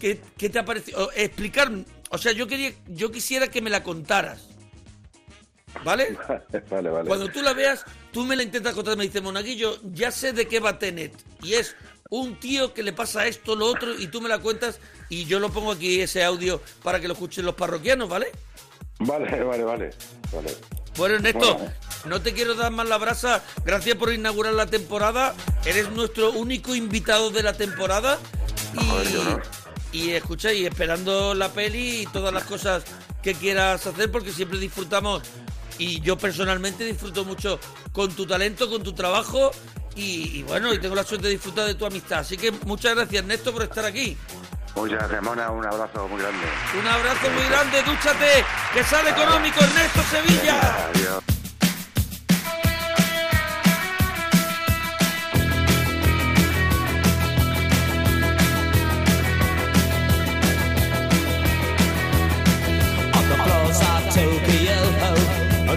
¿Qué, 0.00 0.20
qué 0.36 0.48
te 0.48 0.58
ha 0.58 0.64
parecido? 0.64 1.10
Explicar, 1.14 1.70
o 2.10 2.18
sea, 2.18 2.32
yo 2.32 2.46
quería, 2.46 2.72
yo 2.88 3.12
quisiera 3.12 3.48
que 3.48 3.62
me 3.62 3.70
la 3.70 3.82
contaras. 3.82 4.48
¿Vale? 5.84 6.16
vale, 6.70 6.90
vale. 6.90 7.08
Cuando 7.08 7.28
tú 7.28 7.40
la 7.40 7.54
veas, 7.54 7.84
tú 8.12 8.24
me 8.24 8.36
la 8.36 8.42
intentas 8.42 8.74
contar, 8.74 8.96
me 8.96 9.04
dice 9.04 9.20
Monaguillo, 9.20 9.78
ya 9.84 10.10
sé 10.10 10.32
de 10.32 10.46
qué 10.46 10.60
va 10.60 10.78
Tenet. 10.78 11.14
Y 11.42 11.54
es 11.54 11.76
un 12.12 12.38
tío 12.38 12.74
que 12.74 12.82
le 12.82 12.92
pasa 12.92 13.26
esto, 13.26 13.56
lo 13.56 13.64
otro, 13.66 13.98
y 13.98 14.06
tú 14.08 14.20
me 14.20 14.28
la 14.28 14.38
cuentas 14.38 14.78
y 15.08 15.24
yo 15.24 15.40
lo 15.40 15.50
pongo 15.50 15.72
aquí 15.72 15.98
ese 16.00 16.22
audio 16.22 16.60
para 16.82 17.00
que 17.00 17.08
lo 17.08 17.14
escuchen 17.14 17.46
los 17.46 17.54
parroquianos, 17.54 18.06
¿vale? 18.06 18.30
Vale, 18.98 19.42
vale, 19.44 19.64
vale. 19.64 19.90
vale. 20.30 20.56
Bueno, 20.98 21.14
Ernesto, 21.14 21.54
Bueno. 21.56 21.72
no 22.04 22.20
te 22.20 22.34
quiero 22.34 22.54
dar 22.54 22.70
más 22.70 22.86
la 22.86 22.98
brasa. 22.98 23.42
Gracias 23.64 23.96
por 23.96 24.12
inaugurar 24.12 24.52
la 24.52 24.66
temporada. 24.66 25.34
Eres 25.64 25.90
nuestro 25.90 26.32
único 26.32 26.74
invitado 26.74 27.30
de 27.30 27.42
la 27.42 27.54
temporada. 27.54 28.18
Y, 29.92 29.96
y 29.98 30.10
escucha, 30.10 30.52
y 30.52 30.66
esperando 30.66 31.32
la 31.32 31.50
peli 31.50 32.02
y 32.02 32.06
todas 32.06 32.34
las 32.34 32.44
cosas 32.44 32.84
que 33.22 33.34
quieras 33.34 33.86
hacer, 33.86 34.10
porque 34.12 34.32
siempre 34.32 34.58
disfrutamos. 34.58 35.22
Y 35.78 36.02
yo 36.02 36.18
personalmente 36.18 36.84
disfruto 36.84 37.24
mucho 37.24 37.58
con 37.92 38.14
tu 38.14 38.26
talento, 38.26 38.68
con 38.68 38.82
tu 38.82 38.92
trabajo. 38.92 39.50
Y, 39.94 40.38
y 40.38 40.42
bueno, 40.42 40.72
y 40.72 40.78
tengo 40.78 40.94
la 40.94 41.04
suerte 41.04 41.26
de 41.26 41.34
disfrutar 41.34 41.66
de 41.66 41.74
tu 41.74 41.86
amistad. 41.86 42.20
Así 42.20 42.36
que 42.36 42.50
muchas 42.50 42.94
gracias, 42.94 43.22
Ernesto, 43.22 43.52
por 43.52 43.62
estar 43.62 43.84
aquí. 43.84 44.16
Muchas 44.74 44.98
gracias, 44.98 45.22
Mona. 45.22 45.50
Un 45.50 45.66
abrazo 45.66 46.08
muy 46.08 46.20
grande. 46.20 46.46
Un 46.80 46.86
abrazo 46.86 47.30
muy 47.30 47.44
grande, 47.44 47.82
dúchate, 47.82 48.44
que 48.72 48.84
sale 48.84 49.10
económico, 49.10 49.60
Ernesto 49.60 50.02
Sevilla. 50.10 50.88
Adiós. 50.94 51.22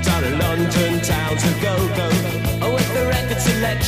Down 0.05 0.23
in 0.25 0.37
London 0.37 1.01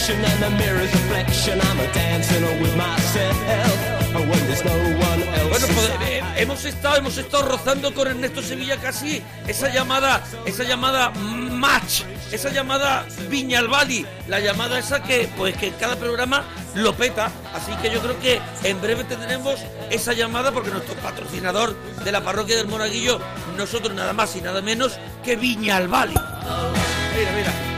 selection 0.07 0.31
and 0.31 0.43
the 0.43 0.49
mirror's 0.63 0.91
reflection, 0.91 1.59
I'm 1.61 1.79
a 1.79 1.93
dancing 1.93 2.43
with 2.61 2.75
myself. 2.77 3.93
When 4.13 4.47
there's 4.47 4.63
no 4.63 4.71
one 4.71 5.21
else. 5.21 5.49
Bueno, 5.49 5.67
pues, 5.67 6.09
eh, 6.09 6.21
hemos 6.37 6.65
estado, 6.65 6.97
hemos 6.97 7.17
estado 7.17 7.43
rozando 7.43 7.93
con 7.93 8.07
Ernesto 8.07 8.41
Sevilla 8.41 8.77
casi 8.77 9.21
esa 9.47 9.69
llamada, 9.69 10.23
esa 10.45 10.63
llamada 10.63 11.11
match, 11.11 12.01
esa 12.31 12.49
llamada 12.49 13.05
Viñalbali, 13.29 14.05
la 14.27 14.39
llamada 14.39 14.79
esa 14.79 15.03
que 15.03 15.29
pues 15.37 15.55
que 15.55 15.71
cada 15.73 15.97
programa 15.97 16.43
lo 16.73 16.95
peta, 16.95 17.31
así 17.53 17.73
que 17.81 17.91
yo 17.91 18.01
creo 18.01 18.19
que 18.19 18.41
en 18.63 18.81
breve 18.81 19.03
tendremos 19.03 19.59
esa 19.91 20.13
llamada 20.13 20.51
porque 20.51 20.71
nuestro 20.71 20.95
patrocinador 20.95 21.75
de 22.03 22.11
la 22.11 22.21
parroquia 22.21 22.55
del 22.55 22.67
Monaguillo, 22.67 23.19
nosotros 23.55 23.93
nada 23.93 24.13
más 24.13 24.35
y 24.35 24.41
nada 24.41 24.61
menos 24.61 24.97
que 25.23 25.35
Viñalbali. 25.35 26.15
Mira, 26.15 27.31
mira. 27.35 27.76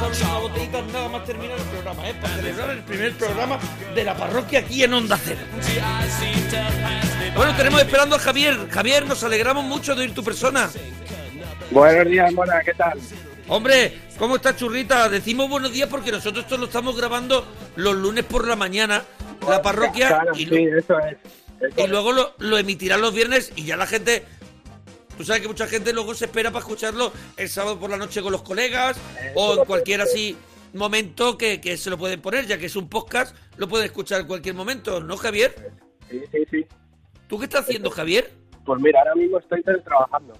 Una 0.00 0.38
botellita 0.38 0.80
nada 0.92 1.08
más 1.10 1.24
terminar 1.26 1.58
el 1.58 1.64
programa, 1.64 2.08
¿eh? 2.08 2.14
Para 2.20 2.34
celebrar 2.36 2.70
el 2.70 2.82
primer 2.84 3.12
programa 3.18 3.58
de 3.94 4.04
la 4.04 4.16
parroquia 4.16 4.60
aquí 4.60 4.82
en 4.82 4.94
Onda 4.94 5.18
Cero. 5.22 5.40
Bueno, 7.36 7.54
tenemos 7.54 7.80
esperando 7.82 8.16
a 8.16 8.18
Javier. 8.18 8.56
Javier, 8.70 9.06
nos 9.06 9.22
alegramos 9.24 9.62
mucho 9.64 9.94
de 9.94 10.02
oír 10.02 10.14
tu 10.14 10.24
persona. 10.24 10.70
Buenos 11.70 12.06
días, 12.06 12.32
Mona, 12.32 12.62
¿qué 12.64 12.72
tal? 12.72 12.98
Hombre, 13.48 13.98
¿cómo 14.18 14.36
está 14.36 14.56
Churrita? 14.56 15.08
Decimos 15.10 15.50
buenos 15.50 15.70
días 15.72 15.88
porque 15.88 16.10
nosotros 16.12 16.44
esto 16.44 16.56
lo 16.56 16.64
estamos 16.66 16.96
grabando 16.96 17.46
los 17.76 17.94
lunes 17.94 18.24
por 18.24 18.48
la 18.48 18.56
mañana, 18.56 19.02
la 19.46 19.60
parroquia, 19.60 20.08
Claro, 20.08 20.32
y, 20.34 20.46
sí, 20.46 20.64
eso 20.78 20.98
es. 20.98 21.16
eso 21.60 21.84
y 21.84 21.86
luego 21.88 22.12
lo, 22.12 22.34
lo 22.38 22.56
emitirán 22.58 23.00
los 23.02 23.12
viernes 23.14 23.52
y 23.54 23.64
ya 23.64 23.76
la 23.76 23.86
gente... 23.86 24.24
Tú 25.20 25.26
sabes 25.26 25.42
que 25.42 25.48
mucha 25.48 25.66
gente 25.66 25.92
luego 25.92 26.14
se 26.14 26.24
espera 26.24 26.50
para 26.50 26.60
escucharlo 26.60 27.12
el 27.36 27.46
sábado 27.50 27.78
por 27.78 27.90
la 27.90 27.98
noche 27.98 28.22
con 28.22 28.32
los 28.32 28.40
colegas 28.40 28.98
o 29.34 29.52
en 29.58 29.66
cualquier 29.66 30.00
así 30.00 30.34
momento 30.72 31.36
que, 31.36 31.60
que 31.60 31.76
se 31.76 31.90
lo 31.90 31.98
pueden 31.98 32.22
poner, 32.22 32.46
ya 32.46 32.56
que 32.56 32.64
es 32.64 32.74
un 32.74 32.88
podcast, 32.88 33.36
lo 33.58 33.68
pueden 33.68 33.84
escuchar 33.84 34.22
en 34.22 34.26
cualquier 34.26 34.54
momento, 34.54 35.02
¿no, 35.02 35.18
Javier? 35.18 35.72
Sí, 36.08 36.22
sí, 36.32 36.38
sí. 36.50 36.66
¿Tú 37.26 37.38
qué 37.38 37.44
estás 37.44 37.66
haciendo, 37.66 37.90
Javier? 37.90 38.30
Pues 38.64 38.80
mira, 38.80 38.98
ahora 39.00 39.14
mismo 39.14 39.38
estoy 39.40 39.62
teletrabajando. 39.62 40.32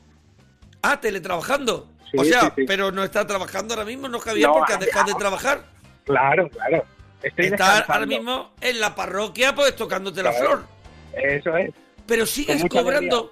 Ah, 0.81 0.99
teletrabajando. 0.99 1.87
Sí, 2.11 2.17
o 2.17 2.25
sea, 2.25 2.41
sí, 2.41 2.53
sí. 2.57 2.65
pero 2.67 2.91
no 2.91 3.05
está 3.05 3.27
trabajando 3.27 3.75
ahora 3.75 3.85
mismo, 3.85 4.09
¿no, 4.09 4.19
Javier? 4.19 4.49
No, 4.49 4.55
porque 4.55 4.73
has 4.73 4.81
dejado 4.81 5.13
de 5.13 5.19
trabajar. 5.19 5.63
Claro, 6.07 6.49
claro. 6.49 6.83
Estoy 7.23 7.49
Está 7.49 7.81
ahora 7.81 8.07
mismo 8.07 8.53
en 8.63 8.81
la 8.81 8.95
parroquia, 8.95 9.55
pues 9.55 9.77
tocándote 9.77 10.23
la 10.23 10.33
flor. 10.33 10.65
Eso 11.13 11.55
es. 11.59 11.71
Pero 12.07 12.25
sigues 12.25 12.65
cobrando. 12.71 13.31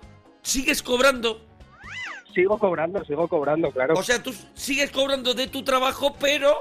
Sigues 0.48 0.82
cobrando. 0.82 1.42
Sigo 2.34 2.58
cobrando, 2.58 3.04
sigo 3.04 3.28
cobrando, 3.28 3.70
claro. 3.70 3.94
O 3.94 4.02
sea, 4.02 4.22
tú 4.22 4.34
sigues 4.54 4.90
cobrando 4.90 5.34
de 5.34 5.48
tu 5.48 5.62
trabajo, 5.62 6.16
pero 6.18 6.58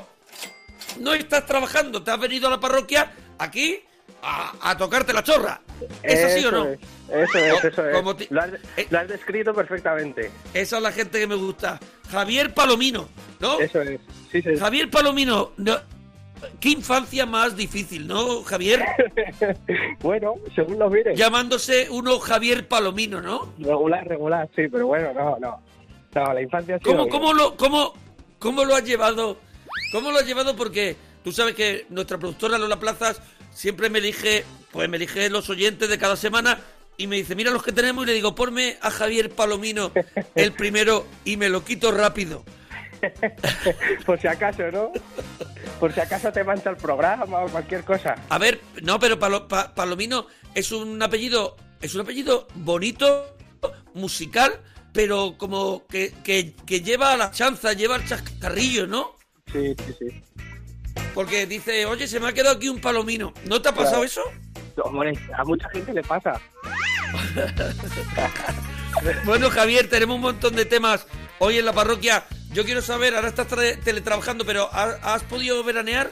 no 1.00 1.14
estás 1.14 1.46
trabajando. 1.46 2.04
Te 2.04 2.12
has 2.12 2.20
venido 2.20 2.48
a 2.48 2.52
la 2.52 2.60
parroquia 2.60 3.14
aquí 3.38 3.80
a, 4.22 4.52
a 4.72 4.76
tocarte 4.76 5.14
la 5.14 5.24
chorra. 5.24 5.62
¿Es 6.04 6.22
así 6.22 6.44
o 6.46 6.50
Eso 6.50 6.52
no? 6.52 6.66
es, 6.68 6.80
Eso 7.10 7.38
es, 7.38 7.64
eso 7.64 7.88
es. 7.90 7.96
como 7.96 8.14
ti- 8.18 8.28
Lo, 8.30 8.42
has, 8.42 8.50
eh. 8.76 8.88
lo 8.90 9.00
has 9.00 9.08
descrito 9.08 9.54
perfectamente. 9.54 10.32
Esa 10.54 10.78
es 10.78 10.84
la 10.84 10.92
gente 10.92 11.20
que 11.20 11.28
me 11.28 11.36
gusta. 11.36 11.80
Javier 12.12 12.54
Palomino, 12.54 13.08
¿no? 13.40 13.58
Eso 13.62 13.82
es. 13.84 14.02
Sí, 14.34 14.42
sí. 14.42 14.58
Javier 14.58 14.90
Palomino, 14.90 15.54
no- 15.58 15.80
qué 16.60 16.70
infancia 16.70 17.26
más 17.26 17.56
difícil, 17.56 18.08
¿no, 18.08 18.44
Javier? 18.44 18.84
bueno, 20.02 20.36
según 20.56 20.80
lo 20.80 20.90
mires. 20.90 21.18
Llamándose 21.18 21.90
uno 21.90 22.20
Javier 22.20 22.68
Palomino, 22.68 23.22
¿no? 23.22 23.54
Regular, 23.60 24.08
regular, 24.08 24.50
sí, 24.56 24.64
pero 24.72 24.88
bueno, 24.88 25.14
no, 25.14 25.38
no. 25.40 25.62
No, 26.16 26.34
la 26.34 26.42
infancia 26.42 26.76
ha 26.76 26.80
sido 26.80 26.92
¿Cómo, 26.92 27.10
cómo, 27.10 27.34
lo, 27.34 27.56
cómo, 27.58 27.94
¿Cómo 28.40 28.66
lo 28.66 28.76
has 28.76 28.84
llevado? 28.84 29.38
¿Cómo 29.92 30.12
lo 30.12 30.20
has 30.20 30.26
llevado? 30.26 30.56
Porque 30.56 30.96
tú 31.24 31.32
sabes 31.32 31.56
que 31.56 31.86
nuestra 31.90 32.18
productora 32.18 32.58
Lola 32.58 32.80
Plazas 32.80 33.22
siempre 33.52 33.90
me 33.90 34.00
elige, 34.00 34.44
pues 34.72 34.88
me 34.90 34.98
elige 34.98 35.30
los 35.30 35.50
oyentes 35.50 35.90
de 35.90 35.98
cada 35.98 36.16
semana 36.16 36.60
y 36.98 37.08
me 37.08 37.16
dice, 37.16 37.36
mira 37.36 37.52
los 37.52 37.64
que 37.64 37.72
tenemos 37.72 38.04
y 38.04 38.08
le 38.08 38.14
digo, 38.14 38.36
ponme 38.36 38.78
a 38.82 38.92
Javier 38.92 39.30
Palomino 39.32 39.92
el 40.36 40.52
primero 40.54 41.06
y 41.26 41.38
me 41.38 41.50
lo 41.50 41.64
quito 41.64 41.92
rápido. 41.92 42.44
Por 44.06 44.20
si 44.20 44.28
acaso, 44.28 44.64
¿no? 44.72 44.92
Por 45.80 45.94
si 45.94 46.00
acaso 46.00 46.32
te 46.32 46.44
mancha 46.44 46.70
el 46.70 46.78
programa 46.78 47.40
o 47.42 47.48
cualquier 47.50 47.84
cosa. 47.84 48.16
A 48.30 48.38
ver, 48.38 48.60
no, 48.82 49.00
pero 49.00 49.20
Palo- 49.20 49.48
Pa- 49.48 49.74
Palomino 49.76 50.28
es 50.56 50.72
un 50.72 51.02
apellido, 51.02 51.56
es 51.82 51.94
un 51.96 52.02
apellido 52.02 52.48
bonito, 52.56 53.36
musical, 53.94 54.60
pero 54.94 55.36
como 55.38 55.86
que, 55.88 56.14
que, 56.24 56.54
que 56.66 56.82
lleva 56.82 57.14
a 57.14 57.18
la 57.18 57.32
chanza, 57.32 57.74
lleva 57.74 57.96
el 57.98 58.06
chascarrillo, 58.06 58.88
¿no? 58.88 59.16
Sí, 59.52 59.76
sí, 59.86 59.96
sí. 60.00 60.24
Porque 61.14 61.46
dice, 61.48 61.86
oye, 61.86 62.08
se 62.08 62.20
me 62.20 62.28
ha 62.28 62.34
quedado 62.34 62.56
aquí 62.58 62.70
un 62.70 62.80
palomino. 62.82 63.34
¿No 63.46 63.62
te 63.62 63.70
ha 63.70 63.72
pasado 63.72 64.04
Claro. 64.04 64.04
eso? 64.06 64.22
Hombre, 64.84 65.14
a 65.36 65.44
mucha 65.44 65.68
gente 65.70 65.94
le 65.94 66.04
pasa. 66.04 66.40
Bueno, 69.26 69.50
Javier, 69.50 69.88
tenemos 69.90 70.16
un 70.16 70.22
montón 70.24 70.56
de 70.56 70.66
temas 70.66 71.06
hoy 71.40 71.58
en 71.60 71.66
la 71.66 71.74
parroquia. 71.74 72.24
Yo 72.58 72.66
quiero 72.66 72.82
saber, 72.82 73.14
ahora 73.14 73.28
estás 73.28 73.48
tra- 73.48 73.80
teletrabajando, 73.84 74.44
pero 74.44 74.68
¿has, 74.74 74.98
has 75.04 75.22
podido 75.22 75.64
veranear? 75.64 76.10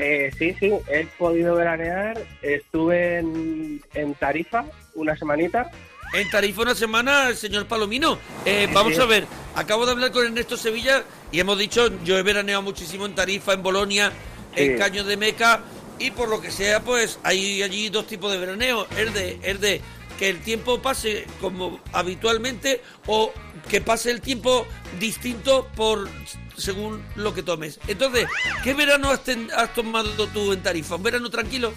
Eh, 0.00 0.28
sí, 0.36 0.52
sí, 0.58 0.72
he 0.88 1.06
podido 1.16 1.54
veranear. 1.54 2.20
Estuve 2.42 3.18
en, 3.18 3.80
en 3.94 4.14
Tarifa 4.14 4.64
una 4.96 5.16
semanita. 5.16 5.70
En 6.14 6.28
Tarifa 6.30 6.62
una 6.62 6.74
semana, 6.74 7.32
señor 7.36 7.66
Palomino. 7.68 8.18
Eh, 8.44 8.68
vamos 8.72 8.96
sí. 8.96 9.00
a 9.00 9.04
ver, 9.04 9.24
acabo 9.54 9.86
de 9.86 9.92
hablar 9.92 10.10
con 10.10 10.24
Ernesto 10.26 10.56
Sevilla 10.56 11.04
y 11.30 11.38
hemos 11.38 11.56
dicho, 11.56 11.88
yo 12.02 12.18
he 12.18 12.24
veraneado 12.24 12.62
muchísimo 12.62 13.06
en 13.06 13.14
Tarifa, 13.14 13.52
en 13.52 13.62
Bolonia, 13.62 14.10
en. 14.56 14.78
Caño 14.78 15.04
de 15.04 15.16
Meca, 15.16 15.60
y 16.00 16.10
por 16.10 16.28
lo 16.28 16.40
que 16.40 16.50
sea, 16.50 16.80
pues 16.80 17.20
hay 17.22 17.62
allí 17.62 17.88
dos 17.88 18.08
tipos 18.08 18.32
de 18.32 18.38
veraneo. 18.38 18.88
El 18.96 19.12
de, 19.12 19.38
el 19.44 19.60
de 19.60 19.80
que 20.18 20.28
el 20.28 20.40
tiempo 20.40 20.82
pase 20.82 21.24
como 21.40 21.78
habitualmente 21.92 22.82
o 23.06 23.32
que 23.68 23.80
pase 23.80 24.10
el 24.10 24.20
tiempo 24.20 24.66
distinto 24.98 25.68
por 25.76 26.08
según 26.56 27.02
lo 27.16 27.34
que 27.34 27.42
tomes. 27.42 27.78
Entonces, 27.86 28.26
¿qué 28.64 28.74
verano 28.74 29.10
has, 29.10 29.22
ten- 29.24 29.50
has 29.56 29.72
tomado 29.74 30.10
tú 30.28 30.52
en 30.52 30.62
Tarifa? 30.62 30.96
¿Un 30.96 31.02
verano 31.02 31.30
tranquilo? 31.30 31.72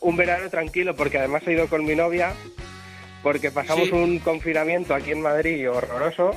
Un 0.00 0.16
verano 0.16 0.48
tranquilo, 0.48 0.94
porque 0.96 1.18
además 1.18 1.42
he 1.46 1.52
ido 1.52 1.68
con 1.68 1.84
mi 1.84 1.94
novia, 1.94 2.32
porque 3.22 3.50
pasamos 3.50 3.88
Sí. 3.88 3.92
un 3.94 4.18
confinamiento 4.20 4.94
aquí 4.94 5.10
en 5.10 5.20
Madrid 5.22 5.70
horroroso. 5.70 6.30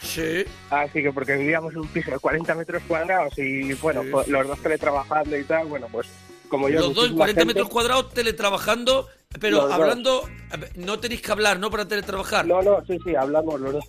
Sí. 0.00 0.44
Así 0.70 1.02
que 1.02 1.12
porque 1.12 1.36
vivíamos 1.36 1.72
en 1.72 1.80
un 1.80 1.88
piso 1.88 2.10
de 2.10 2.18
40 2.18 2.54
metros 2.54 2.82
cuadrados 2.86 3.36
y 3.38 3.72
bueno, 3.74 4.02
Sí. 4.02 4.08
pues, 4.12 4.28
los 4.28 4.46
dos 4.46 4.60
teletrabajando 4.60 5.36
y 5.36 5.44
tal, 5.44 5.66
bueno, 5.66 5.88
pues 5.90 6.08
como 6.48 6.68
yo... 6.68 6.80
Los 6.80 6.88
dos 6.88 6.90
en 6.90 6.94
muchísima 7.12 7.16
40 7.18 7.40
gente- 7.40 7.54
metros 7.54 7.68
cuadrados 7.68 8.12
teletrabajando, 8.14 9.08
pero 9.40 9.62
dos. 9.62 9.72
hablando, 9.72 10.28
no 10.76 10.98
tenéis 11.00 11.22
que 11.22 11.32
hablar, 11.32 11.58
¿no? 11.58 11.70
Para 11.70 11.86
teletrabajar. 11.88 12.46
No, 12.46 12.62
no, 12.62 12.84
sí, 12.86 12.98
sí, 13.04 13.14
hablamos 13.16 13.60
los 13.60 13.72
dos. 13.74 13.84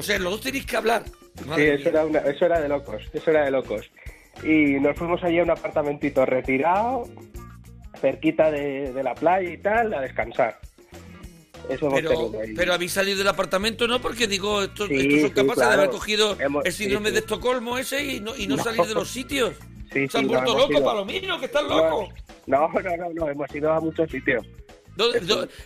O 0.00 0.02
sea, 0.02 0.18
los 0.18 0.32
dos 0.32 0.40
tenéis 0.40 0.66
que 0.66 0.76
hablar. 0.76 1.04
Sí, 1.54 1.62
eso 1.62 1.88
era, 1.88 2.04
una- 2.04 2.18
eso 2.20 2.44
era 2.46 2.60
de 2.60 2.68
locos, 2.68 3.02
eso 3.12 3.30
era 3.30 3.44
de 3.44 3.50
locos. 3.50 3.90
Y 4.42 4.80
nos 4.80 4.96
fuimos 4.96 5.22
allí 5.22 5.38
a 5.38 5.42
un 5.44 5.50
apartamentito 5.50 6.24
retirado, 6.26 7.04
cerquita 8.00 8.50
de, 8.50 8.92
de 8.92 9.02
la 9.02 9.14
playa 9.14 9.50
y 9.50 9.58
tal, 9.58 9.92
a 9.94 10.00
descansar. 10.00 10.58
Eso 11.68 11.88
Pero, 11.90 12.32
pero 12.56 12.72
habéis 12.72 12.92
salido 12.92 13.18
del 13.18 13.28
apartamento, 13.28 13.86
¿no? 13.86 14.00
Porque 14.00 14.26
digo, 14.26 14.62
estos, 14.62 14.88
Sí, 14.88 14.96
estos 14.96 15.20
son 15.20 15.28
sí, 15.30 15.34
capaces 15.36 15.68
de 15.68 15.74
haber 15.74 15.90
cogido 15.90 16.36
Hemos- 16.40 16.64
el 16.64 16.72
sí, 16.72 16.84
síndrome 16.84 17.08
sí. 17.10 17.14
de 17.14 17.20
Estocolmo 17.20 17.78
ese 17.78 18.02
y 18.04 18.20
no, 18.20 18.34
y 18.36 18.46
no, 18.46 18.56
No. 18.56 18.64
salir 18.64 18.82
de 18.86 18.94
los 18.94 19.08
sitios. 19.08 19.54
Sí, 19.92 20.08
Se 20.08 20.18
han 20.18 20.24
no, 20.26 20.30
vuelto 20.32 20.50
hemos 20.50 20.60
locos, 20.62 20.76
ido- 20.76 20.84
Palomino, 20.84 21.38
que 21.38 21.46
están 21.46 21.68
No, 21.68 21.76
locos. 21.76 22.08
No, 22.46 22.68
no, 22.68 22.96
no, 22.96 23.10
no, 23.14 23.28
hemos 23.28 23.54
ido 23.54 23.72
a 23.72 23.80
muchos 23.80 24.10
sitios. 24.10 24.44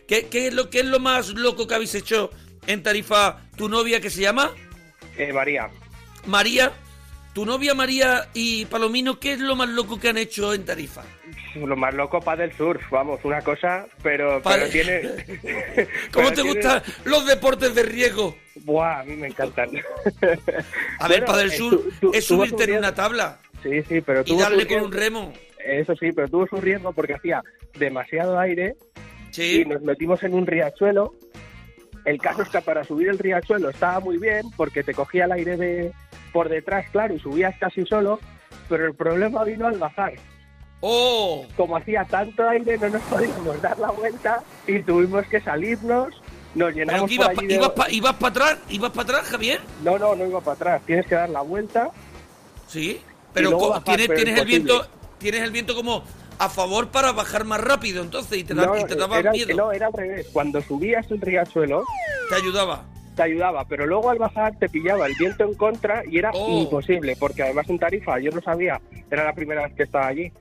¿Qué, 0.06 0.26
qué 0.26 0.48
es 0.48 0.54
lo, 0.54 0.68
¿Qué 0.68 0.80
es 0.80 0.86
lo 0.86 0.98
más 1.00 1.30
loco 1.30 1.66
que 1.66 1.74
habéis 1.74 1.94
hecho 1.94 2.30
en 2.66 2.83
Tarifa? 2.83 3.38
¿Tu 3.57 3.68
novia 3.68 4.00
que 4.00 4.11
se 4.11 4.20
llama? 4.22 4.53
Eh, 5.16 5.33
María, 5.33 5.68
María. 6.27 6.72
¿Tu 7.33 7.44
novia 7.44 7.74
María 7.74 8.29
y 8.33 8.64
Palomino 8.66 9.18
qué 9.18 9.33
es 9.33 9.40
lo 9.40 9.57
más 9.57 9.68
loco 9.68 9.98
que 9.98 10.09
han 10.11 10.18
hecho 10.18 10.55
en 10.55 10.64
Tarifa? 10.64 11.03
lo 11.57 11.77
más 11.77 11.94
loco 11.94 12.20
para 12.20 12.42
del 12.42 12.57
surf, 12.57 12.83
vamos, 12.90 13.20
una 13.22 13.40
cosa, 13.40 13.87
pero, 14.03 14.40
pero 14.42 14.66
tiene... 14.68 15.00
¿Cómo 16.12 16.27
pero 16.27 16.29
te 16.31 16.35
tiene- 16.42 16.50
gustan 16.53 16.83
los 17.05 17.24
deportes 17.27 17.74
de 17.77 17.85
riesgo? 17.85 18.37
Buah, 18.64 19.00
a 19.00 19.05
mí 19.05 19.14
me 19.14 19.29
encantan. 19.29 19.70
A 20.98 21.07
ver, 21.09 21.20
Bueno, 21.20 21.27
para 21.27 21.42
el 21.42 21.53
eh, 21.53 21.57
sur 21.57 21.70
tú- 21.70 21.92
tú- 22.00 22.11
es 22.12 22.24
subirte 22.24 22.64
en 22.64 22.79
una 22.79 22.92
tabla 22.94 23.38
Sí, 23.62 23.83
sí, 23.88 24.00
pero 24.00 24.22
y 24.27 24.37
darle 24.37 24.66
con 24.66 24.83
un 24.83 24.92
remo. 24.92 25.33
Eso 25.64 25.94
sí, 25.96 26.11
pero 26.12 26.29
tuvo 26.29 26.46
su 26.48 26.57
riesgo 26.61 26.92
porque 26.92 27.14
hacía 27.14 27.40
demasiado 27.79 28.38
aire 28.38 28.74
Sí. 29.31 29.61
y 29.61 29.64
nos 29.64 29.81
metimos 29.83 30.22
en 30.24 30.35
un 30.35 30.46
riachuelo. 30.46 31.14
El 32.04 32.18
caso 32.18 32.42
es 32.42 32.48
que 32.48 32.60
para 32.60 32.84
subir 32.84 33.08
el 33.08 33.18
riachuelo 33.18 33.70
estaba 33.70 34.00
muy 34.00 34.18
bien 34.18 34.50
porque 34.56 34.82
te 34.82 34.92
cogía 34.94 35.24
el 35.24 35.32
aire 35.32 35.56
de 35.56 35.92
por 36.32 36.48
detrás, 36.48 36.86
claro, 36.90 37.14
y 37.14 37.18
subías 37.20 37.54
casi 37.58 37.84
solo, 37.86 38.18
pero 38.68 38.86
el 38.86 38.94
problema 38.94 39.44
vino 39.44 39.66
al 39.66 39.78
bajar. 39.78 40.14
¡Oh! 40.80 41.46
Como 41.56 41.76
hacía 41.76 42.04
tanto 42.04 42.46
aire, 42.48 42.76
no 42.78 42.88
nos 42.90 43.02
podíamos 43.02 43.62
dar 43.62 43.78
la 43.78 43.90
vuelta 43.90 44.42
y 44.66 44.80
tuvimos 44.82 45.24
que 45.26 45.40
salirnos. 45.40 46.08
Nos 46.54 46.68
¿Pero 46.68 46.70
llenamos 46.70 47.10
que 47.10 47.16
por 47.16 47.24
ibas, 47.24 47.28
pa- 47.36 47.40
allí 47.84 47.98
de- 47.98 48.02
pa- 48.02 48.12
para 48.18 48.28
atrás? 48.30 48.58
¿Ibas 48.68 48.90
para 48.90 49.02
atrás, 49.02 49.22
Javier? 49.30 49.60
No, 49.82 49.98
no, 49.98 50.14
no 50.14 50.26
iba 50.26 50.40
para 50.40 50.52
atrás. 50.54 50.82
Tienes 50.86 51.06
que 51.06 51.14
dar 51.14 51.30
la 51.30 51.40
vuelta. 51.40 51.90
Sí. 52.68 53.00
Pero 53.32 53.50
luego 53.50 53.64
co- 53.66 53.70
bajar, 53.70 53.84
tienes, 53.84 54.06
pero 54.08 54.16
tienes 54.22 54.34
el 54.34 54.38
imposible. 54.40 54.72
viento 54.74 54.90
tienes 55.18 55.40
el 55.42 55.50
viento 55.52 55.74
como 55.74 56.04
a 56.38 56.48
favor 56.48 56.88
para 56.88 57.12
bajar 57.12 57.44
más 57.44 57.60
rápido, 57.60 58.02
entonces, 58.02 58.38
y 58.38 58.44
te, 58.44 58.54
da- 58.54 58.66
no, 58.66 58.76
y 58.78 58.84
te 58.84 58.94
daba 58.96 59.18
era, 59.18 59.32
miedo. 59.32 59.56
no, 59.56 59.72
era 59.72 59.86
al 59.86 59.92
revés. 59.92 60.28
Cuando 60.32 60.60
subías 60.60 61.10
el 61.10 61.20
riachuelo, 61.20 61.84
Te 62.28 62.34
ayudaba. 62.36 62.84
te 63.16 63.22
ayudaba, 63.22 63.64
pero 63.66 63.86
luego 63.86 64.10
al 64.10 64.18
bajar 64.18 64.56
te 64.58 64.68
pillaba 64.68 65.06
el 65.06 65.14
viento 65.18 65.44
en 65.44 65.54
contra 65.54 66.02
y 66.10 66.18
era 66.18 66.30
Oh. 66.34 66.62
imposible, 66.62 67.16
porque 67.18 67.42
además 67.44 67.68
en 67.68 67.78
Tarifa 67.78 68.18
yo 68.18 68.30
no 68.32 68.40
sabía, 68.42 68.80
era 69.10 69.24
la 69.24 69.32
primera 69.34 69.62
vez 69.64 69.74
que 69.74 69.84
estaba 69.84 70.08
allí. 70.08 70.32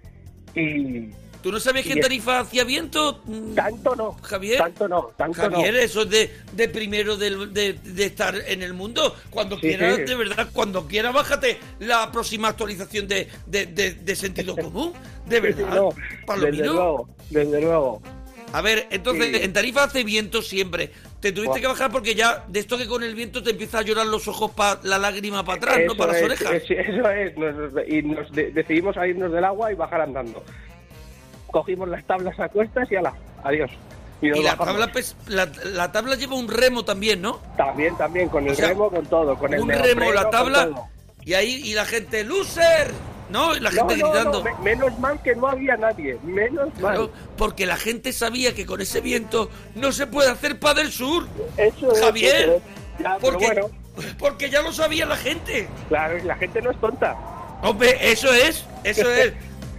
Y 0.55 1.09
¿Tú 1.43 1.51
no 1.51 1.59
sabías 1.59 1.85
que 1.85 1.91
en 1.93 1.99
Tarifa 1.99 2.39
hacía 2.39 2.63
viento? 2.63 3.21
Mm, 3.25 3.53
tanto 3.53 3.95
no, 3.97 4.13
Javier. 4.23 4.57
tanto 4.59 4.87
no, 4.87 5.11
tanto 5.17 5.41
Javier, 5.41 5.73
no. 5.73 5.79
eso 5.79 6.03
es 6.03 6.09
de, 6.09 6.31
de 6.53 6.69
primero 6.69 7.17
de, 7.17 7.73
de 7.83 8.05
estar 8.05 8.33
en 8.47 8.63
el 8.63 8.73
mundo. 8.73 9.13
Cuando 9.29 9.55
Sí, 9.57 9.61
quieras, 9.67 9.97
sí. 9.97 10.03
de 10.05 10.15
verdad, 10.15 10.47
cuando 10.53 10.87
quieras, 10.87 11.13
bájate 11.13 11.57
la 11.79 12.09
próxima 12.13 12.47
actualización 12.47 13.07
de, 13.09 13.27
de, 13.45 13.65
de- 13.65 13.93
de 13.95 14.15
sentido 14.15 14.55
común. 14.55 14.93
De 15.27 15.39
verdad, 15.41 15.75
No, 15.75 15.89
Palomino. 16.25 16.51
desde 16.57 16.65
luego, 16.73 17.09
desde 17.29 17.61
luego. 17.61 18.01
A 18.53 18.61
ver, 18.61 18.87
entonces, 18.91 19.27
Sí. 19.35 19.43
en 19.43 19.51
Tarifa 19.51 19.83
hace 19.83 20.03
viento 20.05 20.41
siempre. 20.41 20.91
Te 21.19 21.31
tuviste 21.31 21.59
que 21.59 21.67
bajar 21.67 21.91
porque 21.91 22.15
ya, 22.15 22.45
de 22.47 22.59
esto 22.59 22.77
que 22.77 22.85
con 22.87 23.01
el 23.03 23.15
viento 23.15 23.41
te 23.43 23.51
empieza 23.51 23.79
a 23.79 23.81
llorar 23.81 24.05
los 24.07 24.27
ojos, 24.27 24.51
para 24.51 24.79
la 24.83 24.97
lágrima 24.97 25.43
para 25.43 25.57
atrás, 25.57 25.79
¿no? 25.87 25.95
Para 25.95 26.13
las 26.13 26.21
orejas. 26.21 26.51
es- 26.53 26.69
eso 26.71 27.09
es, 27.09 27.35
nos- 27.37 27.73
y 27.87 28.01
nos 28.03 28.31
de- 28.31 28.51
decidimos 28.51 28.95
salirnos 28.95 29.31
del 29.31 29.43
agua 29.43 29.71
y 29.71 29.75
bajar 29.75 30.01
andando. 30.01 30.43
Cogimos 31.53 31.87
las 31.87 32.03
tablas 32.03 32.37
a 32.39 32.49
cuestas 32.49 32.91
y 32.91 32.95
ala, 32.95 33.13
adiós. 33.43 33.69
Y 34.21 34.29
la 34.41 34.57
tabla, 34.57 34.91
pes- 34.91 35.15
la, 35.27 35.47
la 35.65 35.91
tabla 35.91 36.15
lleva 36.15 36.35
un 36.35 36.47
remo 36.47 36.83
también, 36.83 37.21
¿no? 37.21 37.39
También, 37.55 37.95
también, 37.95 38.27
con 38.27 38.43
el 38.45 38.53
O 38.53 38.55
sea, 38.55 38.69
remo, 38.69 38.89
con 38.89 39.05
todo, 39.05 39.37
con 39.37 39.53
el 39.53 39.59
un 39.61 39.69
remo, 39.69 39.83
neopreno, 39.83 40.11
la 40.13 40.29
tabla, 40.31 40.69
y 41.23 41.33
ahí, 41.35 41.61
y 41.63 41.73
la 41.75 41.85
gente, 41.85 42.23
¡loser! 42.23 42.91
¿No? 43.29 43.55
Y 43.55 43.59
la 43.59 43.69
gente 43.71 43.97
no, 43.97 44.09
gritando. 44.11 44.43
no, 44.43 44.43
me- 44.43 44.63
menos 44.63 44.97
mal 44.99 45.21
que 45.21 45.35
no 45.35 45.47
había 45.47 45.77
nadie, 45.77 46.17
menos 46.23 46.69
mal. 46.81 47.09
porque 47.37 47.65
la 47.67 47.77
gente 47.77 48.13
sabía 48.13 48.55
que 48.55 48.65
con 48.65 48.81
ese 48.81 48.99
viento 48.99 49.49
no 49.75 49.91
se 49.91 50.07
puede 50.07 50.29
hacer 50.31 50.57
para 50.59 50.79
del 50.81 50.91
sur. 50.91 51.27
Eso 51.57 51.91
es, 51.93 51.99
Javier, 52.01 52.35
eso 52.35 52.53
es. 52.55 52.61
Ya, 53.03 53.17
Porque, 53.19 53.45
bueno, 53.45 53.69
porque 54.17 54.49
ya 54.49 54.61
lo 54.63 54.71
sabía 54.73 55.05
la 55.05 55.17
gente. 55.17 55.67
claro, 55.89 56.17
la 56.23 56.35
gente 56.35 56.61
no 56.61 56.71
es 56.71 56.79
tonta. 56.79 57.15
Hombre, 57.61 57.97
eso 58.01 58.31
es, 58.33 58.65
eso 58.83 59.09
es. 59.13 59.33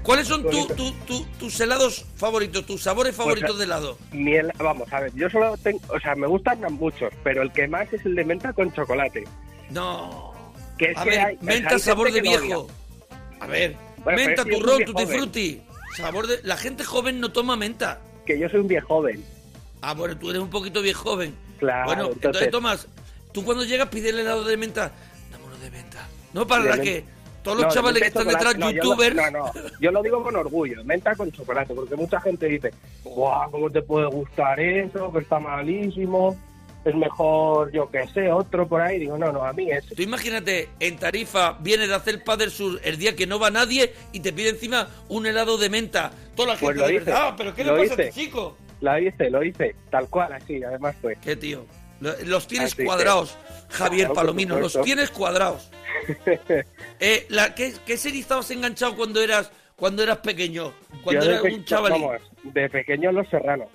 ¿Cuáles 0.04 0.28
son 0.28 0.42
tu- 0.42 0.48
Bonito. 0.50 0.74
tu- 0.74 0.92
tu- 1.06 1.24
tus 1.38 1.58
helados 1.60 2.04
favoritos, 2.16 2.64
tus 2.66 2.82
sabores 2.82 3.16
favoritos 3.16 3.50
Pues, 3.50 3.58
de 3.58 3.64
helado? 3.64 3.98
Miel, 4.12 4.52
vamos 4.58 4.92
a 4.92 5.00
ver, 5.00 5.12
yo 5.14 5.28
solo 5.30 5.56
tengo, 5.56 5.80
o 5.88 5.98
sea, 5.98 6.14
me 6.14 6.26
gustan 6.26 6.60
muchos, 6.74 7.12
pero 7.24 7.42
el 7.42 7.50
que 7.52 7.66
más 7.66 7.90
es 7.92 8.04
el 8.04 8.14
de 8.14 8.24
menta 8.24 8.52
con 8.52 8.72
chocolate. 8.72 9.24
No. 9.70 10.32
Que 10.78 10.90
es 10.90 10.98
A 10.98 11.04
que 11.04 11.10
ver, 11.10 11.20
hay- 11.20 11.38
menta 11.40 11.70
hay 11.70 11.78
sabor 11.80 12.12
de 12.12 12.20
viejo. 12.20 12.68
A 13.40 13.46
ver, 13.46 13.76
Bueno, 14.04 14.18
menta, 14.18 14.44
turrón, 14.44 14.84
tutti 14.84 15.06
frutti. 15.06 15.62
Sabor 15.96 16.26
de... 16.26 16.40
La 16.42 16.56
gente 16.58 16.84
joven 16.84 17.20
no 17.20 17.32
toma 17.32 17.56
menta. 17.56 18.00
Que 18.26 18.38
yo 18.38 18.48
soy 18.48 18.60
un 18.60 18.68
viejo 18.68 18.86
joven. 18.88 19.24
Ah, 19.80 19.94
bueno, 19.94 20.16
tú 20.18 20.28
eres 20.30 20.42
un 20.42 20.50
poquito 20.50 20.82
viejo 20.82 21.02
joven. 21.10 21.34
Claro, 21.58 21.86
Bueno, 21.86 22.02
entonces, 22.06 22.24
entonces- 22.26 22.50
Tomás, 22.50 22.88
tú 23.32 23.44
cuando 23.44 23.64
llegas 23.64 23.88
pides 23.88 24.10
el 24.10 24.18
helado 24.20 24.44
de 24.44 24.56
menta. 24.56 24.92
Dame 25.30 25.44
uno 25.44 25.56
de 25.58 25.70
menta. 25.70 26.06
No 26.34 26.46
para 26.46 26.64
la 26.64 26.78
que 26.82 27.04
todos 27.44 27.58
los 27.58 27.66
No, 27.66 27.72
chavales 27.72 28.02
que 28.02 28.08
están 28.08 28.26
detrás, 28.26 28.54
yo 28.54 28.58
lo- 28.60 28.70
youtubers... 28.72 29.14
No, 29.14 29.30
no, 29.30 29.52
yo 29.80 29.90
lo 29.92 30.02
digo 30.02 30.22
con 30.22 30.34
orgullo, 30.34 30.82
menta 30.84 31.14
con 31.14 31.30
chocolate, 31.30 31.74
porque 31.74 31.94
mucha 31.94 32.20
gente 32.20 32.46
dice, 32.46 32.72
¡guau! 33.04 33.50
¿Cómo 33.52 33.70
te 33.70 33.82
puede 33.82 34.06
gustar 34.06 34.58
eso? 34.58 35.12
Que 35.12 35.18
está 35.20 35.38
malísimo, 35.38 36.36
es 36.84 36.94
mejor, 36.94 37.70
yo 37.72 37.90
que 37.90 38.06
sé, 38.08 38.30
otro 38.32 38.66
por 38.66 38.80
ahí. 38.80 38.98
Digo, 38.98 39.16
no, 39.18 39.30
no, 39.30 39.44
a 39.44 39.52
mí 39.52 39.70
es. 39.70 39.86
Tú 39.86 40.02
imagínate, 40.02 40.68
en 40.80 40.96
Tarifa 40.96 41.58
viene 41.60 41.86
de 41.86 41.94
hacer 41.94 42.24
Padre 42.24 42.50
Sur 42.50 42.80
el 42.82 42.96
día 42.98 43.14
que 43.14 43.26
no 43.26 43.38
va 43.38 43.50
nadie 43.50 43.94
y 44.12 44.20
te 44.20 44.32
pide 44.32 44.48
encima 44.50 44.88
un 45.08 45.26
helado 45.26 45.56
de 45.58 45.70
menta. 45.70 46.10
Toda 46.34 46.54
la 46.54 46.58
Pues 46.58 46.76
gente 46.76 46.92
lo 46.92 46.98
hice, 47.00 47.04
verdad, 47.10 47.34
pero 47.36 47.54
¿qué 47.54 47.64
le 47.64 47.70
pasa 47.70 47.82
a 47.82 47.84
este 47.84 48.10
chico? 48.10 48.56
Lo 48.80 48.98
hice, 48.98 49.30
lo 49.30 49.42
hice, 49.42 49.74
tal 49.90 50.08
cual, 50.08 50.32
así, 50.32 50.62
además 50.62 50.94
fue. 51.00 51.16
¿Qué 51.22 51.36
tío? 51.36 51.64
Lo- 52.00 52.12
Los 52.24 52.46
tienes 52.48 52.68
Así 52.72 52.78
que- 52.78 52.84
cuadrados, 52.84 53.36
Javier 53.74 54.08
Palomino, 54.12 54.58
los 54.58 54.80
tienes 54.82 55.10
cuadrados. 55.10 55.70
Eh, 57.00 57.26
la, 57.28 57.54
¿qué, 57.54 57.74
¿Qué 57.84 57.96
serie 57.96 58.20
estabas 58.20 58.50
enganchado 58.50 58.94
cuando 58.96 59.20
eras 59.22 59.50
cuando 59.76 60.02
eras 60.02 60.18
pequeño? 60.18 60.72
Cuando 61.02 61.24
eras 61.24 61.42
un. 61.42 61.64
Vamos, 61.68 62.22
de 62.44 62.68
pequeño 62.70 63.10
Los 63.12 63.28
Serranos. 63.28 63.68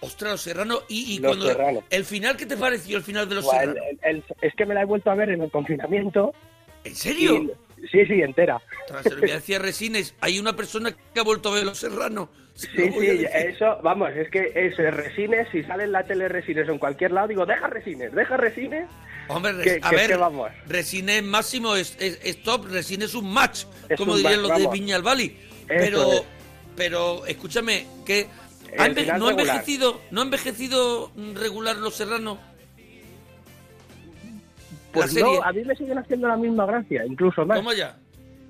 Ostras, 0.00 0.32
Los 0.32 0.40
Serrano. 0.42 0.80
Y, 0.88 1.14
y 1.14 1.18
Los 1.18 1.36
cuando. 1.36 1.82
¿El 1.88 2.04
final 2.04 2.36
qué 2.36 2.46
te 2.46 2.56
pareció, 2.56 2.96
el 2.98 3.02
final 3.02 3.28
de 3.28 3.36
Los 3.36 3.44
Buah, 3.44 3.62
el- 3.62 3.68
Serrano? 3.74 3.86
el- 4.02 4.16
el- 4.16 4.24
es 4.42 4.54
que 4.54 4.66
me 4.66 4.74
la 4.74 4.82
he 4.82 4.84
vuelto 4.84 5.10
a 5.10 5.14
ver 5.14 5.30
en 5.30 5.40
el 5.42 5.50
confinamiento. 5.50 6.34
¿En 6.84 6.92
y- 6.92 6.94
serio? 6.94 7.50
Sí, 7.90 8.04
sí, 8.06 8.22
entera. 8.22 8.60
Tras 8.86 9.06
el 9.06 9.20
viaje 9.20 9.56
a 9.56 9.58
Resines, 9.58 10.14
hay 10.20 10.38
una 10.38 10.54
persona 10.56 10.92
que 11.14 11.20
ha 11.20 11.22
vuelto 11.22 11.50
a 11.50 11.54
ver 11.54 11.64
Los 11.64 11.78
Serrano. 11.78 12.28
Se 12.54 12.66
Sí, 12.68 12.90
sí, 12.98 13.24
eso, 13.32 13.78
vamos, 13.82 14.10
es 14.16 14.28
que 14.30 14.52
es 14.54 14.76
resines, 14.76 15.48
si 15.50 15.62
sale 15.62 15.84
en 15.84 15.92
la 15.92 16.04
tele 16.04 16.28
resines 16.28 16.68
o 16.68 16.72
en 16.72 16.78
cualquier 16.78 17.10
lado, 17.12 17.28
digo, 17.28 17.46
deja 17.46 17.68
resines, 17.68 18.12
deja 18.12 18.36
resines. 18.36 18.86
Hombre, 19.28 19.52
que- 19.62 19.78
a 19.80 19.88
que- 19.90 19.96
ver, 19.96 20.10
que 20.10 20.16
vamos. 20.16 20.50
Resines 20.66 21.22
máximo 21.22 21.74
es, 21.76 21.96
es, 22.00 22.18
es 22.22 22.42
top, 22.42 22.66
Resines 22.66 23.10
es 23.10 23.14
un 23.14 23.32
match, 23.32 23.64
Es 23.88 23.96
como 23.96 24.12
un 24.12 24.18
dirían 24.18 24.40
match, 24.42 24.48
los 24.50 24.58
de 24.58 24.64
vamos. 24.64 24.72
Viña 24.78 24.96
al 24.96 25.02
Bali. 25.02 25.24
Eso 25.26 25.66
Pero, 25.68 26.24
pero, 26.76 27.26
escúchame, 27.26 27.86
que 28.04 28.26
no 29.16 29.28
ha 29.28 29.30
envejecido, 29.30 30.00
no 30.10 30.20
ha 30.20 30.24
envejecido 30.24 31.12
regular 31.34 31.76
Los 31.76 31.94
Serrano. 31.94 32.38
Pues 34.92 35.06
la 35.06 35.12
serie. 35.20 35.36
no, 35.38 35.42
a 35.44 35.52
mí 35.52 35.64
me 35.64 35.76
siguen 35.76 35.98
haciendo 35.98 36.28
la 36.28 36.36
misma 36.36 36.66
gracia, 36.66 37.04
incluso 37.06 37.44
más. 37.46 37.58
¿Cómo 37.58 37.72
ya? 37.72 37.96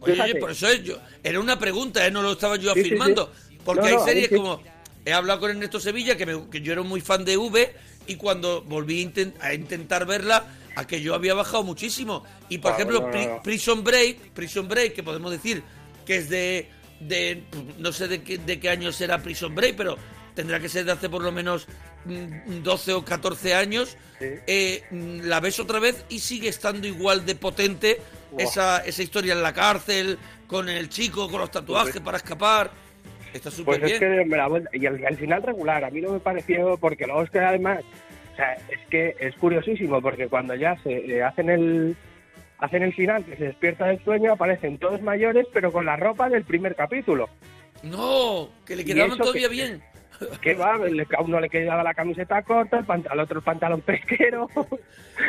Oye, 0.01 0.21
oye, 0.21 0.35
por 0.37 0.51
eso 0.51 0.67
es 0.69 0.83
yo. 0.83 0.97
Era 1.23 1.39
una 1.41 1.59
pregunta, 1.59 2.07
¿eh? 2.07 2.11
no 2.11 2.23
lo 2.23 2.33
estaba 2.33 2.57
yo 2.57 2.73
Sí, 2.73 2.81
sí, 2.83 2.87
afirmando. 2.89 3.31
sí. 3.49 3.59
Porque 3.65 3.83
No, 3.83 3.87
hay 3.89 3.95
no, 3.95 4.05
series 4.05 4.29
como. 4.31 4.63
He 5.05 5.13
hablado 5.13 5.41
con 5.41 5.51
Ernesto 5.51 5.79
Sevilla, 5.81 6.17
que, 6.17 6.27
me- 6.27 6.49
que 6.51 6.61
yo 6.61 6.73
era 6.73 6.83
muy 6.83 7.01
fan 7.01 7.25
de 7.25 7.37
V, 7.37 7.75
y 8.07 8.17
cuando 8.17 8.63
volví 8.63 9.03
a, 9.03 9.07
inten- 9.07 9.35
a 9.41 9.53
intentar 9.55 10.07
verla, 10.07 10.45
a 10.77 10.87
que 10.87 11.01
yo 11.03 11.15
había 11.15 11.35
bajado 11.35 11.63
muchísimo. 11.65 12.25
Y 12.49 12.59
por 12.59 12.73
Ah, 12.73 12.75
ejemplo, 12.77 13.01
no, 13.01 13.11
Pri-. 13.11 13.29
Prison 13.43 13.83
Break, 13.85 14.31
Prison 14.33 14.69
Break, 14.69 14.95
que 14.95 15.03
podemos 15.03 15.31
decir 15.31 15.63
que 16.07 16.17
es 16.17 16.29
de. 16.31 16.69
de 17.01 17.45
no 17.79 17.93
sé 17.93 18.09
de 18.09 18.23
qué, 18.23 18.39
de 18.39 18.59
qué 18.61 18.69
año 18.71 18.93
será 18.93 19.23
Prison 19.23 19.55
Break, 19.55 19.75
pero 19.77 19.97
tendrá 20.35 20.59
que 20.61 20.69
ser 20.69 20.85
de 20.87 20.93
hace 20.93 21.09
por 21.11 21.23
lo 21.23 21.33
menos 21.33 21.67
12 22.05 22.93
o 22.93 23.05
14 23.05 23.55
años. 23.55 23.97
Sí. 24.19 24.27
Eh, 24.47 24.83
mm, 24.91 25.21
la 25.23 25.41
ves 25.41 25.59
otra 25.61 25.79
vez 25.79 26.05
y 26.09 26.19
sigue 26.19 26.49
estando 26.49 26.87
igual 26.87 27.25
de 27.25 27.35
potente 27.35 27.99
esa, 28.39 28.79
esa 28.85 29.03
historia 29.03 29.33
en 29.33 29.43
la 29.43 29.53
cárcel, 29.53 30.19
con 30.47 30.69
el 30.69 30.89
chico, 30.89 31.31
con 31.31 31.41
los 31.41 31.51
tatuajes 31.51 32.01
para 32.01 32.19
escapar. 32.19 32.71
Está 33.33 33.51
súper 33.51 33.81
Pues 33.81 33.93
es 33.93 34.01
bien. 34.01 34.29
que 34.29 34.77
y 34.77 34.87
al, 34.87 35.05
al 35.07 35.17
final 35.17 35.43
regular, 35.43 35.85
a 35.85 35.91
mí 35.91 36.01
no 36.01 36.13
me 36.13 36.21
pareció, 36.21 36.77
porque 36.79 37.07
luego 37.07 37.23
es 37.23 37.31
que 37.31 37.39
además, 37.39 37.81
o 38.33 38.37
sea, 38.37 38.55
es 38.55 38.81
que 38.91 39.15
es 39.21 39.35
curiosísimo, 39.37 40.03
porque 40.03 40.27
cuando 40.29 40.55
ya 40.57 40.77
se 40.83 40.91
eh, 40.93 41.23
hacen 41.23 41.49
el 41.49 41.97
hacen 42.59 42.83
el 42.83 42.93
final, 42.93 43.25
que 43.25 43.37
se 43.37 43.45
despierta 43.45 43.87
del 43.87 44.03
sueño, 44.05 44.33
aparecen 44.33 44.77
todos 44.79 45.01
mayores, 45.01 45.47
pero 45.53 45.73
con 45.73 45.87
la 45.87 45.97
ropa 45.97 46.29
del 46.29 46.45
primer 46.45 46.75
capítulo. 46.75 47.31
No, 47.83 48.51
que 48.67 48.77
le 48.77 48.83
eso 48.83 49.17
todavía 49.17 49.49
que- 49.49 49.55
bien. 49.55 49.83
Que 50.43 50.55
va, 50.55 50.75
a 50.75 51.23
uno 51.23 51.41
le 51.41 51.49
quedaba 51.49 51.83
la 51.83 51.95
camiseta 51.95 52.43
corta, 52.43 52.79
el 52.79 52.87
pant- 52.87 53.07
al 53.11 53.21
otro 53.21 53.39
el 53.39 53.45
pantalón 53.45 53.81
pesquero. 53.81 54.49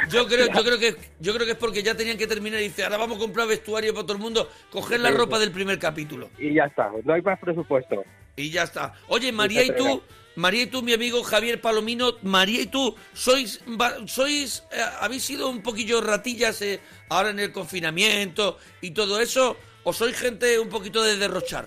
Yo 0.09 0.27
creo, 0.27 0.47
yo 0.53 0.63
creo 0.63 0.79
que 0.79 0.95
yo 1.19 1.33
creo 1.33 1.45
que 1.45 1.53
es 1.53 1.57
porque 1.57 1.83
ya 1.83 1.95
tenían 1.95 2.17
que 2.17 2.27
terminar 2.27 2.59
y 2.59 2.63
dice, 2.65 2.83
ahora 2.83 2.97
vamos 2.97 3.17
a 3.17 3.19
comprar 3.19 3.47
vestuario 3.47 3.93
para 3.93 4.05
todo 4.05 4.17
el 4.17 4.21
mundo, 4.23 4.49
coger 4.69 4.99
la 4.99 5.11
ropa 5.11 5.39
del 5.39 5.51
primer 5.51 5.79
capítulo. 5.79 6.29
y 6.39 6.53
ya 6.53 6.65
está, 6.65 6.89
no 7.03 7.13
hay 7.13 7.21
más 7.21 7.39
presupuesto. 7.39 8.03
Y 8.35 8.49
ya 8.49 8.63
está. 8.63 8.93
Oye, 9.07 9.31
María 9.31 9.63
y 9.63 9.75
tú. 9.75 10.01
María 10.35 10.63
y 10.63 10.67
tú, 10.67 10.81
mi 10.81 10.93
amigo 10.93 11.21
Javier 11.23 11.59
Palomino, 11.59 12.13
María 12.21 12.61
y 12.61 12.67
tú, 12.67 12.95
sois, 13.11 13.61
sois, 14.07 14.63
eh, 14.71 14.77
habéis 15.01 15.25
sido 15.25 15.49
un 15.49 15.61
poquillo 15.61 15.99
ratillas 15.99 16.61
eh, 16.61 16.79
ahora 17.09 17.31
en 17.31 17.39
el 17.39 17.51
confinamiento 17.51 18.57
y 18.79 18.91
todo 18.91 19.19
eso, 19.19 19.57
o 19.83 19.91
sois 19.91 20.17
gente 20.17 20.57
un 20.57 20.69
poquito 20.69 21.03
de 21.03 21.17
derrochar. 21.17 21.65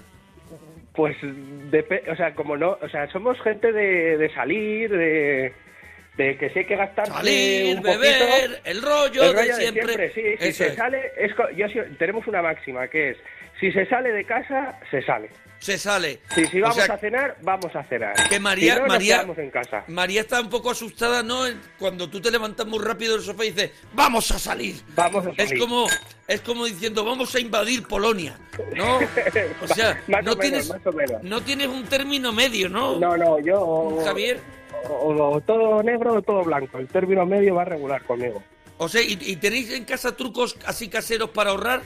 Pues, 0.94 1.16
depe- 1.22 2.08
o 2.10 2.14
sea, 2.16 2.34
como 2.34 2.56
no, 2.56 2.78
o 2.80 2.88
sea, 2.88 3.08
somos 3.10 3.40
gente 3.42 3.72
de, 3.72 4.16
de 4.16 4.28
salir, 4.32 4.90
de, 4.90 5.52
de 6.16 6.36
que 6.38 6.50
sí 6.50 6.60
hay 6.60 6.64
que 6.66 6.76
gastar 6.76 7.06
Salir, 7.08 7.76
un 7.76 7.82
beber, 7.82 8.18
poquito. 8.20 8.60
el 8.64 8.82
rollo, 8.82 9.22
El 9.24 9.32
rollo 9.34 9.56
de 9.56 9.64
de 9.64 9.70
siempre. 9.72 10.10
sí. 10.14 10.22
Si 10.38 10.52
se 10.52 10.66
es. 10.68 10.74
sale, 10.74 11.10
es 11.16 11.32
yo 11.56 11.66
tenemos 11.98 12.26
una 12.28 12.42
máxima 12.42 12.86
que 12.86 13.10
es, 13.10 13.16
si 13.58 13.72
se 13.72 13.86
sale 13.86 14.12
de 14.12 14.24
casa, 14.24 14.78
se 14.90 15.02
sale. 15.02 15.30
Se 15.64 15.78
sale. 15.78 16.20
Si, 16.34 16.58
O 16.60 16.64
vamos 16.64 16.76
sea, 16.76 16.94
a 16.94 16.98
cenar, 16.98 17.38
vamos 17.40 17.74
a 17.74 17.82
cenar. 17.84 18.12
que 18.28 18.38
María, 18.38 18.74
si 18.74 18.80
no, 18.82 18.86
María, 18.86 19.22
nos 19.22 19.38
en 19.38 19.50
casa. 19.50 19.82
María 19.88 20.20
está 20.20 20.38
un 20.42 20.50
poco 20.50 20.72
asustada, 20.72 21.22
¿no? 21.22 21.38
Cuando 21.78 22.06
tú 22.10 22.20
te 22.20 22.30
levantas 22.30 22.66
muy 22.66 22.80
rápido 22.84 23.14
del 23.14 23.22
sofá 23.24 23.46
y 23.46 23.50
dices, 23.52 23.70
vamos 23.94 24.30
a 24.30 24.38
salir. 24.38 24.76
Vamos 24.94 25.24
a 25.26 25.30
Es 25.30 25.48
salir. 25.48 25.58
como, 25.58 25.86
es 26.28 26.40
como 26.42 26.66
diciendo, 26.66 27.02
vamos 27.02 27.34
a 27.34 27.40
invadir 27.40 27.82
Polonia, 27.88 28.38
¿no? 28.76 28.98
O 29.62 29.66
sea, 29.68 29.98
Más 30.06 30.22
no 30.22 30.32
o 30.32 30.36
menos, 30.36 30.38
tienes, 30.38 30.68
más 30.68 30.86
o 30.86 30.92
menos. 30.92 31.22
no 31.22 31.40
tienes 31.40 31.68
un 31.68 31.84
término 31.84 32.30
medio, 32.30 32.68
¿no? 32.68 33.00
No, 33.00 33.16
no, 33.16 33.38
yo... 33.40 34.02
Javier. 34.04 34.40
O, 34.90 35.14
o 35.14 35.40
todo 35.40 35.82
negro 35.82 36.12
o 36.12 36.20
todo 36.20 36.44
blanco. 36.44 36.76
El 36.76 36.88
término 36.88 37.24
medio 37.24 37.54
va 37.54 37.64
regular 37.64 38.02
conmigo. 38.04 38.42
O 38.76 38.86
sea, 38.86 39.00
¿y, 39.00 39.16
y 39.18 39.36
tenéis 39.36 39.70
en 39.72 39.86
casa 39.86 40.14
trucos 40.14 40.58
así 40.66 40.90
caseros 40.90 41.30
para 41.30 41.52
ahorrar? 41.52 41.80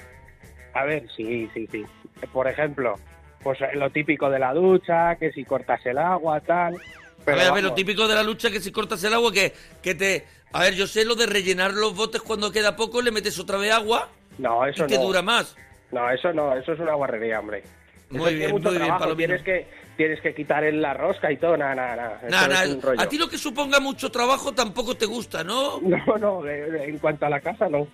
A 0.74 0.82
ver, 0.82 1.06
sí, 1.16 1.48
sí, 1.54 1.68
sí. 1.70 1.84
Por 2.32 2.48
ejemplo, 2.48 2.98
pues 3.42 3.58
lo 3.74 3.90
típico 3.90 4.28
de 4.30 4.38
la 4.38 4.52
ducha, 4.52 5.16
que 5.16 5.32
si 5.32 5.44
cortas 5.44 5.84
el 5.86 5.98
agua, 5.98 6.40
tal. 6.40 6.74
A 6.74 6.78
Pero 7.24 7.36
ver, 7.38 7.46
a 7.48 7.52
ver, 7.52 7.64
lo 7.64 7.74
típico 7.74 8.08
de 8.08 8.14
la 8.14 8.22
lucha 8.22 8.50
que 8.50 8.60
si 8.60 8.72
cortas 8.72 9.02
el 9.04 9.14
agua, 9.14 9.32
que, 9.32 9.52
que 9.82 9.94
te... 9.94 10.26
A 10.52 10.62
ver, 10.62 10.74
yo 10.74 10.86
sé 10.86 11.04
lo 11.04 11.14
de 11.14 11.26
rellenar 11.26 11.72
los 11.74 11.94
botes 11.94 12.22
cuando 12.22 12.50
queda 12.50 12.74
poco, 12.76 13.02
le 13.02 13.10
metes 13.10 13.38
otra 13.38 13.58
vez 13.58 13.70
agua 13.72 14.08
No, 14.38 14.66
y 14.66 14.70
eso 14.70 14.86
te 14.86 14.96
no. 14.96 15.02
dura 15.04 15.20
más. 15.22 15.54
No, 15.92 16.10
eso 16.10 16.32
no, 16.32 16.54
eso 16.56 16.72
es 16.72 16.80
una 16.80 16.94
guarrería, 16.94 17.38
hombre. 17.40 17.58
Eso 17.58 18.18
Muy 18.18 18.34
bien, 18.34 18.50
mucho 18.52 18.68
muy 18.68 18.72
bien, 18.72 18.84
trabajo, 18.86 19.04
Palomino. 19.04 19.36
Tienes 19.36 19.44
que, 19.44 19.66
tienes 19.98 20.20
que 20.22 20.34
quitar 20.34 20.64
en 20.64 20.80
la 20.80 20.94
rosca 20.94 21.30
y 21.30 21.36
todo, 21.36 21.56
nada, 21.56 21.74
nada, 21.74 22.20
nada. 22.30 22.66
Un 22.68 22.80
rollo. 22.80 23.00
a 23.00 23.06
ti 23.08 23.18
lo 23.18 23.28
que 23.28 23.36
suponga 23.36 23.78
mucho 23.80 24.10
trabajo 24.10 24.52
tampoco 24.54 24.96
te 24.96 25.04
gusta, 25.06 25.44
¿no? 25.44 25.80
No, 25.82 26.16
no, 26.18 26.46
en 26.48 26.98
cuanto 26.98 27.26
a 27.26 27.30
la 27.30 27.40
casa, 27.40 27.68
no. 27.68 27.86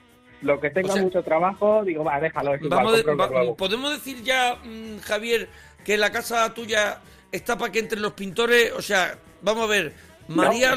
Lo 0.44 0.60
que 0.60 0.70
tenga 0.70 0.90
O 0.90 0.92
sea- 0.92 1.02
mucho 1.02 1.22
trabajo, 1.22 1.82
digo, 1.84 2.04
va, 2.04 2.20
déjalo. 2.20 2.54
es 2.54 2.62
igual, 2.62 3.02
de- 3.02 3.14
va-. 3.14 3.54
¿Podemos 3.56 3.92
decir 3.92 4.22
ya, 4.22 4.56
mm, 4.62 4.98
Javier, 5.00 5.48
que 5.84 5.96
la 5.96 6.12
casa 6.12 6.52
tuya 6.54 6.98
está 7.32 7.56
para 7.58 7.72
que 7.72 7.78
entren 7.80 8.02
los 8.02 8.12
pintores? 8.12 8.72
O 8.72 8.82
sea, 8.82 9.16
vamos 9.42 9.64
a 9.64 9.66
ver, 9.68 9.92
María, 10.28 10.76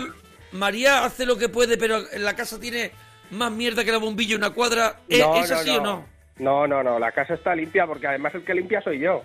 María 0.53 1.03
hace 1.05 1.25
lo 1.25 1.37
que 1.37 1.49
puede, 1.49 1.77
pero 1.77 1.97
en 2.11 2.23
la 2.23 2.35
casa 2.35 2.59
tiene 2.59 2.91
más 3.31 3.51
mierda 3.51 3.83
que 3.83 3.91
la 3.91 3.97
bombilla 3.97 4.37
una 4.37 4.51
cuadra. 4.51 5.01
¿Es, 5.09 5.19
No, 5.19 5.35
¿es 5.43 5.49
no, 5.51 5.57
así 5.57 5.69
o 5.71 5.81
no? 5.81 6.05
No, 6.37 6.65
no, 6.67 6.81
no, 6.83 6.97
la 6.99 7.11
casa 7.11 7.33
está 7.33 7.53
limpia 7.55 7.85
porque 7.85 8.07
además 8.07 8.33
el 8.35 8.45
que 8.45 8.53
limpia 8.53 8.81
soy 8.81 8.99
yo. 8.99 9.21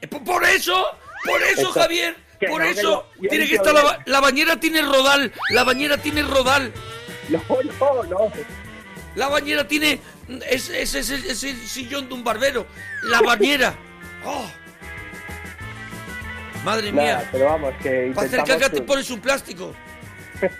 Eh, 0.00 0.08
Por 0.08 0.42
eso, 0.44 0.84
por 1.24 1.40
eso, 1.42 1.68
Esto- 1.68 1.80
Javier, 1.80 2.16
por 2.48 2.62
eso 2.64 2.82
yo- 2.82 3.22
yo 3.22 3.28
tiene 3.28 3.46
que 3.46 3.54
estar 3.54 3.72
la, 3.72 4.02
la 4.06 4.20
bañera 4.20 4.58
tiene 4.58 4.82
rodal, 4.82 5.30
la 5.50 5.62
bañera 5.62 5.98
tiene 5.98 6.22
rodal, 6.22 6.72
No, 7.28 7.40
no, 7.78 8.02
no. 8.04 8.32
La 9.14 9.28
bañera 9.28 9.66
tiene 9.68 10.00
es, 10.48 10.68
es, 10.70 10.94
es, 10.94 11.10
el- 11.10 11.24
es 11.26 11.44
el 11.44 11.66
sillón 11.68 12.08
de 12.08 12.14
un 12.14 12.24
barbero, 12.24 12.66
la 13.04 13.20
bañera. 13.20 13.74
¡Oh! 14.24 14.50
Madre 16.64 16.92
Nada, 16.92 17.18
mía, 17.18 17.28
pero 17.32 17.46
vamos, 17.46 17.74
que 17.82 18.12
para 18.14 18.26
hacer 18.28 18.44
caca 18.44 18.70
te 18.70 18.82
pones 18.82 19.10
un 19.10 19.20
plástico. 19.20 19.74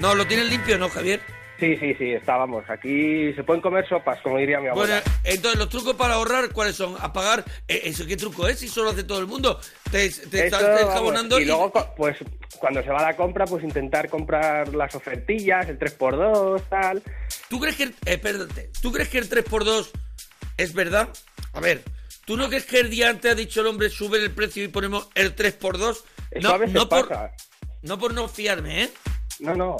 No, 0.00 0.14
lo 0.14 0.26
tienes 0.26 0.50
limpio, 0.50 0.76
¿no, 0.76 0.90
Javier? 0.90 1.22
Sí, 1.60 1.76
sí, 1.76 1.94
sí, 1.94 2.10
estábamos. 2.12 2.68
Aquí 2.68 3.32
se 3.32 3.44
pueden 3.44 3.62
comer 3.62 3.88
sopas, 3.88 4.20
como 4.22 4.38
diría 4.38 4.58
mi 4.58 4.68
Bueno, 4.70 4.94
abuela. 4.94 5.02
entonces 5.22 5.58
los 5.58 5.68
trucos 5.68 5.94
para 5.94 6.14
ahorrar, 6.14 6.50
¿cuáles 6.52 6.74
son? 6.74 6.96
Apagar, 7.00 7.44
eh, 7.68 7.82
¿eso 7.84 8.04
qué 8.06 8.16
truco 8.16 8.48
es? 8.48 8.58
Si 8.58 8.68
solo 8.68 8.90
hace 8.90 9.04
todo 9.04 9.20
el 9.20 9.26
mundo. 9.28 9.60
Te, 9.90 9.98
te 10.00 10.06
Eso, 10.06 10.22
estás 10.32 10.62
vamos, 10.62 10.80
enjabonando 10.82 11.38
y 11.38 11.44
luego, 11.44 11.72
pues, 11.96 12.16
cuando 12.58 12.82
se 12.82 12.90
va 12.90 12.98
a 12.98 13.02
la 13.12 13.16
compra, 13.16 13.44
pues 13.44 13.62
intentar 13.62 14.08
comprar 14.08 14.74
las 14.74 14.94
ofertillas, 14.96 15.68
el 15.68 15.78
3x2, 15.78 16.62
tal. 16.68 17.02
¿Tú 17.48 17.60
crees 17.60 17.76
que 17.76 17.82
el, 17.84 17.90
eh, 17.90 18.14
espérate, 18.14 18.70
¿tú 18.82 18.90
crees 18.90 19.08
que 19.08 19.18
el 19.18 19.28
3x2 19.30 19.90
es 20.56 20.72
verdad? 20.74 21.08
A 21.52 21.60
ver, 21.60 21.84
¿tú 22.26 22.36
no 22.36 22.48
crees 22.48 22.66
que 22.66 22.80
el 22.80 22.90
día 22.90 23.10
antes 23.10 23.30
ha 23.30 23.34
dicho 23.36 23.60
el 23.60 23.68
hombre 23.68 23.90
sube 23.90 24.18
el 24.18 24.32
precio 24.32 24.64
y 24.64 24.68
ponemos 24.68 25.08
el 25.14 25.36
3x2? 25.36 26.02
Eso 26.32 26.48
No, 26.48 26.54
a 26.54 26.58
veces 26.58 26.74
no, 26.74 26.88
por, 26.88 27.08
pasa. 27.08 27.30
no 27.82 27.96
por 27.96 28.12
no 28.12 28.26
fiarme, 28.28 28.82
¿eh? 28.84 28.90
No, 29.40 29.54
no. 29.54 29.76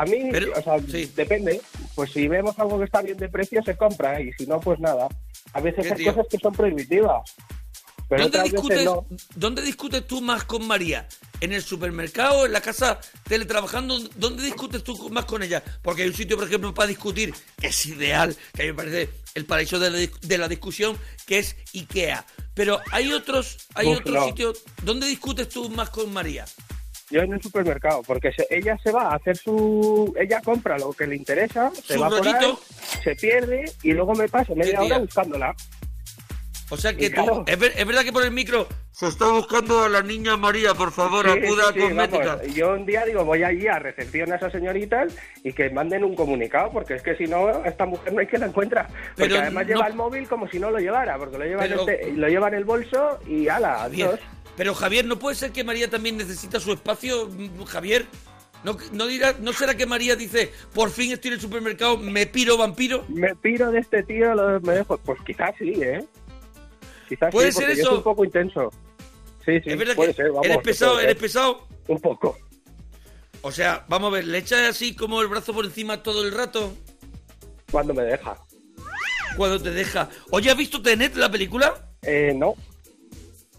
A 0.00 0.04
mí, 0.04 0.28
Pero- 0.30 0.52
o 0.56 0.62
sea, 0.62 0.78
sí. 0.80 1.10
depende. 1.16 1.60
Pues 1.94 2.12
si 2.12 2.28
vemos 2.28 2.56
algo 2.58 2.78
que 2.78 2.84
está 2.84 3.02
bien 3.02 3.18
de 3.18 3.28
precio, 3.28 3.60
se 3.64 3.76
compra. 3.76 4.20
Y 4.20 4.32
si 4.34 4.46
no, 4.46 4.60
pues 4.60 4.78
nada. 4.78 5.08
A 5.52 5.60
veces 5.60 5.84
¿Qué, 5.86 5.92
hay 5.92 5.98
tío? 5.98 6.14
cosas 6.14 6.26
que 6.30 6.38
son 6.38 6.52
prohibitivas. 6.54 7.34
Pero 8.08 8.22
¿Dónde 8.22 8.42
discutes, 8.44 8.68
veces 8.78 8.84
no. 8.86 9.06
¿Dónde 9.34 9.60
discutes 9.62 10.06
tú 10.06 10.22
más 10.22 10.44
con 10.44 10.66
María? 10.66 11.06
¿En 11.40 11.52
el 11.52 11.62
supermercado, 11.62 12.46
en 12.46 12.52
la 12.52 12.60
casa 12.60 13.00
teletrabajando? 13.28 13.98
¿Dónde 14.16 14.42
discutes 14.44 14.82
tú 14.82 15.10
más 15.10 15.24
con 15.26 15.42
ella? 15.42 15.62
Porque 15.82 16.02
hay 16.02 16.08
un 16.08 16.14
sitio, 16.14 16.36
por 16.38 16.46
ejemplo, 16.46 16.72
para 16.72 16.86
discutir 16.88 17.34
que 17.60 17.66
es 17.66 17.86
ideal, 17.86 18.34
que 18.54 18.62
a 18.62 18.64
mí 18.66 18.70
me 18.70 18.76
parece 18.76 19.10
el 19.34 19.44
paraíso 19.44 19.78
de 19.78 19.90
la, 19.90 19.98
de 20.22 20.38
la 20.38 20.48
discusión, 20.48 20.96
que 21.26 21.38
es 21.40 21.56
IKEA. 21.74 22.24
Pero 22.54 22.80
hay 22.92 23.12
otros, 23.12 23.58
hay 23.74 23.88
Uf, 23.88 23.98
otros 24.00 24.14
no. 24.14 24.24
sitios. 24.26 24.62
¿Dónde 24.82 25.06
discutes 25.06 25.48
tú 25.48 25.68
más 25.68 25.90
con 25.90 26.10
María? 26.12 26.44
Yo 27.10 27.20
en 27.22 27.32
el 27.32 27.42
supermercado, 27.42 28.02
porque 28.06 28.32
se- 28.32 28.46
ella 28.50 28.76
se 28.82 28.92
va 28.92 29.12
a 29.12 29.16
hacer 29.16 29.36
su... 29.36 30.14
Ella 30.18 30.40
compra 30.44 30.78
lo 30.78 30.92
que 30.92 31.06
le 31.06 31.16
interesa, 31.16 31.70
se 31.84 31.96
va 31.96 32.08
por 32.10 32.26
ahí, 32.26 32.32
rollito. 32.34 32.60
se 33.02 33.16
pierde 33.16 33.64
y 33.82 33.92
luego 33.92 34.14
me 34.14 34.28
paso 34.28 34.54
media 34.54 34.82
hora 34.82 34.98
buscándola. 34.98 35.54
O 36.70 36.76
sea 36.76 36.94
que 36.94 37.08
tú, 37.08 37.44
es, 37.46 37.58
ver- 37.58 37.72
es 37.78 37.86
verdad 37.86 38.02
que 38.04 38.12
por 38.12 38.22
el 38.24 38.30
micro 38.30 38.66
se 38.90 39.06
está 39.06 39.26
buscando 39.30 39.84
a 39.84 39.88
la 39.88 40.02
niña 40.02 40.36
María, 40.36 40.74
por 40.74 40.92
favor, 40.92 41.24
Sí, 41.24 41.38
acuda 41.46 41.72
sí, 41.72 41.78
a 41.78 41.82
cosmética. 41.82 42.36
vamos, 42.36 42.54
yo 42.54 42.74
un 42.74 42.84
día 42.84 43.06
digo, 43.06 43.24
voy 43.24 43.42
allí 43.42 43.66
a 43.68 43.78
recepción 43.78 44.30
a 44.32 44.36
esas 44.36 44.52
señoritas 44.52 45.14
y 45.42 45.54
que 45.54 45.70
manden 45.70 46.04
un 46.04 46.14
comunicado, 46.14 46.70
porque 46.70 46.96
es 46.96 47.02
que 47.02 47.16
si 47.16 47.24
no, 47.24 47.64
esta 47.64 47.86
mujer 47.86 48.12
no 48.12 48.20
hay 48.20 48.26
que 48.26 48.36
la 48.36 48.46
encuentra. 48.46 48.86
Porque 48.86 49.30
Pero 49.30 49.40
además 49.40 49.66
no- 49.66 49.74
lleva 49.76 49.86
el 49.86 49.94
móvil 49.94 50.28
como 50.28 50.46
si 50.48 50.58
no 50.58 50.70
lo 50.70 50.78
llevara, 50.78 51.16
porque 51.16 51.38
lo 51.38 51.44
lleva, 51.46 51.64
en, 51.64 51.72
este- 51.72 52.12
lo 52.14 52.28
lleva 52.28 52.48
en 52.48 52.54
el 52.54 52.64
bolso 52.64 53.18
y 53.26 53.48
ala, 53.48 53.84
adiós. 53.84 54.20
Pero 54.58 54.74
Javier, 54.74 55.06
¿no 55.06 55.18
puede 55.20 55.36
ser 55.36 55.52
que 55.52 55.62
María 55.62 55.88
también 55.88 56.16
necesita 56.16 56.58
su 56.58 56.72
espacio, 56.72 57.30
Javier? 57.66 58.06
¿No, 58.64 58.76
no, 58.92 59.06
dirá, 59.06 59.36
¿No 59.40 59.52
será 59.52 59.76
que 59.76 59.86
María 59.86 60.16
dice, 60.16 60.52
por 60.74 60.90
fin 60.90 61.12
estoy 61.12 61.28
en 61.28 61.34
el 61.34 61.40
supermercado, 61.40 61.96
me 61.96 62.26
piro 62.26 62.56
vampiro? 62.56 63.04
Me 63.08 63.34
piro 63.36 63.70
de 63.70 63.78
este 63.78 64.02
tío, 64.02 64.34
lo- 64.34 64.60
me 64.60 64.72
dejo. 64.74 64.98
Pues 64.98 65.20
quizás 65.24 65.54
sí, 65.60 65.74
¿eh? 65.80 66.04
Quizás 67.08 67.30
¿Puede 67.30 67.52
sí, 67.52 67.58
ser 67.60 67.68
yo 67.68 67.74
eso? 67.74 67.88
soy 67.90 67.96
un 67.98 68.02
poco 68.02 68.24
intenso. 68.24 68.72
Sí, 69.46 69.60
sí, 69.62 69.70
es 69.70 69.78
verdad 69.78 69.94
puede 69.94 70.10
que 70.10 70.16
ser, 70.22 70.32
vamos, 70.32 70.44
eres 70.46 70.58
pesado, 70.58 70.98
eres 71.00 71.14
pesado. 71.16 71.68
Un 71.86 72.00
poco. 72.00 72.36
O 73.42 73.52
sea, 73.52 73.86
vamos 73.88 74.10
a 74.10 74.16
ver, 74.16 74.24
¿le 74.26 74.38
echas 74.38 74.68
así 74.68 74.96
como 74.96 75.22
el 75.22 75.28
brazo 75.28 75.54
por 75.54 75.64
encima 75.64 76.02
todo 76.02 76.24
el 76.26 76.32
rato 76.32 76.74
Cuando 77.70 77.94
me 77.94 78.02
deja. 78.02 78.36
cuando 79.36 79.62
te 79.62 79.70
deja? 79.70 80.10
Oye, 80.32 80.50
¿has 80.50 80.56
visto 80.56 80.82
Tenet, 80.82 81.14
la 81.14 81.30
película? 81.30 81.92
Eh, 82.02 82.32
no, 82.36 82.54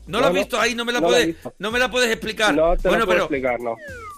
¿No, 0.10 0.20
la 0.20 0.28
has 0.28 0.34
visto 0.34 0.60
ahí? 0.60 0.74
No 0.74 0.86
me 0.86 0.92
la, 0.92 1.00
No 1.00 1.08
puedes, 1.08 1.36
no 1.60 1.72
me 1.72 1.80
la 1.80 1.92
puedes 1.92 2.10
explicar. 2.12 2.56
no 2.56 2.76
te 2.76 2.88
bueno, 2.88 3.02
lo 3.02 3.06
puedo 3.06 3.08
pero 3.08 3.24
explicar, 3.26 3.60
no. 3.60 3.76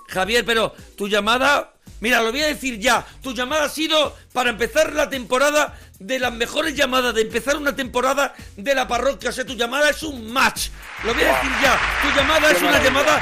Javier, 0.07 0.45
pero 0.45 0.73
tu 0.97 1.07
llamada, 1.07 1.73
mira, 1.99 2.21
lo 2.21 2.31
voy 2.31 2.41
a 2.41 2.47
decir 2.47 2.79
ya, 2.79 3.05
tu 3.21 3.33
llamada 3.33 3.65
ha 3.65 3.69
sido 3.69 4.15
para 4.33 4.49
empezar 4.49 4.93
la 4.93 5.09
temporada 5.09 5.77
de 5.99 6.19
las 6.19 6.33
mejores 6.33 6.75
llamadas, 6.75 7.13
de 7.13 7.21
empezar 7.21 7.57
una 7.57 7.75
temporada 7.75 8.33
de 8.55 8.73
la 8.73 8.87
parroquia, 8.87 9.29
o 9.29 9.33
sea, 9.33 9.45
tu 9.45 9.53
llamada 9.53 9.89
es 9.89 10.01
un 10.03 10.31
match, 10.31 10.69
lo 11.03 11.13
voy 11.13 11.23
a 11.23 11.35
decir 11.35 11.51
ya, 11.61 11.79
tu 12.01 12.17
llamada 12.17 12.49
Qué 12.49 12.55
es 12.55 12.61
una 12.61 12.83
llamada 12.83 13.21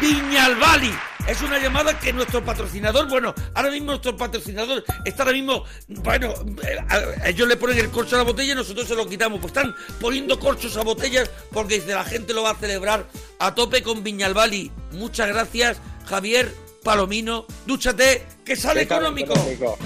Viñalbali. 0.00 0.92
Es 1.28 1.40
una 1.42 1.58
llamada 1.58 1.98
que 1.98 2.12
nuestro 2.12 2.44
patrocinador, 2.44 3.08
bueno, 3.08 3.34
ahora 3.54 3.70
mismo 3.70 3.86
nuestro 3.88 4.16
patrocinador 4.16 4.84
está 5.04 5.22
ahora 5.22 5.34
mismo, 5.34 5.64
bueno, 5.88 6.34
eh, 6.64 6.78
ellos 7.26 7.46
le 7.46 7.56
ponen 7.56 7.78
el 7.78 7.90
corcho 7.90 8.16
a 8.16 8.18
la 8.18 8.24
botella 8.24 8.52
y 8.52 8.56
nosotros 8.56 8.88
se 8.88 8.94
lo 8.94 9.06
quitamos. 9.06 9.40
Pues 9.40 9.52
están 9.52 9.74
poniendo 10.00 10.38
corchos 10.40 10.76
a 10.76 10.82
botellas 10.82 11.30
porque 11.52 11.74
dice 11.74 11.94
la 11.94 12.04
gente 12.04 12.34
lo 12.34 12.42
va 12.42 12.50
a 12.50 12.56
celebrar 12.56 13.06
a 13.38 13.54
tope 13.54 13.82
con 13.82 14.02
Viñalbali. 14.02 14.72
Muchas 14.92 15.28
gracias, 15.28 15.78
Javier 16.06 16.52
Palomino. 16.82 17.46
Dúchate, 17.66 18.26
que 18.44 18.56
sale 18.56 18.80
¿Qué 18.80 18.86
tal, 18.86 18.98
económico. 19.02 19.32
económico? 19.34 19.78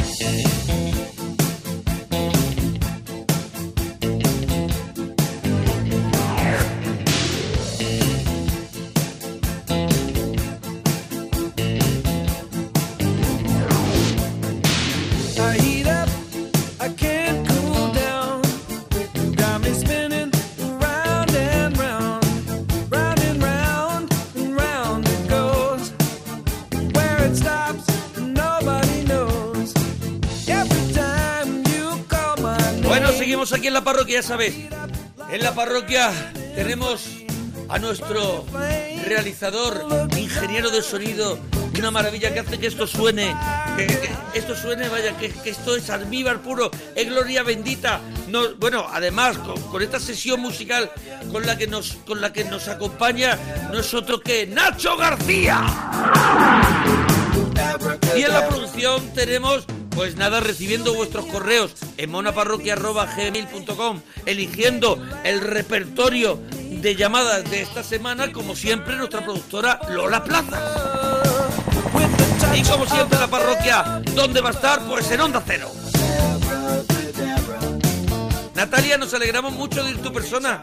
Ya 34.14 34.22
sabes. 34.22 34.54
En 35.28 35.42
la 35.42 35.52
parroquia 35.56 36.12
tenemos 36.54 37.08
a 37.68 37.80
nuestro 37.80 38.44
realizador, 39.04 40.08
ingeniero 40.16 40.70
de 40.70 40.82
sonido, 40.82 41.36
una 41.76 41.90
maravilla 41.90 42.32
que 42.32 42.38
hace 42.38 42.60
que 42.60 42.68
esto 42.68 42.86
suene, 42.86 43.34
que, 43.76 43.88
esto 44.34 44.54
suene, 44.54 44.88
vaya, 44.88 45.16
que, 45.16 45.30
que 45.30 45.50
esto 45.50 45.74
es 45.74 45.90
almíbar 45.90 46.42
puro, 46.42 46.70
es 46.94 47.08
gloria 47.08 47.42
bendita. 47.42 48.00
No, 48.28 48.54
bueno, 48.54 48.86
además, 48.88 49.36
con, 49.38 49.60
con 49.62 49.82
esta 49.82 49.98
sesión 49.98 50.38
musical 50.40 50.92
con 51.32 51.44
la 51.44 51.58
que 51.58 51.66
nos, 51.66 51.94
con 52.06 52.20
la 52.20 52.32
que 52.32 52.44
nos 52.44 52.68
acompaña, 52.68 53.36
no 53.72 53.80
es 53.80 53.92
otro 53.94 54.20
que 54.20 54.46
Nacho 54.46 54.96
García. 54.96 55.60
Y 58.16 58.22
en 58.22 58.32
la 58.32 58.48
producción 58.48 59.12
tenemos, 59.12 59.64
pues 59.94 60.16
nada, 60.16 60.40
recibiendo 60.40 60.94
vuestros 60.94 61.26
correos 61.26 61.74
en 61.96 62.10
monaparroquia.gmail.com, 62.10 64.00
eligiendo 64.26 65.00
el 65.24 65.40
repertorio 65.40 66.40
de 66.70 66.96
llamadas 66.96 67.48
de 67.50 67.62
esta 67.62 67.82
semana, 67.82 68.32
como 68.32 68.56
siempre, 68.56 68.96
nuestra 68.96 69.20
productora 69.22 69.80
Lola 69.90 70.24
Plaza. 70.24 71.22
Y 72.54 72.62
como 72.62 72.86
siempre, 72.86 73.18
la 73.18 73.28
parroquia, 73.28 74.02
¿dónde 74.14 74.40
va 74.40 74.50
a 74.50 74.52
estar? 74.52 74.80
Pues 74.86 75.10
en 75.10 75.20
Onda 75.20 75.42
Cero. 75.44 75.70
Natalia, 78.54 78.96
nos 78.98 79.12
alegramos 79.14 79.52
mucho 79.52 79.82
de 79.82 79.90
ir 79.90 80.02
tu 80.02 80.12
persona. 80.12 80.62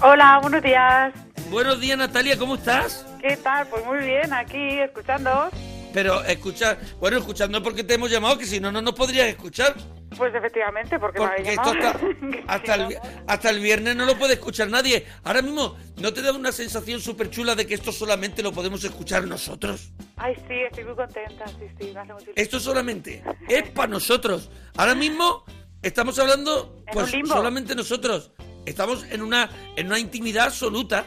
Hola, 0.00 0.38
buenos 0.40 0.62
días. 0.62 1.12
Buenos 1.50 1.80
días, 1.80 1.96
Natalia, 1.96 2.36
¿cómo 2.38 2.56
estás? 2.56 3.06
¿Qué 3.20 3.36
tal? 3.36 3.66
Pues 3.68 3.84
muy 3.86 3.98
bien, 3.98 4.32
aquí 4.32 4.80
escuchando. 4.80 5.50
Pero 5.92 6.22
escucha, 6.24 6.78
bueno, 7.00 7.18
escuchando 7.18 7.62
porque 7.62 7.84
te 7.84 7.94
hemos 7.94 8.10
llamado, 8.10 8.38
que 8.38 8.46
si 8.46 8.60
no, 8.60 8.70
no 8.70 8.82
nos 8.82 8.94
podrías 8.94 9.28
escuchar. 9.28 9.74
Pues 10.16 10.34
efectivamente, 10.34 10.98
porque, 10.98 11.20
me 11.20 11.26
Porque 11.26 11.40
habéis 11.42 11.58
esto 11.58 11.74
llamado. 11.74 11.98
hasta, 12.46 12.74
el, 12.86 12.98
hasta 13.26 13.50
el 13.50 13.60
viernes 13.60 13.96
no 13.96 14.04
lo 14.06 14.18
puede 14.18 14.34
escuchar 14.34 14.68
nadie. 14.68 15.06
Ahora 15.24 15.42
mismo, 15.42 15.76
¿no 15.96 16.12
te 16.12 16.22
da 16.22 16.32
una 16.32 16.52
sensación 16.52 17.00
súper 17.00 17.30
chula 17.30 17.54
de 17.54 17.66
que 17.66 17.74
esto 17.74 17.92
solamente 17.92 18.42
lo 18.42 18.52
podemos 18.52 18.82
escuchar 18.84 19.26
nosotros? 19.26 19.92
Ay, 20.16 20.34
sí, 20.48 20.54
estoy 20.54 20.84
muy 20.84 20.94
contenta, 20.94 21.46
sí, 21.46 21.66
sí, 21.78 21.90
me 21.92 22.00
hace 22.00 22.12
ilusión. 22.12 22.32
Esto 22.36 22.60
solamente 22.60 23.22
es 23.48 23.70
para 23.70 23.88
nosotros. 23.88 24.50
Ahora 24.76 24.94
mismo 24.94 25.44
estamos 25.82 26.18
hablando, 26.18 26.82
pues 26.92 27.10
solamente 27.26 27.74
nosotros. 27.74 28.32
Estamos 28.66 29.04
en 29.10 29.22
una, 29.22 29.48
en 29.76 29.86
una 29.86 29.98
intimidad 29.98 30.46
absoluta. 30.46 31.06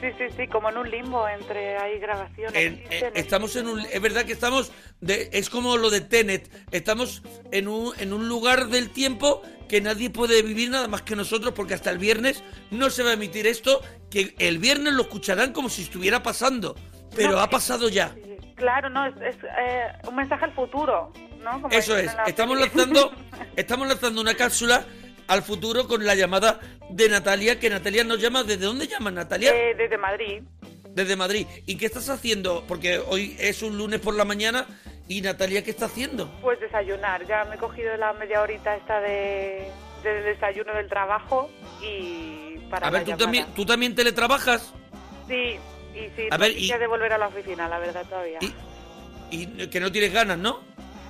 Sí, 0.00 0.08
sí, 0.18 0.24
sí, 0.36 0.48
como 0.48 0.68
en 0.68 0.76
un 0.76 0.90
limbo 0.90 1.26
entre 1.28 1.78
hay 1.78 1.98
grabaciones. 1.98 2.54
En- 2.54 2.84
eh, 2.90 3.10
estamos 3.14 3.56
en 3.56 3.68
un, 3.68 3.80
es 3.80 4.00
verdad 4.00 4.24
que 4.24 4.32
estamos, 4.32 4.70
de, 5.00 5.30
es 5.32 5.48
como 5.48 5.76
lo 5.76 5.88
de 5.88 6.00
Tenet, 6.02 6.50
estamos 6.72 7.22
en 7.52 7.68
un, 7.68 7.92
en 7.98 8.12
un 8.12 8.28
lugar 8.28 8.66
del 8.68 8.90
tiempo 8.90 9.40
que 9.68 9.80
nadie 9.80 10.10
puede 10.10 10.42
vivir 10.42 10.68
nada 10.70 10.88
más 10.88 11.02
que 11.02 11.16
nosotros 11.16 11.54
porque 11.54 11.72
hasta 11.74 11.90
el 11.90 11.98
viernes 11.98 12.42
no 12.70 12.90
se 12.90 13.02
va 13.02 13.10
a 13.10 13.14
emitir 13.14 13.46
esto, 13.46 13.80
que 14.10 14.34
el 14.38 14.58
viernes 14.58 14.92
lo 14.92 15.02
escucharán 15.02 15.52
como 15.52 15.68
si 15.70 15.82
estuviera 15.82 16.22
pasando, 16.22 16.74
pero 17.16 17.32
No, 17.32 17.38
ha 17.38 17.48
pasado 17.48 17.88
ya. 17.88 18.14
Claro, 18.56 18.90
no, 18.90 19.06
es, 19.06 19.14
es, 19.22 19.36
eh, 19.58 19.86
un 20.06 20.16
mensaje 20.16 20.44
al 20.44 20.52
futuro, 20.52 21.12
¿no? 21.42 21.62
Como 21.62 21.70
Eso 21.70 21.96
es, 21.96 22.14
la 22.14 22.24
estamos 22.24 22.58
lanzando, 22.60 23.10
estamos 23.56 23.88
lanzando 23.88 24.20
una 24.20 24.34
cápsula 24.34 24.84
al 25.28 25.42
futuro 25.42 25.86
con 25.88 26.04
la 26.04 26.14
llamada 26.14 26.60
de 26.90 27.08
Natalia, 27.08 27.58
que 27.58 27.70
Natalia 27.70 28.04
nos 28.04 28.20
llama, 28.20 28.42
¿desde 28.44 28.66
dónde 28.66 28.86
llama 28.86 29.10
Natalia? 29.10 29.52
Eh, 29.54 29.74
desde 29.76 29.96
Madrid. 29.98 30.42
Desde 30.90 31.16
Madrid. 31.16 31.46
¿Y 31.66 31.76
qué 31.76 31.86
estás 31.86 32.08
haciendo? 32.08 32.64
Porque 32.68 32.98
hoy 32.98 33.36
es 33.40 33.62
un 33.62 33.76
lunes 33.76 34.00
por 34.00 34.14
la 34.14 34.24
mañana 34.24 34.66
y 35.08 35.20
Natalia, 35.22 35.64
¿qué 35.64 35.70
está 35.70 35.86
haciendo? 35.86 36.30
Pues 36.40 36.60
desayunar. 36.60 37.26
Ya 37.26 37.44
me 37.46 37.56
he 37.56 37.58
cogido 37.58 37.96
la 37.96 38.12
media 38.12 38.40
horita 38.40 38.76
esta 38.76 39.00
de, 39.00 39.66
del 40.02 40.24
desayuno 40.24 40.72
del 40.74 40.88
trabajo 40.88 41.50
y 41.82 42.58
para 42.70 42.86
A 42.86 42.90
ver, 42.90 43.00
la 43.00 43.04
¿tú 43.04 43.10
llamada. 43.10 43.24
también, 43.24 43.46
¿tú 43.54 43.66
también 43.66 43.94
teletrabajas? 43.94 44.72
Sí, 45.26 45.56
y 45.94 45.98
sí, 46.16 46.28
A 46.30 46.36
no 46.36 46.42
ver, 46.42 46.52
y- 46.56 46.68
de 46.70 46.86
volver 46.86 47.12
a 47.12 47.18
la 47.18 47.26
oficina, 47.28 47.68
la 47.68 47.78
verdad, 47.78 48.04
todavía. 48.08 48.38
Y, 48.40 48.52
y 49.30 49.66
que 49.68 49.80
no 49.80 49.90
tienes 49.90 50.12
ganas, 50.12 50.38
¿no? 50.38 50.60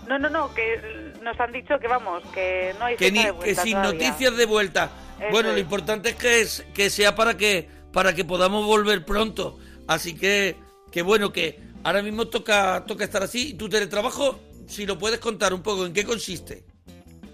No, 0.09 0.19
no, 0.19 0.29
no, 0.31 0.53
que 0.55 1.04
nos 1.25 1.39
han 1.41 1.53
dicho 1.53 1.79
que 1.79 1.89
vamos, 1.89 2.22
que 2.33 2.75
no 2.79 2.85
hay 2.85 2.97
Que, 2.97 3.11
fecha 3.11 3.33
ni, 3.33 3.39
de 3.39 3.45
que 3.45 3.55
sin 3.57 3.72
todavía. 3.72 3.93
noticias 3.93 4.37
de 4.37 4.47
vuelta. 4.47 4.91
Eso 5.18 5.31
bueno, 5.31 5.53
lo 5.53 5.59
importante 5.59 6.11
es 6.11 6.14
que, 6.16 6.41
es 6.41 6.66
que 6.75 6.91
sea 6.91 7.14
para 7.14 7.37
que, 7.37 7.68
para 7.93 8.14
que 8.14 8.25
podamos 8.25 8.66
volver 8.66 9.05
pronto. 9.05 9.59
Así 9.89 10.16
que, 10.16 10.57
que 10.93 11.03
bueno, 11.03 11.33
que 11.33 11.59
ahora 11.83 12.03
mismo 12.03 12.29
toca, 12.29 12.85
toca 12.87 13.05
estar 13.05 13.22
así. 13.22 13.51
¿Y 13.51 13.55
tu 13.55 13.68
teletrabajo, 13.68 14.39
si 14.66 14.87
lo 14.87 14.99
puedes 14.99 15.18
contar 15.18 15.53
un 15.55 15.62
poco, 15.62 15.87
en 15.87 15.93
qué 15.93 16.05
consiste? 16.05 16.64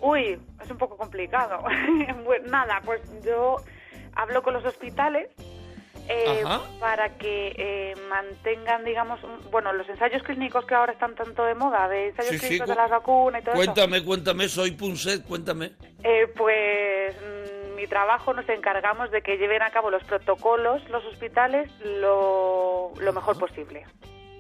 Uy, 0.01 0.39
es 0.63 0.71
un 0.71 0.79
poco 0.79 0.97
complicado. 0.97 1.63
Bueno, 2.25 2.47
nada, 2.51 2.81
pues 2.85 3.03
yo 3.25 3.57
hablo 4.15 4.43
con 4.43 4.55
los 4.55 4.65
hospitales 4.65 5.29
eh, 6.11 6.45
para 6.81 7.17
que 7.17 7.55
eh, 7.57 7.95
mantengan, 8.09 8.85
digamos, 8.85 9.23
un- 9.23 9.51
bueno, 9.51 9.73
los 9.73 9.89
ensayos 9.89 10.23
clínicos 10.23 10.65
que 10.67 10.75
ahora 10.75 10.93
están 10.93 11.15
tanto 11.15 11.45
de 11.45 11.55
moda, 11.55 11.89
de 11.89 12.09
ensayos 12.09 12.33
Sí, 12.33 12.39
clínicos 12.39 12.69
de 12.69 12.75
las 12.75 12.91
vacunas 12.91 13.43
y 13.43 13.45
todo 13.45 13.55
eso. 13.55 13.65
Cuéntame, 13.73 14.05
cuéntame, 14.05 14.49
soy 14.49 14.73
Punset, 14.73 15.25
cuéntame. 15.25 15.73
Eh, 16.03 16.27
pues 16.37 17.17
mm, 17.21 17.75
mi 17.77 17.87
trabajo 17.87 18.33
nos 18.35 18.49
encargamos 18.49 19.11
de 19.11 19.23
que 19.23 19.37
lleven 19.39 19.63
a 19.63 19.71
cabo 19.71 19.91
los 19.91 20.03
protocolos 20.05 20.87
los 20.91 21.05
hospitales 21.07 21.71
lo, 21.81 22.93
lo 22.99 23.13
mejor 23.13 23.39
posible. 23.39 23.85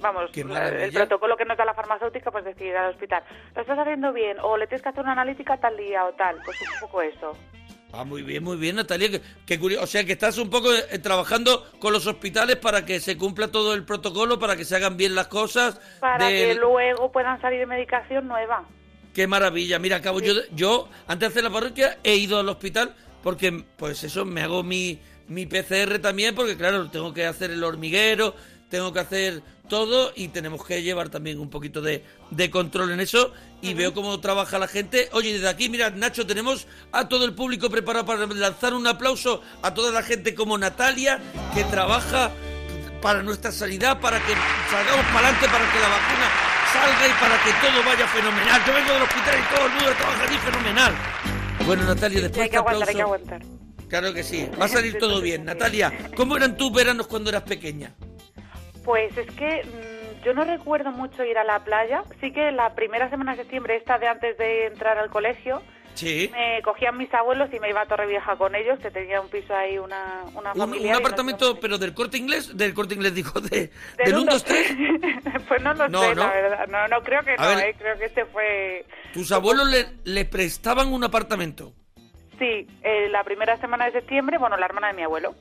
Vamos, 0.01 0.31
el 0.35 0.93
protocolo 0.95 1.37
que 1.37 1.45
nos 1.45 1.59
da 1.59 1.66
la 1.66 1.75
farmacéutica, 1.75 2.31
pues 2.31 2.43
decir 2.45 2.75
al 2.75 2.91
hospital, 2.93 3.23
¿lo 3.55 3.61
estás 3.61 3.79
haciendo 3.79 4.14
bien? 4.14 4.39
O 4.41 4.57
le 4.57 4.66
tienes 4.66 4.83
que 4.83 4.89
hacer 4.89 5.03
una 5.03 5.12
analítica 5.12 5.59
tal 5.59 5.77
día 5.77 6.07
o 6.07 6.12
tal. 6.14 6.37
Pues 6.43 6.59
es 6.62 6.68
un 6.73 6.81
poco 6.81 7.03
eso. 7.03 7.37
Ah, 7.93 8.05
muy 8.05 8.22
bien, 8.22 8.45
muy 8.45 8.57
bien, 8.57 8.76
Natalia. 8.76 9.11
Qué, 9.11 9.20
qué 9.47 9.59
curioso. 9.59 9.84
O 9.84 9.86
sea, 9.86 10.05
que 10.05 10.12
estás 10.12 10.38
un 10.38 10.49
poco 10.49 10.72
eh, 10.72 10.99
trabajando 10.99 11.70
con 11.78 11.93
los 11.93 12.07
hospitales 12.07 12.57
para 12.57 12.84
que 12.84 13.01
se 13.01 13.16
cumpla 13.16 13.49
todo 13.49 13.74
el 13.74 13.84
protocolo, 13.84 14.38
para 14.38 14.57
que 14.57 14.64
se 14.64 14.76
hagan 14.76 14.97
bien 14.97 15.14
las 15.14 15.26
cosas. 15.26 15.80
Para 16.01 16.28
que 16.28 16.55
luego 16.55 17.11
puedan 17.11 17.41
salir 17.41 17.66
medicación 17.66 18.28
nueva. 18.28 18.64
Qué 19.14 19.26
maravilla. 19.26 19.78
Mira, 19.78 19.97
acabo 19.97 20.20
yo, 20.20 20.34
yo 20.53 20.88
antes 21.09 21.20
de 21.20 21.26
hacer 21.26 21.45
la 21.45 21.51
parroquia 21.51 21.99
he 22.05 22.14
ido 22.14 22.38
al 22.38 22.49
hospital 22.49 22.95
porque, 23.22 23.64
pues 23.76 24.05
eso, 24.05 24.24
me 24.24 24.43
hago 24.43 24.62
mi, 24.62 25.01
mi 25.28 25.47
PCR 25.47 25.99
también 26.01 26.34
porque, 26.34 26.57
claro, 26.57 26.91
tengo 26.91 27.12
que 27.12 27.26
hacer 27.26 27.51
el 27.51 27.62
hormiguero, 27.64 28.34
tengo 28.68 28.93
que 28.93 29.01
hacer 29.01 29.43
todo 29.71 30.12
y 30.14 30.29
tenemos 30.29 30.66
que 30.66 30.83
llevar 30.83 31.09
también 31.09 31.39
un 31.41 31.49
poquito 31.49 31.81
de, 31.81 32.05
de 32.31 32.51
control 32.51 32.91
en 32.91 33.01
eso 33.01 33.33
y 33.62 33.73
veo 33.73 33.95
cómo 33.95 34.21
trabaja 34.21 34.59
la 34.59 34.68
gente. 34.68 35.09
Oye, 35.12 35.33
desde 35.33 35.49
aquí, 35.49 35.71
mira, 35.71 35.89
Nacho, 35.89 36.27
tenemos 36.27 36.66
a 36.93 37.09
todo 37.09 37.25
el 37.25 37.33
público 37.33 37.71
preparado 37.71 38.05
para 38.05 38.27
lanzar 38.27 38.75
un 38.75 38.87
aplauso 38.87 39.41
a 39.62 39.73
toda 39.73 39.93
la 39.93 40.03
gente 40.03 40.35
como 40.35 40.59
Natalia 40.59 41.21
que 41.55 41.64
trabaja 41.64 42.31
para 43.01 43.23
nuestra 43.23 43.51
sanidad, 43.53 43.99
para 44.01 44.18
que 44.18 44.35
salgamos 44.71 45.07
para 45.07 45.29
adelante, 45.29 45.47
para 45.49 45.73
que 45.73 45.81
la 45.81 45.89
vacuna 45.89 46.29
salga 46.73 47.09
y 47.09 47.21
para 47.21 47.43
que 47.43 47.51
todo 47.64 47.85
vaya 47.87 48.07
fenomenal. 48.09 48.62
Yo 48.66 48.75
vengo 48.75 48.93
del 48.93 49.03
hospital 49.03 49.39
y 49.39 49.55
todo 49.55 49.66
el 49.66 49.73
mundo 49.73 49.93
trabaja 49.97 50.25
allí 50.25 50.37
fenomenal. 50.37 50.95
Bueno, 51.66 51.85
Natalia, 51.85 52.21
después 52.21 52.43
hay 52.43 52.51
que 52.51 52.57
aguantar, 52.57 52.89
hay 52.89 52.95
que 52.95 53.03
aplauso... 53.03 53.25
aguantar. 53.25 53.61
Claro 53.89 54.14
que 54.14 54.23
sí, 54.23 54.49
va 54.61 54.66
a 54.66 54.68
salir 54.68 54.99
todo 54.99 55.21
bien. 55.29 55.45
Natalia, 55.45 56.11
¿cómo 56.16 56.37
eran 56.37 56.57
tus 56.57 56.73
veranos 56.73 57.07
cuando 57.07 57.31
eras 57.31 57.45
pequeña? 57.45 57.95
Pues 58.91 59.16
es 59.16 59.30
que 59.36 59.62
mm, 59.64 60.24
yo 60.24 60.34
no 60.34 60.43
recuerdo 60.43 60.91
mucho 60.91 61.24
ir 61.24 61.38
a 61.38 61.45
la 61.45 61.62
playa. 61.62 62.03
Sí 62.20 62.32
que 62.32 62.51
la 62.51 62.74
primera 62.74 63.09
semana 63.09 63.32
de 63.36 63.43
septiembre, 63.43 63.76
esta 63.76 63.99
de 63.99 64.09
antes 64.09 64.36
de 64.36 64.66
entrar 64.66 64.99
al 64.99 65.11
colegio, 65.11 65.62
Sí. 65.95 66.28
me 66.32 66.61
cogían 66.62 66.97
mis 66.97 67.12
abuelos 67.14 67.49
y 67.53 67.61
me 67.61 67.68
iba 67.70 67.82
a 67.82 67.86
Torrevieja 67.86 68.34
con 68.36 68.55
ellos, 68.57 68.80
que 68.80 68.91
tenía 68.91 69.20
un 69.20 69.28
piso 69.28 69.55
ahí, 69.55 69.78
una, 69.78 70.24
una 70.34 70.53
Un, 70.55 70.59
familia. 70.59 70.93
un 70.93 70.99
apartamento, 70.99 71.61
pero 71.61 71.78
del 71.78 71.95
corte 71.95 72.16
inglés, 72.16 72.57
del 72.57 72.74
corte 72.74 72.95
inglés, 72.95 73.14
digo, 73.14 73.41
de, 73.41 73.70
¿Del 73.97 74.07
del 74.07 74.14
1, 74.14 74.22
1, 74.22 74.32
2, 74.32 74.45
3. 74.45 74.76
pues 75.49 75.62
no 75.62 75.72
lo 75.74 75.88
No, 75.88 76.01
sé, 76.03 76.14
¿no? 76.16 76.22
la 76.26 76.32
verdad. 76.32 76.66
No, 76.68 76.88
no 76.88 77.01
creo 77.03 77.22
que 77.22 77.32
A 77.38 77.43
no, 77.45 77.57
ver. 77.57 77.64
eh, 77.68 77.74
creo 77.78 77.97
que 77.99 78.05
este 78.07 78.24
fue... 78.24 78.84
Tus 79.12 79.30
abuelos 79.30 79.68
le, 79.70 79.86
le 80.05 80.24
prestaban 80.24 80.93
un 80.93 81.05
apartamento. 81.05 81.72
Sí, 82.41 82.66
eh, 82.82 83.09
la 83.11 83.22
primera 83.22 83.57
semana 83.59 83.84
de 83.86 83.93
septiembre, 83.93 84.38
bueno, 84.38 84.57
la 84.57 84.66
hermana 84.66 84.88
de 84.88 84.95
mi 84.95 85.03
abuelo. 85.05 85.34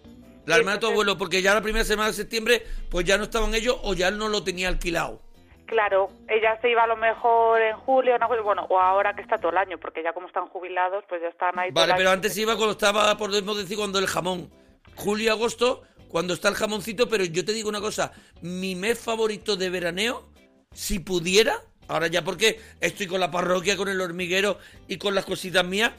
La 0.50 0.58
hermana 0.58 0.76
de 0.78 0.82
tu 0.82 0.88
abuelo, 0.88 1.18
porque 1.18 1.41
ya 1.41 1.54
la 1.54 1.62
primera 1.62 1.86
semana 1.86 2.08
de 2.10 2.14
septiembre, 2.16 2.64
pues 2.89 3.06
ya 3.06 3.18
no 3.18 3.24
estaban 3.24 3.54
ellos 3.56 3.78
o 3.84 3.93
ya 3.93 4.08
él 4.10 4.18
no 4.18 4.28
lo 4.30 4.43
tenía 4.43 4.68
alquilado. 4.68 5.22
Claro, 5.66 6.10
ella 6.28 6.60
se 6.62 6.70
iba 6.72 6.84
a 6.84 6.88
lo 6.88 6.97
mejor 6.97 7.62
en 7.62 7.78
julio, 7.78 8.18
cosa- 8.28 8.41
bueno, 8.41 8.66
o 8.70 8.80
ahora 8.80 9.14
que 9.14 9.22
está 9.22 9.38
todo 9.38 9.52
el 9.52 9.58
año, 9.58 9.78
porque 9.78 10.02
ya 10.02 10.14
como 10.14 10.26
están 10.28 10.47
jubilados, 10.47 11.04
pues 11.08 11.22
ya 11.22 11.28
están 11.28 11.58
ahí 11.60 11.72
todo 11.72 11.84
Vale, 11.84 11.93
pero 11.95 12.10
antes 12.10 12.36
iba 12.38 12.56
cuando 12.56 12.72
estaba, 12.72 13.16
podemos 13.18 13.56
decir, 13.56 13.78
cuando 13.78 14.00
el 14.00 14.08
jamón. 14.08 14.50
Julio 14.95 15.32
agosto, 15.32 15.84
cuando 16.08 16.34
está 16.34 16.50
el 16.50 16.56
jamoncito, 16.56 17.08
pero 17.08 17.24
yo 17.24 17.45
te 17.45 17.54
digo 17.54 17.70
una 17.70 17.82
cosa, 17.82 18.12
mi 18.41 18.76
mes 18.76 18.97
favorito 19.00 19.56
de 19.58 19.70
veraneo, 19.70 20.28
si 20.74 20.97
pudiera, 20.97 21.62
ahora 21.88 22.08
ya 22.08 22.24
porque 22.24 22.60
estoy 22.82 23.06
con 23.06 23.20
la 23.20 23.30
parroquia, 23.30 23.78
con 23.78 23.89
el 23.89 24.02
hormiguero 24.02 24.58
y 24.88 24.97
con 24.97 25.14
las 25.14 25.26
cositas 25.26 25.64
mías, 25.64 25.91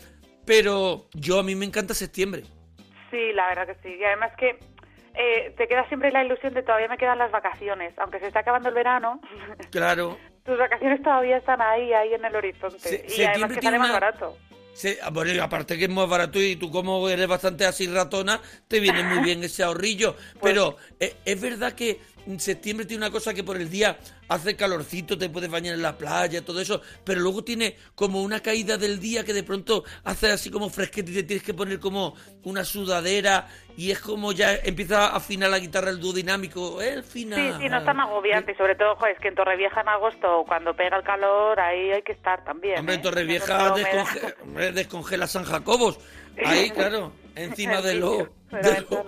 pero 0.45 1.07
yo 1.15 1.39
a 1.39 1.43
mí 1.45 1.55
me 1.55 1.65
encanta 1.67 1.95
septiembre. 1.95 2.43
Sí, 3.11 3.33
la 3.35 3.49
verdad 3.49 3.67
que 3.67 3.83
sí. 3.83 3.95
Y 3.99 4.05
además 4.05 4.33
que 4.39 4.59
eh, 5.15 5.55
te 5.57 5.67
queda 5.67 5.87
siempre 5.89 6.13
la 6.13 6.25
ilusión 6.25 6.55
de 6.55 6.63
todavía 6.63 6.89
me 6.89 6.97
quedan 6.99 7.19
las 7.19 7.31
vacaciones. 7.33 7.93
Aunque 7.99 8.21
se 8.21 8.29
está 8.29 8.41
acabando 8.41 8.69
el 8.69 8.75
verano, 8.75 9.21
Claro. 9.71 10.17
tus 10.45 10.59
vacaciones 10.59 11.03
todavía 11.03 11.39
están 11.39 11.61
ahí, 11.61 11.93
ahí 11.93 12.15
en 12.15 12.25
el 12.25 12.37
horizonte. 12.37 12.79
Se- 12.79 13.05
y 13.21 13.25
además 13.25 13.53
que 13.53 13.63
sale 13.63 13.79
más 13.79 13.91
una- 13.91 14.01
barato. 14.01 14.37
Se- 14.73 14.99
ah, 15.03 15.11
bueno, 15.11 15.43
aparte 15.43 15.77
que 15.77 15.85
es 15.85 15.91
más 15.91 16.09
barato 16.09 16.41
y 16.41 16.55
tú 16.57 16.71
como 16.71 17.07
eres 17.09 17.27
bastante 17.27 17.67
así 17.67 17.87
ratona, 17.89 18.41
te 18.69 18.79
viene 18.81 19.03
muy 19.03 19.19
bien 19.25 19.43
ese 19.43 19.65
ahorrillo. 19.65 20.15
Pues 20.39 20.55
Pero 20.55 20.77
eh, 21.01 21.17
es 21.25 21.41
verdad 21.41 21.73
que 21.73 22.01
septiembre 22.39 22.87
tiene 22.87 23.05
una 23.07 23.11
cosa 23.13 23.33
que 23.35 23.43
por 23.45 23.57
el 23.57 23.71
día 23.71 23.99
hace 24.29 24.55
calorcito, 24.57 25.19
te 25.19 25.29
puedes 25.29 25.51
bañar 25.51 25.75
en 25.75 25.83
la 25.83 25.97
playa, 25.99 26.45
todo 26.45 26.61
eso, 26.61 26.81
pero 27.05 27.21
luego 27.21 27.43
tiene 27.43 27.77
como 27.95 28.23
una 28.23 28.41
caída 28.41 28.77
del 28.77 29.01
día 29.01 29.25
que 29.25 29.33
de 29.33 29.43
pronto 29.43 29.85
hace 30.05 30.31
así 30.31 30.51
como 30.51 30.71
fresquete 30.71 31.11
y 31.11 31.15
te 31.15 31.23
tienes 31.25 31.43
que 31.45 31.55
poner 31.55 31.81
como 31.81 32.15
una 32.45 32.65
sudadera 32.65 33.49
y 33.77 33.91
es 33.91 33.99
como 34.01 34.33
ya 34.33 34.55
empieza 34.57 35.07
a 35.07 35.17
afinar 35.17 35.51
la 35.51 35.59
guitarra 35.59 35.91
el 35.91 35.99
dúo 36.01 36.13
dinámico, 36.13 36.81
el 36.83 37.03
final. 37.03 37.55
Sí, 37.57 37.63
sí, 37.65 37.69
no 37.69 37.79
es 37.79 37.85
tan 37.85 37.99
agobiante. 37.99 38.53
Y 38.53 38.55
sobre 38.55 38.75
todo, 38.75 38.95
joder, 38.97 39.15
es 39.15 39.21
que 39.21 39.29
en 39.29 39.35
Torrevieja 39.35 39.81
en 39.81 39.89
agosto, 39.89 40.45
cuando 40.47 40.75
pega 40.77 40.99
el 40.99 41.03
calor, 41.03 41.59
ahí 41.59 41.91
hay 41.91 42.03
que 42.03 42.13
estar 42.13 42.45
también. 42.45 42.79
Hombre, 42.81 42.95
¿eh? 42.95 42.97
en 42.97 43.03
Torrevieja 43.03 43.57
la 43.57 43.73
humedad. 43.75 43.89
desconge- 44.07 44.73
descongela 44.73 45.27
San 45.27 45.45
Jacobos. 45.45 45.99
Ahí, 46.45 46.71
claro, 46.75 47.13
encima 47.35 47.81
de 47.81 47.95
lo, 47.95 48.29
De 48.51 48.81
lo-. 48.91 49.07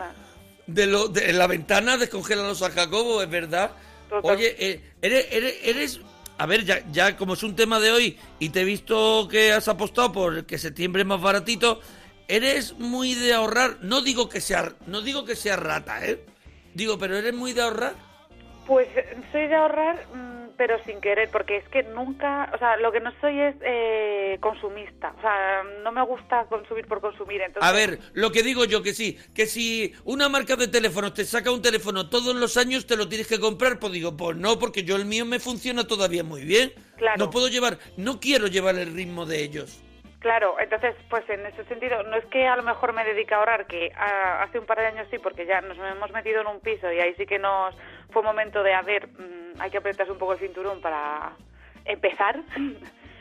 De 0.66 0.86
lo- 0.86 1.08
de- 1.08 1.32
la 1.32 1.46
ventana 1.46 1.96
descongela 1.96 2.42
los 2.42 2.58
San 2.58 2.72
Jacobos, 2.72 3.22
es 3.24 3.30
verdad. 3.30 3.72
Total. 4.08 4.36
Oye, 4.36 4.54
eh, 4.58 4.80
eres, 5.00 5.26
eres, 5.30 5.54
eres- 5.64 6.00
a 6.38 6.46
ver, 6.46 6.64
ya, 6.64 6.82
ya 6.92 7.16
como 7.16 7.34
es 7.34 7.42
un 7.42 7.54
tema 7.56 7.78
de 7.80 7.90
hoy 7.92 8.18
y 8.38 8.48
te 8.50 8.60
he 8.62 8.64
visto 8.64 9.28
que 9.30 9.52
has 9.52 9.68
apostado 9.68 10.12
por 10.12 10.44
que 10.46 10.58
septiembre 10.58 11.02
es 11.02 11.08
más 11.08 11.20
baratito, 11.20 11.80
eres 12.28 12.74
muy 12.78 13.14
de 13.14 13.32
ahorrar. 13.34 13.78
No 13.82 14.00
digo 14.02 14.28
que 14.28 14.40
sea, 14.40 14.72
no 14.86 15.00
digo 15.02 15.24
que 15.24 15.36
sea 15.36 15.56
rata, 15.56 16.04
¿eh? 16.06 16.24
Digo, 16.74 16.98
pero 16.98 17.16
eres 17.16 17.34
muy 17.34 17.52
de 17.52 17.62
ahorrar. 17.62 17.94
Pues 18.66 18.88
eh, 18.96 19.16
soy 19.30 19.46
de 19.48 19.54
ahorrar, 19.54 20.06
mm, 20.14 20.41
pero 20.62 20.78
sin 20.84 21.00
querer, 21.00 21.28
porque 21.32 21.56
es 21.56 21.68
que 21.70 21.82
nunca, 21.82 22.48
o 22.54 22.58
sea, 22.58 22.76
lo 22.76 22.92
que 22.92 23.00
no 23.00 23.10
soy 23.20 23.36
es 23.40 23.56
eh, 23.62 24.38
consumista, 24.38 25.12
o 25.18 25.20
sea, 25.20 25.64
no 25.82 25.90
me 25.90 26.04
gusta 26.04 26.44
consumir 26.44 26.86
por 26.86 27.00
consumir. 27.00 27.40
Entonces, 27.40 27.68
A 27.68 27.72
ver, 27.72 27.98
lo 28.12 28.30
que 28.30 28.44
digo 28.44 28.64
yo 28.64 28.80
que 28.80 28.94
sí, 28.94 29.18
que 29.34 29.46
si 29.46 29.92
una 30.04 30.28
marca 30.28 30.54
de 30.54 30.68
teléfonos 30.68 31.14
te 31.14 31.24
saca 31.24 31.50
un 31.50 31.62
teléfono 31.62 32.08
todos 32.08 32.36
los 32.36 32.56
años, 32.56 32.86
te 32.86 32.96
lo 32.96 33.08
tienes 33.08 33.26
que 33.26 33.40
comprar, 33.40 33.80
pues 33.80 33.92
digo, 33.92 34.16
pues 34.16 34.36
no, 34.36 34.60
porque 34.60 34.84
yo 34.84 34.94
el 34.94 35.04
mío 35.04 35.26
me 35.26 35.40
funciona 35.40 35.84
todavía 35.84 36.22
muy 36.22 36.44
bien. 36.44 36.72
Claro. 36.96 37.16
No 37.18 37.30
puedo 37.30 37.48
llevar, 37.48 37.78
no 37.96 38.20
quiero 38.20 38.46
llevar 38.46 38.76
el 38.76 38.94
ritmo 38.94 39.26
de 39.26 39.42
ellos. 39.42 39.82
Claro, 40.20 40.54
entonces, 40.60 40.94
pues 41.10 41.28
en 41.28 41.44
ese 41.44 41.64
sentido, 41.64 42.04
no 42.04 42.14
es 42.14 42.24
que 42.26 42.46
a 42.46 42.54
lo 42.54 42.62
mejor 42.62 42.92
me 42.92 43.04
dedique 43.04 43.34
a 43.34 43.38
ahorrar, 43.38 43.66
que 43.66 43.90
ah, 43.96 44.44
hace 44.44 44.60
un 44.60 44.66
par 44.66 44.78
de 44.78 44.86
años 44.86 45.08
sí, 45.10 45.18
porque 45.18 45.44
ya 45.44 45.60
nos 45.60 45.76
hemos 45.76 46.12
metido 46.12 46.40
en 46.40 46.46
un 46.46 46.60
piso 46.60 46.92
y 46.92 47.00
ahí 47.00 47.12
sí 47.16 47.26
que 47.26 47.40
nos 47.40 47.74
fue 48.12 48.20
un 48.20 48.26
momento 48.26 48.62
de, 48.62 48.72
a 48.72 48.82
ver, 48.82 49.08
mm, 49.08 49.41
hay 49.62 49.70
que 49.70 49.78
apretarse 49.78 50.12
un 50.12 50.18
poco 50.18 50.32
el 50.34 50.40
cinturón 50.40 50.80
para 50.80 51.32
empezar. 51.84 52.42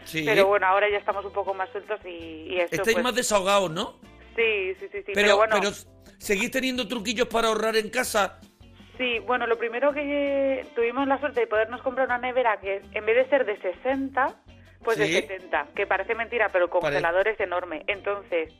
Sí. 0.03 0.23
Pero 0.25 0.47
bueno, 0.47 0.65
ahora 0.65 0.89
ya 0.89 0.97
estamos 0.97 1.23
un 1.23 1.31
poco 1.31 1.53
más 1.53 1.69
sueltos 1.69 1.99
y, 2.03 2.47
y 2.49 2.55
eso, 2.59 2.75
Estáis 2.75 2.95
pues, 2.95 3.03
más 3.03 3.15
desahogados, 3.15 3.69
¿no? 3.69 3.99
Sí, 4.35 4.73
sí, 4.79 4.87
sí, 4.91 5.03
sí. 5.05 5.11
pero, 5.13 5.37
bueno, 5.37 5.55
pero 5.59 5.71
seguís 6.17 6.49
teniendo 6.49 6.87
truquillos 6.87 7.27
para 7.27 7.49
ahorrar 7.49 7.75
en 7.75 7.89
casa. 7.89 8.39
sí, 8.97 9.19
bueno, 9.19 9.45
lo 9.45 9.57
primero 9.59 9.93
que 9.93 10.65
tuvimos 10.75 11.07
la 11.07 11.19
suerte 11.19 11.41
de 11.41 11.47
podernos 11.47 11.81
comprar 11.83 12.07
una 12.07 12.17
nevera 12.17 12.59
que 12.59 12.81
en 12.93 13.05
vez 13.05 13.15
de 13.15 13.29
ser 13.29 13.45
de 13.45 13.59
60, 13.61 14.35
pues 14.83 14.97
Sí. 14.97 15.03
de 15.11 15.21
70, 15.21 15.67
que 15.75 15.85
parece 15.85 16.15
mentira, 16.15 16.49
pero 16.51 16.65
el 16.65 16.71
congelador 16.71 17.27
es 17.27 17.39
enorme. 17.39 17.83
Entonces, 17.87 18.51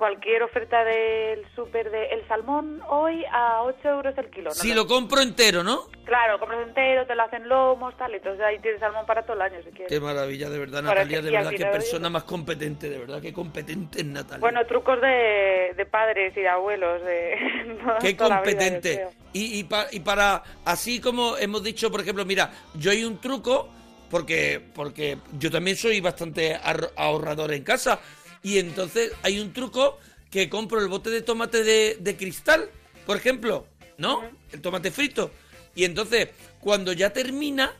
cualquier 0.00 0.42
oferta 0.42 0.82
del 0.82 1.44
súper 1.54 1.90
de 1.90 2.06
el 2.06 2.26
salmón 2.26 2.80
hoy 2.88 3.22
a 3.30 3.62
8 3.62 3.88
euros 3.88 4.16
el 4.18 4.30
kilo. 4.30 4.48
¿no? 4.48 4.54
Si 4.54 4.72
lo 4.74 4.86
compro 4.86 5.20
entero, 5.20 5.62
¿no? 5.62 5.82
Claro, 6.04 6.40
compras 6.40 6.66
entero, 6.66 7.06
te 7.06 7.14
lo 7.14 7.22
hacen 7.22 7.46
lomos, 7.48 7.94
tal, 7.98 8.14
entonces 8.14 8.42
ahí 8.44 8.58
tienes 8.60 8.80
salmón 8.80 9.04
para 9.06 9.22
todo 9.22 9.34
el 9.36 9.42
año 9.42 9.58
si 9.62 9.70
quieres. 9.70 9.88
Qué 9.88 10.00
maravilla, 10.00 10.48
de 10.50 10.58
verdad, 10.58 10.82
Para 10.82 11.04
Natalia, 11.04 11.18
que- 11.20 11.24
de 11.26 11.30
verdad, 11.30 11.50
qué 11.50 11.66
persona 11.66 12.08
más 12.10 12.24
competente, 12.24 12.88
de 12.90 12.98
verdad, 12.98 13.20
qué 13.20 13.32
competente 13.32 14.00
es 14.00 14.06
Natalia. 14.06 14.40
Bueno, 14.40 14.64
trucos 14.66 15.00
de, 15.02 15.74
de 15.76 15.86
padres 15.86 16.36
y 16.36 16.40
de 16.40 16.48
abuelos, 16.48 17.02
de 17.02 17.36
Qué 18.00 18.14
vida, 18.14 18.16
competente. 18.28 19.06
y, 19.34 19.60
y, 19.60 19.64
pa- 19.64 19.86
y 19.92 20.00
para, 20.00 20.42
así 20.64 21.00
como 21.00 21.36
hemos 21.36 21.62
dicho, 21.62 21.90
por 21.90 22.00
ejemplo, 22.00 22.24
mira, 22.24 22.50
yo 22.74 22.90
hay 22.90 23.04
un 23.04 23.20
truco, 23.20 23.68
porque, 24.10 24.60
porque 24.74 25.18
yo 25.38 25.52
también 25.52 25.76
soy 25.76 26.00
bastante 26.00 26.56
ahor- 26.56 26.90
ahorrador 26.96 27.52
en 27.52 27.62
casa, 27.62 28.00
y 28.42 28.58
entonces 28.58 29.12
hay 29.22 29.40
un 29.40 29.52
truco 29.52 29.98
que 30.30 30.48
compro 30.48 30.80
el 30.80 30.88
bote 30.88 31.10
de 31.10 31.22
tomate 31.22 31.62
de, 31.64 31.96
de 32.00 32.16
cristal, 32.16 32.70
por 33.06 33.16
ejemplo, 33.16 33.66
¿no? 33.98 34.22
El 34.52 34.60
tomate 34.60 34.90
frito. 34.90 35.30
Y 35.74 35.84
entonces, 35.84 36.28
cuando 36.60 36.92
ya 36.92 37.12
termina, 37.12 37.72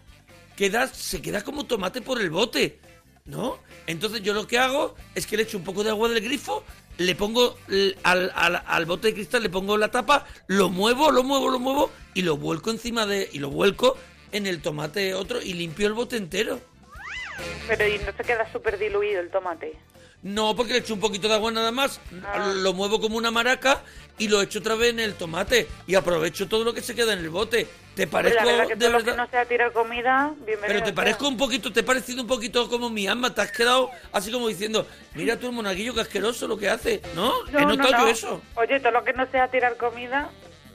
queda, 0.56 0.88
se 0.88 1.22
queda 1.22 1.42
como 1.42 1.64
tomate 1.66 2.00
por 2.02 2.20
el 2.20 2.30
bote, 2.30 2.78
¿no? 3.24 3.58
Entonces 3.86 4.22
yo 4.22 4.34
lo 4.34 4.46
que 4.46 4.58
hago 4.58 4.94
es 5.14 5.26
que 5.26 5.36
le 5.36 5.44
echo 5.44 5.58
un 5.58 5.64
poco 5.64 5.84
de 5.84 5.90
agua 5.90 6.08
del 6.08 6.22
grifo, 6.22 6.64
le 6.98 7.14
pongo 7.14 7.56
al, 8.02 8.30
al- 8.34 8.62
al 8.66 8.86
bote 8.86 9.08
de 9.08 9.14
cristal, 9.14 9.42
le 9.42 9.48
pongo 9.50 9.78
la 9.78 9.90
tapa, 9.90 10.26
lo 10.48 10.68
muevo, 10.68 11.10
lo 11.10 11.22
muevo, 11.22 11.50
lo 11.50 11.58
muevo 11.58 11.90
y 12.14 12.22
lo 12.22 12.36
vuelco 12.36 12.70
encima 12.70 13.06
de... 13.06 13.28
y 13.32 13.38
lo 13.38 13.48
vuelco 13.50 13.96
en 14.32 14.46
el 14.46 14.60
tomate 14.60 15.14
otro 15.14 15.40
y 15.40 15.54
limpio 15.54 15.86
el 15.86 15.94
bote 15.94 16.16
entero. 16.16 16.60
Pero 17.66 17.86
y 17.88 17.98
no 17.98 18.12
se 18.16 18.22
queda 18.24 18.50
súper 18.52 18.78
diluido 18.78 19.20
el 19.20 19.30
tomate. 19.30 19.78
No, 20.22 20.54
porque 20.54 20.74
le 20.74 20.78
echo 20.80 20.92
un 20.92 21.00
poquito 21.00 21.28
de 21.28 21.34
agua 21.34 21.50
nada 21.50 21.70
más, 21.70 21.98
Ah. 22.24 22.52
lo 22.54 22.74
muevo 22.74 23.00
como 23.00 23.16
una 23.16 23.30
maraca 23.30 23.82
y 24.18 24.28
lo 24.28 24.42
echo 24.42 24.58
otra 24.58 24.74
vez 24.74 24.90
en 24.90 25.00
el 25.00 25.14
tomate 25.14 25.66
y 25.86 25.94
aprovecho 25.94 26.46
todo 26.46 26.62
lo 26.62 26.74
que 26.74 26.82
se 26.82 26.94
queda 26.94 27.14
en 27.14 27.20
el 27.20 27.30
bote. 27.30 27.66
¿Te 27.94 28.06
parezco 28.06 28.44
la 28.44 28.52
verdad 28.52 28.68
que 28.68 28.76
de 28.76 28.86
todo 28.86 28.98
lo 28.98 29.04
que 29.04 29.14
no 29.14 29.30
sea 29.30 29.44
tirar 29.46 29.72
comida, 29.72 30.34
bienvenido. 30.44 30.66
Pero 30.66 30.82
te 30.84 30.92
parezco 30.92 31.26
un 31.26 31.38
poquito, 31.38 31.72
te 31.72 31.80
he 31.80 31.82
parecido 31.82 32.20
un 32.20 32.28
poquito 32.28 32.68
como 32.68 32.90
mi 32.90 33.06
alma, 33.08 33.34
te 33.34 33.40
has 33.40 33.50
quedado 33.50 33.90
así 34.12 34.30
como 34.30 34.48
diciendo, 34.48 34.86
mira 35.14 35.38
tú 35.38 35.46
el 35.46 35.52
monaguillo 35.54 35.94
que 35.94 36.02
asqueroso 36.02 36.46
lo 36.46 36.58
que 36.58 36.68
hace, 36.68 37.00
¿no? 37.14 37.32
No, 37.50 37.58
He 37.58 37.76
no, 37.76 37.90
yo 37.90 38.08
eso. 38.08 38.42
Oye, 38.56 38.78
todo 38.78 38.92
lo 38.92 39.04
que 39.04 39.14
no 39.14 39.26
sea 39.30 39.48
tirar 39.48 39.76
comida. 39.78 40.30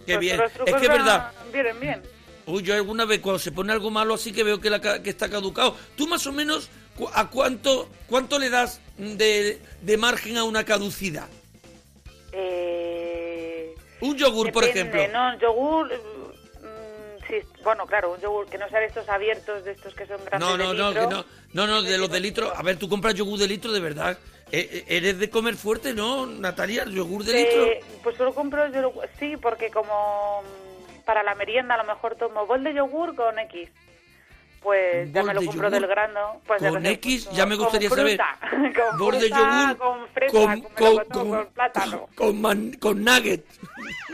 Qué 0.08 0.18
bien. 0.18 0.38
los 0.38 0.52
Es 0.52 0.76
que 0.76 0.86
es 0.86 0.90
verdad. 0.90 1.32
Vienen 1.54 1.80
bien. 1.80 2.02
Uy, 2.48 2.62
yo 2.64 2.76
alguna 2.76 3.06
vez 3.06 3.22
cuando 3.22 3.40
se 3.40 3.52
pone 3.52 3.74
algo 3.74 3.90
malo 3.90 4.14
así 4.14 4.32
que 4.32 4.44
veo 4.44 4.60
que, 4.60 4.70
la, 4.70 4.80
que 4.80 5.10
está 5.10 5.30
caducado, 5.30 5.76
tú 5.96 6.08
más 6.08 6.26
o 6.28 6.32
menos 6.32 6.70
a 7.14 7.30
cuánto 7.30 7.90
cuánto 8.08 8.38
le 8.38 8.50
das 8.50 8.82
de, 8.98 9.60
de 9.82 9.98
margen 9.98 10.38
a 10.38 10.44
una 10.44 10.64
caducidad. 10.64 11.28
Eh, 12.32 13.74
Un 14.02 14.16
yogur, 14.18 14.52
por 14.52 14.64
ejemplo. 14.66 15.02
No, 15.08 15.38
yogur. 15.40 15.88
mm, 15.88 17.28
sí, 17.28 17.36
bueno, 17.64 17.86
claro, 17.86 18.14
un 18.14 18.20
yogur 18.22 18.48
que 18.48 18.58
no 18.58 18.68
sea 18.70 18.80
de 18.80 18.88
estos 18.88 19.08
abiertos, 19.10 19.64
de 19.64 19.72
estos 19.72 19.94
que 19.94 20.06
son 20.06 20.24
grandes. 20.26 20.40
No, 20.48 20.58
no, 20.58 20.74
de 20.74 20.78
no, 20.80 20.90
litro. 20.90 21.10
que 21.10 21.16
no, 21.16 21.26
no, 21.54 21.68
no, 21.68 21.82
de 21.82 21.98
los 21.98 22.10
de 22.12 22.20
litro. 22.20 22.54
A 22.56 22.62
ver, 22.62 22.78
tú 22.78 22.90
compras 22.90 23.14
yogur 23.16 23.40
de 23.40 23.48
litro 23.48 23.72
de 23.72 23.80
verdad. 23.80 24.18
Eh, 24.52 24.84
eres 24.88 25.18
de 25.18 25.30
comer 25.30 25.56
fuerte, 25.56 25.94
¿no, 25.94 26.26
Natalia? 26.28 26.84
El 26.84 26.94
yogur 26.94 27.24
de 27.24 27.34
litro. 27.34 27.64
Eh, 27.66 27.80
pues 28.04 28.16
solo 28.18 28.34
compro 28.34 28.68
yo 28.72 28.94
sí, 29.20 29.38
porque 29.38 29.72
como 29.72 30.42
mm, 30.44 31.04
para 31.06 31.24
la 31.24 31.36
merienda 31.36 31.76
a 31.76 31.78
lo 31.78 31.84
mejor 31.86 32.16
tomo 32.16 32.46
bol 32.46 32.64
de 32.64 32.74
yogur 32.74 33.16
con 33.16 33.40
X. 33.40 33.70
Pues 34.66 35.08
Un 35.08 35.14
ya 35.14 35.22
me 35.24 35.34
lo 35.36 35.42
compro 35.46 35.54
yogur 35.70 35.72
del 35.72 35.88
grano. 35.88 36.42
Pues 36.48 36.60
con 36.60 36.84
X, 36.88 37.26
pues, 37.26 37.38
ya 37.38 37.46
me 37.46 37.56
con 37.56 37.66
gustaría 37.66 37.90
fruta, 37.90 38.38
saber. 38.42 38.74
con 38.76 38.98
Bol 38.98 39.20
de 39.20 39.30
yogur 39.30 39.78
con 39.78 40.08
fresa, 40.10 40.32
con, 40.32 40.62
con, 40.62 40.74
con, 40.74 41.06
con, 41.06 41.30
con 41.30 41.48
plátano. 41.54 42.10
con, 42.16 42.42
man- 42.42 42.74
con 42.80 43.04
nuggets. 43.04 43.60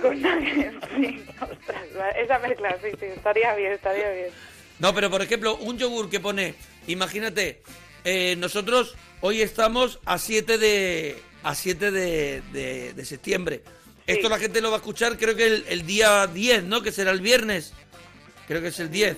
Con 0.01 0.21
nuggets, 0.21 0.75
sí. 0.97 1.25
Ostras, 1.41 1.83
esa 2.21 2.39
mezcla, 2.39 2.75
sí, 2.83 2.89
sí, 2.99 3.05
estaría 3.05 3.55
bien, 3.55 3.71
estaría 3.71 4.11
bien. 4.11 4.27
No, 4.79 4.93
pero 4.93 5.09
por 5.09 5.21
ejemplo, 5.21 5.55
un 5.55 5.77
yogur 5.77 6.09
que 6.09 6.19
pone, 6.19 6.53
imagínate, 6.87 7.61
eh, 8.03 8.35
nosotros 8.37 8.95
hoy 9.21 9.41
estamos 9.41 9.99
a 10.05 10.17
7 10.17 10.57
de 10.57 11.17
a 11.43 11.55
7 11.55 11.91
de, 11.91 12.41
de- 12.51 12.93
de 12.93 13.05
septiembre. 13.05 13.61
Esto 14.05 14.27
la 14.27 14.37
gente 14.37 14.59
lo 14.59 14.69
va 14.69 14.75
a 14.75 14.79
escuchar 14.79 15.17
creo 15.17 15.33
que 15.35 15.45
el, 15.47 15.65
el 15.69 15.85
día 15.85 16.27
10, 16.27 16.63
¿no? 16.65 16.81
Que 16.81 16.91
será 16.91 17.11
el 17.11 17.21
viernes. 17.21 17.73
Creo 18.47 18.61
que 18.61 18.67
es 18.67 18.79
el 18.81 18.91
10. 18.91 19.15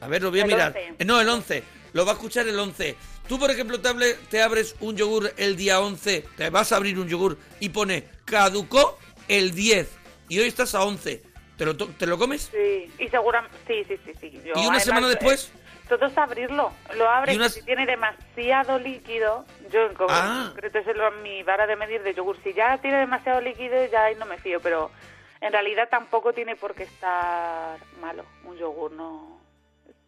A 0.00 0.08
ver, 0.08 0.22
lo 0.22 0.30
voy 0.30 0.40
a 0.40 0.42
El 0.44 0.48
mirar. 0.48 0.68
11. 0.76 0.94
Eh, 0.98 1.04
No, 1.04 1.20
el 1.20 1.28
11. 1.28 1.62
Lo 1.92 2.04
va 2.04 2.12
a 2.12 2.14
escuchar 2.14 2.46
el 2.48 2.58
11. 2.58 2.96
Tú, 3.28 3.38
por 3.38 3.50
ejemplo, 3.50 3.80
te, 3.80 3.88
hable- 3.88 4.16
te 4.30 4.42
abres 4.42 4.74
un 4.80 4.96
yogur 4.96 5.32
el 5.36 5.56
día 5.56 5.80
11, 5.80 6.24
te 6.36 6.50
vas 6.50 6.72
a 6.72 6.76
abrir 6.76 6.98
un 6.98 7.08
yogur 7.08 7.36
y 7.60 7.68
pone 7.68 8.04
caducó 8.24 8.98
el 9.28 9.52
10 9.54 9.88
y 10.28 10.38
hoy 10.38 10.46
estás 10.48 10.74
a 10.74 10.82
11. 10.84 11.22
¿Te 11.56 11.66
lo, 11.66 11.76
te 11.76 12.06
lo 12.06 12.16
comes? 12.18 12.50
Sí, 12.52 12.90
y 12.98 13.08
seguramente, 13.08 13.56
sí, 13.66 13.84
sí, 13.86 13.96
sí, 14.04 14.12
sí. 14.20 14.30
Yo, 14.32 14.40
¿Y 14.46 14.50
una 14.50 14.60
además, 14.78 14.84
semana 14.84 15.08
después? 15.08 15.52
eh, 15.54 15.58
todo 15.88 16.06
es 16.06 16.16
abrirlo. 16.16 16.72
Lo 16.96 17.08
abres 17.08 17.34
Y 17.34 17.38
unas- 17.38 17.56
y 17.56 17.60
si 17.60 17.66
tiene 17.66 17.84
demasiado 17.86 18.78
líquido, 18.78 19.44
yo 19.70 19.86
en 19.86 19.94
co- 19.94 20.06
Ah. 20.08 20.46
concreto 20.52 20.78
es 20.78 20.86
mi 21.22 21.42
vara 21.42 21.66
de 21.66 21.76
medir 21.76 22.02
de 22.02 22.14
yogur. 22.14 22.38
Si 22.42 22.54
ya 22.54 22.78
tiene 22.78 22.98
demasiado 22.98 23.40
líquido, 23.42 23.84
ya 23.92 24.04
ahí 24.04 24.14
no 24.14 24.24
me 24.26 24.38
fío, 24.38 24.60
pero 24.60 24.90
en 25.40 25.52
realidad 25.52 25.88
tampoco 25.90 26.32
tiene 26.32 26.56
por 26.56 26.74
qué 26.74 26.84
estar 26.84 27.78
malo 28.00 28.24
un 28.44 28.56
yogur, 28.56 28.92
no. 28.92 29.39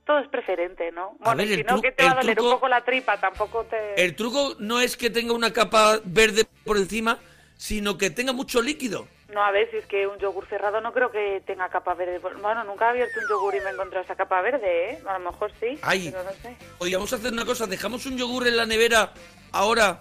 Todo 0.07 0.18
es 0.18 0.28
preferente, 0.28 0.90
¿no? 0.90 1.16
A 1.20 1.34
Bueno, 1.34 1.38
ver, 1.38 1.48
y 1.53 1.55
si 1.59 1.62
no, 1.62 1.80
que 1.80 1.92
te 1.92 2.03
va 2.05 2.11
a 2.11 2.14
doler 2.14 2.36
truco- 2.36 2.48
un 2.48 2.55
poco 2.57 2.68
la 2.68 2.84
tripa, 2.84 3.20
tampoco 3.20 3.64
te... 3.64 4.03
El 4.03 4.16
truco 4.16 4.57
no 4.59 4.80
es 4.80 4.96
que 4.96 5.11
tenga 5.11 5.32
una 5.32 5.53
capa 5.53 6.00
verde 6.05 6.44
por 6.64 6.76
encima, 6.76 7.18
sino 7.57 7.96
que 7.96 8.11
tenga 8.11 8.32
mucho 8.32 8.61
líquido. 8.61 9.07
No, 9.32 9.42
a 9.42 9.50
ver, 9.53 9.70
si 9.70 9.76
es 9.78 9.86
que 9.86 10.07
un 10.07 10.18
yogur 10.18 10.46
cerrado 10.48 10.80
no 10.80 10.92
creo 10.92 11.11
que 11.11 11.40
tenga 11.46 11.68
capa 11.70 11.94
verde. 11.94 12.18
Bueno, 12.18 12.64
nunca 12.64 12.86
he 12.86 12.90
abierto 12.90 13.18
un 13.20 13.28
yogur 13.28 13.55
y 13.55 13.61
me 13.61 13.70
he 13.70 13.72
encontrado 13.72 14.05
esa 14.05 14.16
capa 14.16 14.42
verde, 14.42 14.90
¿eh? 14.90 14.98
A 15.07 15.18
lo 15.18 15.30
mejor 15.30 15.53
sí, 15.61 15.78
Ay. 15.82 16.11
pero 16.11 16.24
no 16.24 16.32
sé. 16.32 16.57
Oye, 16.78 16.96
vamos 16.96 17.12
a 17.12 17.16
hacer 17.16 17.32
una 17.32 17.44
cosa, 17.46 17.66
dejamos 17.66 18.05
un 18.05 18.18
yogur 18.18 18.46
en 18.48 18.57
la 18.57 18.66
nevera 18.66 19.12
ahora 19.53 19.98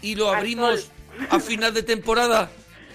y 0.00 0.14
lo 0.14 0.30
Al 0.30 0.36
abrimos 0.36 0.82
sol. 0.82 0.92
a 1.28 1.40
final 1.40 1.74
de 1.74 1.82
temporada. 1.82 2.48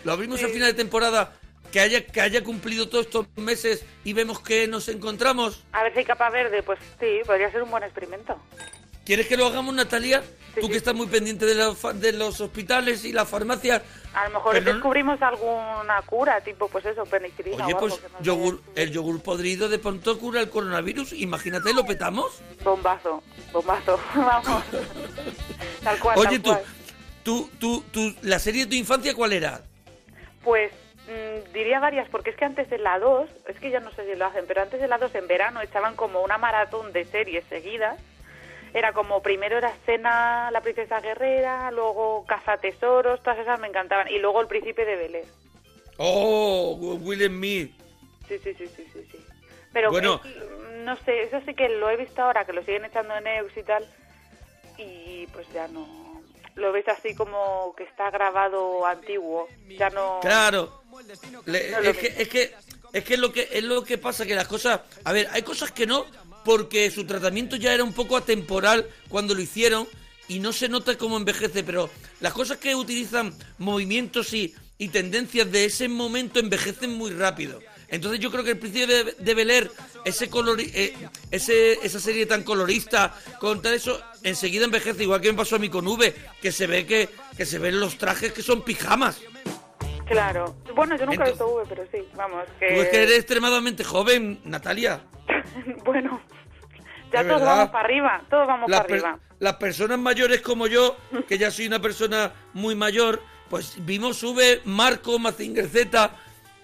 Lo 0.06 0.14
abrimos 0.14 0.42
a 0.44 0.48
final 0.48 0.70
de 0.70 0.74
temporada, 0.74 1.34
que 1.76 1.82
haya, 1.82 2.06
que 2.08 2.22
haya 2.22 2.42
cumplido 2.42 2.88
todos 2.88 3.06
estos 3.08 3.28
meses 3.36 3.84
y 4.06 4.14
vemos 4.14 4.40
que 4.40 4.66
nos 4.66 4.88
encontramos. 4.88 5.62
A 5.74 5.84
ver 5.84 5.92
si 5.92 6.00
hay 6.00 6.06
capa 6.06 6.30
verde, 6.30 6.64
pues 6.64 6.80
sí, 7.02 7.20
podría 7.26 7.52
ser 7.52 7.64
un 7.64 7.70
buen 7.70 7.84
experimento. 7.84 8.40
¿Quieres 9.04 9.28
que 9.28 9.36
lo 9.36 9.46
hagamos, 9.48 9.76
Natalia? 9.76 10.22
Sí, 10.54 10.62
Tú 10.62 10.68
sí. 10.68 10.72
que 10.72 10.78
estás 10.78 10.94
muy 10.96 11.08
pendiente 11.08 11.46
de, 11.46 11.54
la 11.54 11.74
de 11.96 12.14
los 12.14 12.40
hospitales 12.40 13.04
y 13.04 13.12
las 13.12 13.28
farmacias. 13.28 13.82
A 14.14 14.24
lo 14.30 14.36
mejor 14.36 14.54
Pero 14.54 14.66
no- 14.68 14.74
descubrimos 14.76 15.22
alguna 15.22 16.02
cura, 16.06 16.40
tipo, 16.40 16.70
pues 16.70 16.86
eso, 16.86 17.04
penicilina 17.04 17.66
Oye, 17.66 17.74
o 17.74 17.78
algo 17.78 17.80
pues 17.90 18.00
que 18.00 18.08
nos 18.10 18.22
yogur, 18.22 18.62
el 18.76 18.92
yogur 18.92 19.22
podrido 19.22 19.68
de 19.68 19.78
pronto 19.78 20.18
cura 20.18 20.40
el 20.40 20.50
coronavirus. 20.50 21.12
Imagínate, 21.12 21.74
¿lo 21.74 21.86
petamos? 21.86 22.40
Bombazo, 22.64 23.22
bombazo, 23.52 24.00
vamos. 24.16 24.64
tal 25.84 26.00
cual, 26.00 26.20
Oye, 26.20 26.40
tal 26.40 26.42
tú, 26.42 26.50
cual. 26.52 26.64
tú, 27.24 27.50
tú, 27.60 27.84
tú, 27.92 28.16
¿la 28.22 28.40
serie 28.40 28.64
de 28.64 28.70
tu 28.70 28.76
infancia 28.78 29.14
cuál 29.14 29.34
era? 29.34 29.62
Pues 30.42 30.72
mm, 31.08 31.52
diría 31.54 31.80
varias, 31.80 32.08
porque 32.10 32.30
es 32.32 32.36
que 32.36 32.46
antes 32.46 32.72
en 32.72 32.84
la 32.84 33.00
2, 33.00 33.30
es 33.48 33.60
que 33.60 33.70
ya 33.72 33.80
no 33.80 33.92
sé 33.92 34.06
si 34.06 34.16
lo 34.16 34.26
hacen, 34.26 34.46
pero 34.48 34.62
antes 34.62 34.82
en 34.82 34.90
la 34.90 34.98
2 34.98 35.14
en 35.16 35.28
verano 35.28 35.62
echaban 35.62 35.96
como 35.96 36.22
una 36.22 36.38
maratón 36.38 36.92
de 36.94 37.06
series 37.06 37.44
seguidas. 37.46 37.98
era 38.74 38.92
como 38.92 39.22
primero 39.22 39.58
era 39.58 39.74
Cena, 39.86 40.50
la 40.52 40.60
princesa 40.60 41.00
guerrera, 41.00 41.72
luego 41.72 42.26
Caza 42.28 42.58
Tesoros, 42.58 43.24
todas 43.24 43.40
esas 43.40 43.58
me 43.60 43.68
encantaban. 43.68 44.10
Y 44.10 44.20
luego 44.20 44.42
El 44.42 44.48
príncipe 44.48 44.84
de 44.84 44.96
Bel 44.98 45.16
Air. 45.16 45.26
Oh, 45.98 46.74
Will 47.02 47.26
Smith. 47.26 47.72
Sí, 48.28 48.38
sí, 48.44 48.54
sí, 48.54 48.68
sí, 48.76 48.86
sí. 48.92 49.08
sí. 49.12 49.26
Pero 49.72 49.92
Bueno. 49.92 50.20
es- 50.26 50.76
no 50.84 50.98
sé, 50.98 51.24
eso 51.24 51.40
sí 51.46 51.54
que 51.54 51.70
lo 51.70 51.90
he 51.90 51.96
visto 51.96 52.22
ahora, 52.22 52.44
que 52.46 52.52
lo 52.54 52.62
siguen 52.64 52.84
echando 52.86 53.16
en 53.16 53.26
EUX 53.26 53.56
y 53.58 53.64
tal. 53.64 53.88
Y 54.78 55.28
pues 55.28 55.48
ya 55.54 55.68
no. 55.70 55.88
Lo 56.56 56.72
ves 56.72 56.88
así 56.88 57.14
como 57.16 57.74
que 57.78 57.84
está 57.84 58.10
grabado 58.12 58.86
antiguo. 58.86 59.48
Ya 59.78 59.90
no. 59.90 60.20
Claro. 60.22 60.82
Le- 61.46 61.72
No 61.72 61.82
lo 61.82 61.90
es, 61.90 61.98
que, 61.98 62.08
es 62.22 62.30
que 62.30 62.56
es 62.94 63.04
que 63.04 63.18
lo 63.18 63.32
que 63.34 63.50
es 63.52 63.64
lo 63.64 63.84
que 63.84 63.98
pasa 63.98 64.26
que 64.26 64.36
las 64.36 64.48
cosas, 64.48 64.80
a 65.04 65.12
ver, 65.12 65.28
hay 65.32 65.42
cosas 65.42 65.72
que 65.72 65.86
no 65.86 66.06
porque 66.46 66.90
su 66.92 67.06
tratamiento 67.06 67.56
ya 67.58 67.74
era 67.74 67.84
un 67.84 67.92
poco 67.94 68.16
atemporal 68.16 68.88
cuando 69.10 69.34
lo 69.36 69.42
hicieron 69.42 69.88
y 70.30 70.40
no 70.40 70.54
se 70.54 70.70
nota 70.70 70.98
cómo 70.98 71.18
envejece, 71.18 71.64
pero 71.64 71.90
las 72.22 72.34
cosas 72.34 72.58
que 72.58 72.74
utilizan 72.76 73.34
movimientos 73.58 74.34
y, 74.34 74.56
y 74.78 74.88
tendencias 74.90 75.52
de 75.52 75.66
ese 75.66 75.88
momento 75.90 76.40
envejecen 76.40 76.94
muy 76.94 77.12
rápido. 77.12 77.60
Entonces 77.96 78.20
yo 78.20 78.30
creo 78.32 78.44
que 78.44 78.52
el 78.52 78.58
principio 78.60 78.88
de, 78.88 79.16
de 79.18 79.34
Bel 79.34 79.50
Air, 79.52 79.72
ese 80.04 80.30
colori- 80.30 80.72
eh, 80.74 80.94
ese, 81.32 81.74
esa 81.86 82.00
serie 82.00 82.26
tan 82.26 82.44
colorista, 82.44 83.14
con 83.40 83.62
tal 83.62 83.74
eso, 83.74 84.00
enseguida 84.24 84.66
envejece, 84.66 85.04
igual 85.04 85.22
que 85.22 85.32
me 85.32 85.38
pasó 85.38 85.56
a 85.56 85.60
mí 85.60 85.70
con 85.70 85.88
V, 85.88 86.14
que 86.42 86.52
se 86.52 86.68
ve 86.68 86.86
que, 86.86 87.10
que 87.38 87.46
se 87.46 87.58
ven 87.60 87.80
los 87.80 87.98
trajes 87.98 88.32
que 88.34 88.42
son 88.42 88.62
pijamas. 88.64 89.22
Claro. 90.08 90.56
Bueno, 90.76 90.96
yo 90.98 91.06
nunca 91.06 91.24
he 91.26 91.30
visto 91.30 91.48
V, 91.48 91.64
pero 91.68 91.84
sí, 91.92 91.98
vamos. 92.16 92.44
Que... 92.60 92.68
Tú 92.68 92.82
es 92.82 92.90
que 92.90 93.04
eres 93.04 93.18
extremadamente 93.18 93.84
joven, 93.84 94.40
Natalia. 94.44 95.02
bueno, 95.84 96.22
ya 97.12 97.24
De 97.24 97.30
todos 97.30 97.42
verdad. 97.42 97.56
vamos 97.58 97.70
para 97.72 97.86
arriba. 97.86 98.22
Todos 98.30 98.48
vamos 98.48 98.70
Las, 98.70 98.82
para 98.82 98.94
arriba. 98.94 99.20
las 99.40 99.56
personas 99.56 99.98
mayores 99.98 100.42
como 100.42 100.68
yo, 100.68 100.96
que 101.28 101.38
ya 101.38 101.50
soy 101.50 101.66
una 101.68 101.82
persona 101.82 102.32
muy 102.54 102.76
mayor, 102.76 103.22
pues 103.50 103.76
vimos 103.80 104.22
V, 104.22 104.62
Marco, 104.66 105.18
Mazinger 105.18 105.68
Z, 105.68 106.12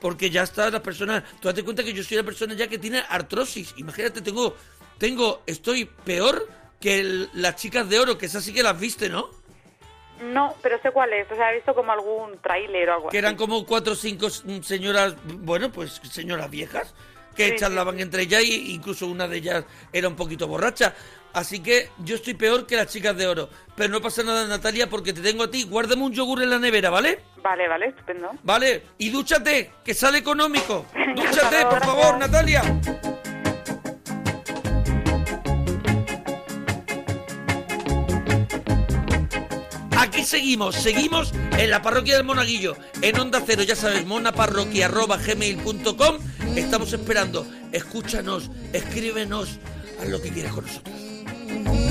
porque 0.01 0.29
ya 0.29 0.43
está 0.43 0.69
las 0.69 0.81
personas. 0.81 1.23
Tú 1.39 1.47
date 1.47 1.63
cuenta 1.63 1.83
que 1.83 1.93
yo 1.93 2.03
soy 2.03 2.17
una 2.17 2.25
persona 2.25 2.53
ya 2.55 2.67
que 2.67 2.77
tiene 2.79 3.03
artrosis. 3.07 3.73
Imagínate, 3.77 4.21
tengo, 4.21 4.55
tengo, 4.97 5.43
estoy 5.45 5.85
peor 5.85 6.47
que 6.81 6.99
el- 6.99 7.29
las 7.33 7.55
chicas 7.55 7.87
de 7.87 7.99
oro, 7.99 8.17
que 8.17 8.25
esas 8.25 8.43
sí 8.43 8.51
que 8.51 8.63
las 8.63 8.77
viste, 8.79 9.07
¿no? 9.07 9.29
No, 10.23 10.55
pero 10.61 10.79
sé 10.81 10.91
cuál 10.91 11.13
es. 11.13 11.31
O 11.31 11.35
sea, 11.35 11.51
he 11.51 11.55
visto 11.55 11.73
como 11.73 11.91
algún 11.91 12.37
tráiler 12.39 12.89
o 12.89 12.93
algo 12.93 13.09
Que 13.09 13.17
así. 13.17 13.25
eran 13.25 13.35
como 13.35 13.65
cuatro 13.65 13.93
o 13.93 13.95
cinco 13.95 14.27
mm, 14.27 14.61
señoras, 14.61 15.15
bueno, 15.23 15.71
pues 15.71 15.99
señoras 16.11 16.49
viejas, 16.49 16.93
que 17.35 17.49
Sí, 17.51 17.55
charlaban 17.57 17.99
entre 17.99 18.23
ellas 18.23 18.41
e 18.43 18.47
incluso 18.47 19.07
una 19.07 19.27
de 19.27 19.37
ellas 19.37 19.65
era 19.93 20.07
un 20.07 20.15
poquito 20.15 20.47
borracha. 20.47 20.93
Así 21.33 21.61
que 21.61 21.89
yo 21.99 22.15
estoy 22.15 22.33
peor 22.33 22.67
que 22.67 22.75
las 22.75 22.87
chicas 22.87 23.15
de 23.15 23.27
oro. 23.27 23.49
Pero 23.75 23.93
no 23.93 24.01
pasa 24.01 24.23
nada, 24.23 24.45
Natalia, 24.47 24.89
porque 24.89 25.13
te 25.13 25.21
tengo 25.21 25.43
a 25.43 25.51
ti. 25.51 25.63
Guárdame 25.63 26.03
un 26.03 26.13
yogur 26.13 26.41
en 26.43 26.49
la 26.49 26.59
nevera, 26.59 26.89
¿vale? 26.89 27.19
Vale, 27.41 27.67
vale, 27.67 27.87
estupendo. 27.87 28.31
Vale. 28.43 28.83
Y 28.97 29.09
dúchate, 29.09 29.71
que 29.83 29.93
sale 29.93 30.17
económico. 30.17 30.85
Dúchate, 31.15 31.65
por 31.65 31.83
favor. 31.83 32.17
Natalia. 32.17 32.61
Aquí 39.97 40.23
seguimos, 40.23 40.75
seguimos 40.75 41.33
en 41.57 41.69
la 41.69 41.81
parroquia 41.81 42.15
del 42.15 42.25
Monaguillo, 42.25 42.75
en 43.01 43.19
Onda 43.19 43.41
Cero, 43.45 43.63
ya 43.63 43.75
sabes, 43.75 44.05
monaparroquia.gmail.com. 44.05 46.17
Estamos 46.55 46.91
esperando, 46.91 47.45
escúchanos, 47.71 48.49
escríbenos, 48.73 49.59
haz 50.01 50.09
lo 50.09 50.21
que 50.21 50.29
quieras 50.29 50.53
con 50.53 50.65
nosotros. 50.65 50.95
Mm-hmm. 51.51 51.90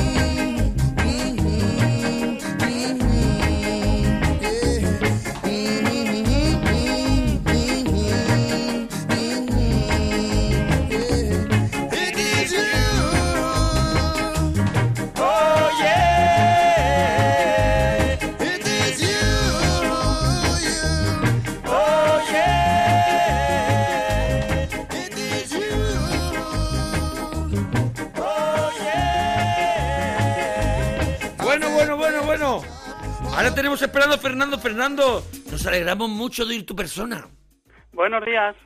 Tenemos 33.61 33.83
esperando 33.83 34.15
a 34.15 34.19
Fernando. 34.19 34.59
Fernando, 34.59 35.23
nos 35.51 35.67
alegramos 35.67 36.09
mucho 36.09 36.47
de 36.47 36.55
ir 36.55 36.65
tu 36.65 36.75
persona. 36.75 37.29
Buenos 37.93 38.25
días, 38.25 38.57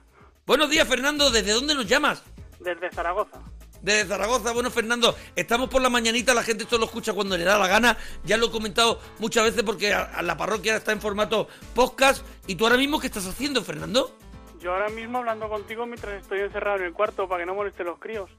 Buenos 0.46 0.70
días, 0.70 0.86
Fernando. 0.86 1.32
¿Desde 1.32 1.50
dónde 1.50 1.74
nos 1.74 1.88
llamas? 1.88 2.22
desde 2.60 2.92
Zaragoza. 2.92 3.40
Desde 3.82 4.06
Zaragoza. 4.06 4.52
Bueno, 4.52 4.70
Fernando, 4.70 5.16
estamos 5.34 5.68
por 5.68 5.82
la 5.82 5.90
mañanita, 5.90 6.32
la 6.32 6.44
gente 6.44 6.62
esto 6.62 6.78
lo 6.78 6.84
escucha 6.84 7.12
cuando 7.12 7.36
le 7.36 7.42
da 7.42 7.58
la 7.58 7.66
gana. 7.66 7.98
Ya 8.22 8.36
lo 8.36 8.46
he 8.46 8.50
comentado 8.52 9.00
muchas 9.18 9.42
veces 9.42 9.64
porque 9.64 9.92
a, 9.92 10.04
a 10.04 10.22
la 10.22 10.36
parroquia 10.36 10.76
está 10.76 10.92
en 10.92 11.00
formato 11.00 11.48
podcast. 11.74 12.24
¿Y 12.46 12.54
tú 12.54 12.64
ahora 12.64 12.76
mismo 12.76 13.00
qué 13.00 13.08
estás 13.08 13.26
haciendo, 13.26 13.64
Fernando? 13.64 14.16
Yo 14.60 14.72
ahora 14.74 14.90
mismo 14.90 15.18
hablando 15.18 15.48
contigo 15.48 15.86
mientras 15.86 16.22
estoy 16.22 16.38
encerrado 16.38 16.78
en 16.78 16.84
el 16.84 16.92
cuarto 16.92 17.28
para 17.28 17.42
que 17.42 17.46
no 17.46 17.56
moleste 17.56 17.82
los 17.82 17.98
críos. 17.98 18.30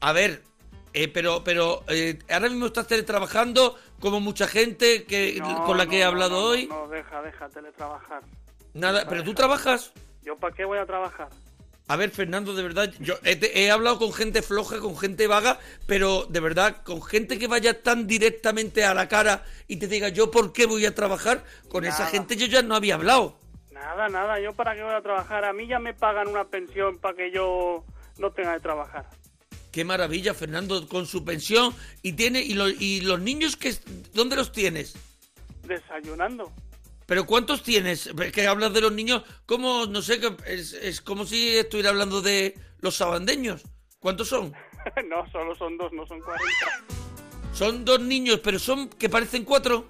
A 0.00 0.12
ver, 0.12 0.44
eh, 0.92 1.08
pero, 1.08 1.44
pero 1.44 1.84
eh, 1.88 2.18
ahora 2.30 2.48
mismo 2.48 2.66
estás 2.66 2.86
teletrabajando 2.86 3.76
como 4.00 4.20
mucha 4.20 4.48
gente 4.48 5.04
que, 5.04 5.38
No, 5.40 5.64
con 5.64 5.78
la 5.78 5.86
que 5.86 5.96
no, 5.96 5.96
he 5.96 6.04
hablado 6.04 6.40
no, 6.40 6.46
hoy. 6.46 6.66
No, 6.66 6.88
deja, 6.88 7.22
deja, 7.22 7.48
teletrabajar. 7.48 8.22
Nada, 8.74 9.06
pero 9.08 9.22
tú 9.22 9.34
trabajas. 9.34 9.92
¿Yo 10.22 10.36
para 10.36 10.54
qué 10.54 10.64
voy 10.64 10.78
a 10.78 10.86
trabajar? 10.86 11.28
A 11.88 11.96
ver, 11.96 12.10
Fernando, 12.10 12.54
de 12.54 12.62
verdad, 12.62 12.92
yo 13.00 13.14
he, 13.24 13.38
he 13.52 13.70
hablado 13.70 13.98
con 13.98 14.12
gente 14.12 14.42
floja, 14.42 14.78
con 14.78 14.96
gente 14.96 15.26
vaga, 15.26 15.58
pero 15.86 16.24
de 16.28 16.38
verdad, 16.38 16.82
con 16.84 17.02
gente 17.02 17.36
que 17.36 17.48
vaya 17.48 17.82
tan 17.82 18.06
directamente 18.06 18.84
a 18.84 18.94
la 18.94 19.08
cara 19.08 19.42
y 19.66 19.76
te 19.76 19.88
diga 19.88 20.08
yo 20.08 20.30
por 20.30 20.52
qué 20.52 20.66
voy 20.66 20.86
a 20.86 20.94
trabajar, 20.94 21.42
con 21.68 21.84
esa 21.84 22.06
gente 22.06 22.36
yo 22.36 22.46
ya 22.46 22.62
no 22.62 22.76
había 22.76 22.94
hablado. 22.94 23.36
Nada, 23.72 24.08
nada, 24.08 24.38
¿yo 24.38 24.52
para 24.52 24.76
qué 24.76 24.84
voy 24.84 24.94
a 24.94 25.00
trabajar? 25.00 25.44
A 25.44 25.52
mí 25.52 25.66
ya 25.66 25.80
me 25.80 25.92
pagan 25.92 26.28
una 26.28 26.44
pensión 26.44 26.98
para 26.98 27.16
que 27.16 27.32
yo 27.32 27.84
no 28.18 28.30
tenga 28.30 28.54
que 28.54 28.60
trabajar. 28.60 29.06
Qué 29.72 29.84
maravilla, 29.84 30.34
Fernando, 30.34 30.88
con 30.88 31.06
su 31.06 31.24
pensión 31.24 31.74
y 32.02 32.12
tiene 32.14 32.40
y, 32.42 32.54
lo- 32.54 32.68
y 32.68 33.00
los 33.02 33.20
niños 33.20 33.56
que 33.56 33.74
¿dónde 34.12 34.36
los 34.36 34.50
tienes? 34.52 34.94
Desayunando. 35.64 36.52
Pero 37.06 37.26
¿cuántos 37.26 37.62
tienes? 37.62 38.06
Es 38.08 38.32
Que 38.32 38.46
hablas 38.46 38.72
de 38.72 38.80
los 38.80 38.92
niños, 38.92 39.22
como 39.46 39.86
no 39.86 40.02
sé, 40.02 40.20
es, 40.46 40.72
es 40.72 41.00
como 41.00 41.24
si 41.26 41.56
estuviera 41.56 41.90
hablando 41.90 42.20
de 42.22 42.56
los 42.80 42.96
sabandeños. 42.96 43.62
¿Cuántos 44.00 44.28
son? 44.28 44.52
no, 45.08 45.30
solo 45.30 45.54
son 45.54 45.76
dos, 45.76 45.92
no 45.92 46.06
son 46.06 46.20
40. 46.20 46.46
Son 47.52 47.84
dos 47.84 48.00
niños, 48.00 48.40
pero 48.42 48.58
son 48.58 48.88
que 48.88 49.08
parecen 49.08 49.44
cuatro. 49.44 49.86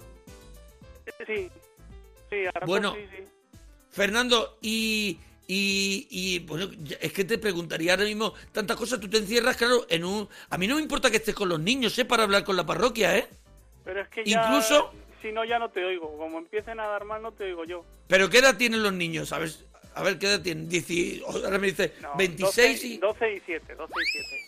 Sí, 1.25 1.49
sí, 2.29 2.45
ahora 2.53 2.65
Bueno. 2.65 2.93
sí, 2.95 3.01
sí. 3.17 3.23
Fernando, 3.91 4.57
y, 4.61 5.19
y, 5.53 6.07
y, 6.09 6.39
bueno, 6.39 6.69
es 7.01 7.11
que 7.11 7.25
te 7.25 7.37
preguntaría 7.37 7.91
ahora 7.91 8.05
mismo 8.05 8.33
tantas 8.53 8.77
cosas. 8.77 9.01
Tú 9.01 9.09
te 9.09 9.17
encierras, 9.17 9.57
claro, 9.57 9.85
en 9.89 10.05
un... 10.05 10.29
A 10.49 10.57
mí 10.57 10.65
no 10.65 10.75
me 10.75 10.81
importa 10.81 11.11
que 11.11 11.17
estés 11.17 11.35
con 11.35 11.49
los 11.49 11.59
niños, 11.59 11.97
¿eh? 11.99 12.05
Para 12.05 12.23
hablar 12.23 12.45
con 12.45 12.55
la 12.55 12.65
parroquia, 12.65 13.17
¿eh? 13.17 13.27
Pero 13.83 13.99
es 14.01 14.07
que 14.07 14.23
ya... 14.23 14.43
Incluso- 14.45 14.93
Si 15.21 15.29
no, 15.33 15.43
ya 15.43 15.59
no 15.59 15.69
te 15.69 15.83
oigo. 15.83 16.17
Como 16.17 16.37
empiecen 16.37 16.79
a 16.79 16.87
dar 16.87 17.03
mal, 17.03 17.21
no 17.21 17.33
te 17.33 17.43
oigo 17.43 17.65
yo. 17.65 17.83
Pero 18.07 18.29
¿qué 18.29 18.37
edad 18.37 18.55
tienen 18.55 18.81
los 18.81 18.93
niños? 18.93 19.27
¿Sabes? 19.27 19.65
A 19.93 20.03
ver, 20.03 20.17
¿qué 20.17 20.27
edad 20.27 20.41
tienen? 20.41 20.69
Dieci- 20.69 21.21
Ahora 21.27 21.59
me 21.59 21.67
dice 21.67 21.95
No, 22.01 22.15
26 22.15 22.81
12, 22.81 22.87
y... 22.87 22.97
12 22.97 23.33
y 23.35 23.39
7, 23.45 23.75
12 23.75 23.93
y 23.93 24.05
7. 24.05 24.45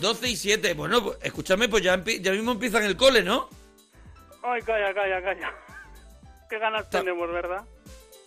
12 0.00 0.28
y 0.30 0.36
7. 0.36 0.74
Bueno, 0.74 1.04
pues, 1.04 1.18
escúchame, 1.22 1.68
pues 1.68 1.84
ya, 1.84 2.02
ya 2.20 2.32
mismo 2.32 2.50
empiezan 2.52 2.82
el 2.82 2.96
cole, 2.96 3.22
¿no? 3.22 3.48
Ay, 4.42 4.60
calla, 4.62 4.92
calla, 4.92 5.22
calla. 5.22 5.54
Qué 6.48 6.58
ganas 6.58 6.90
Ta- 6.90 6.98
tenemos, 7.00 7.30
¿verdad? 7.30 7.64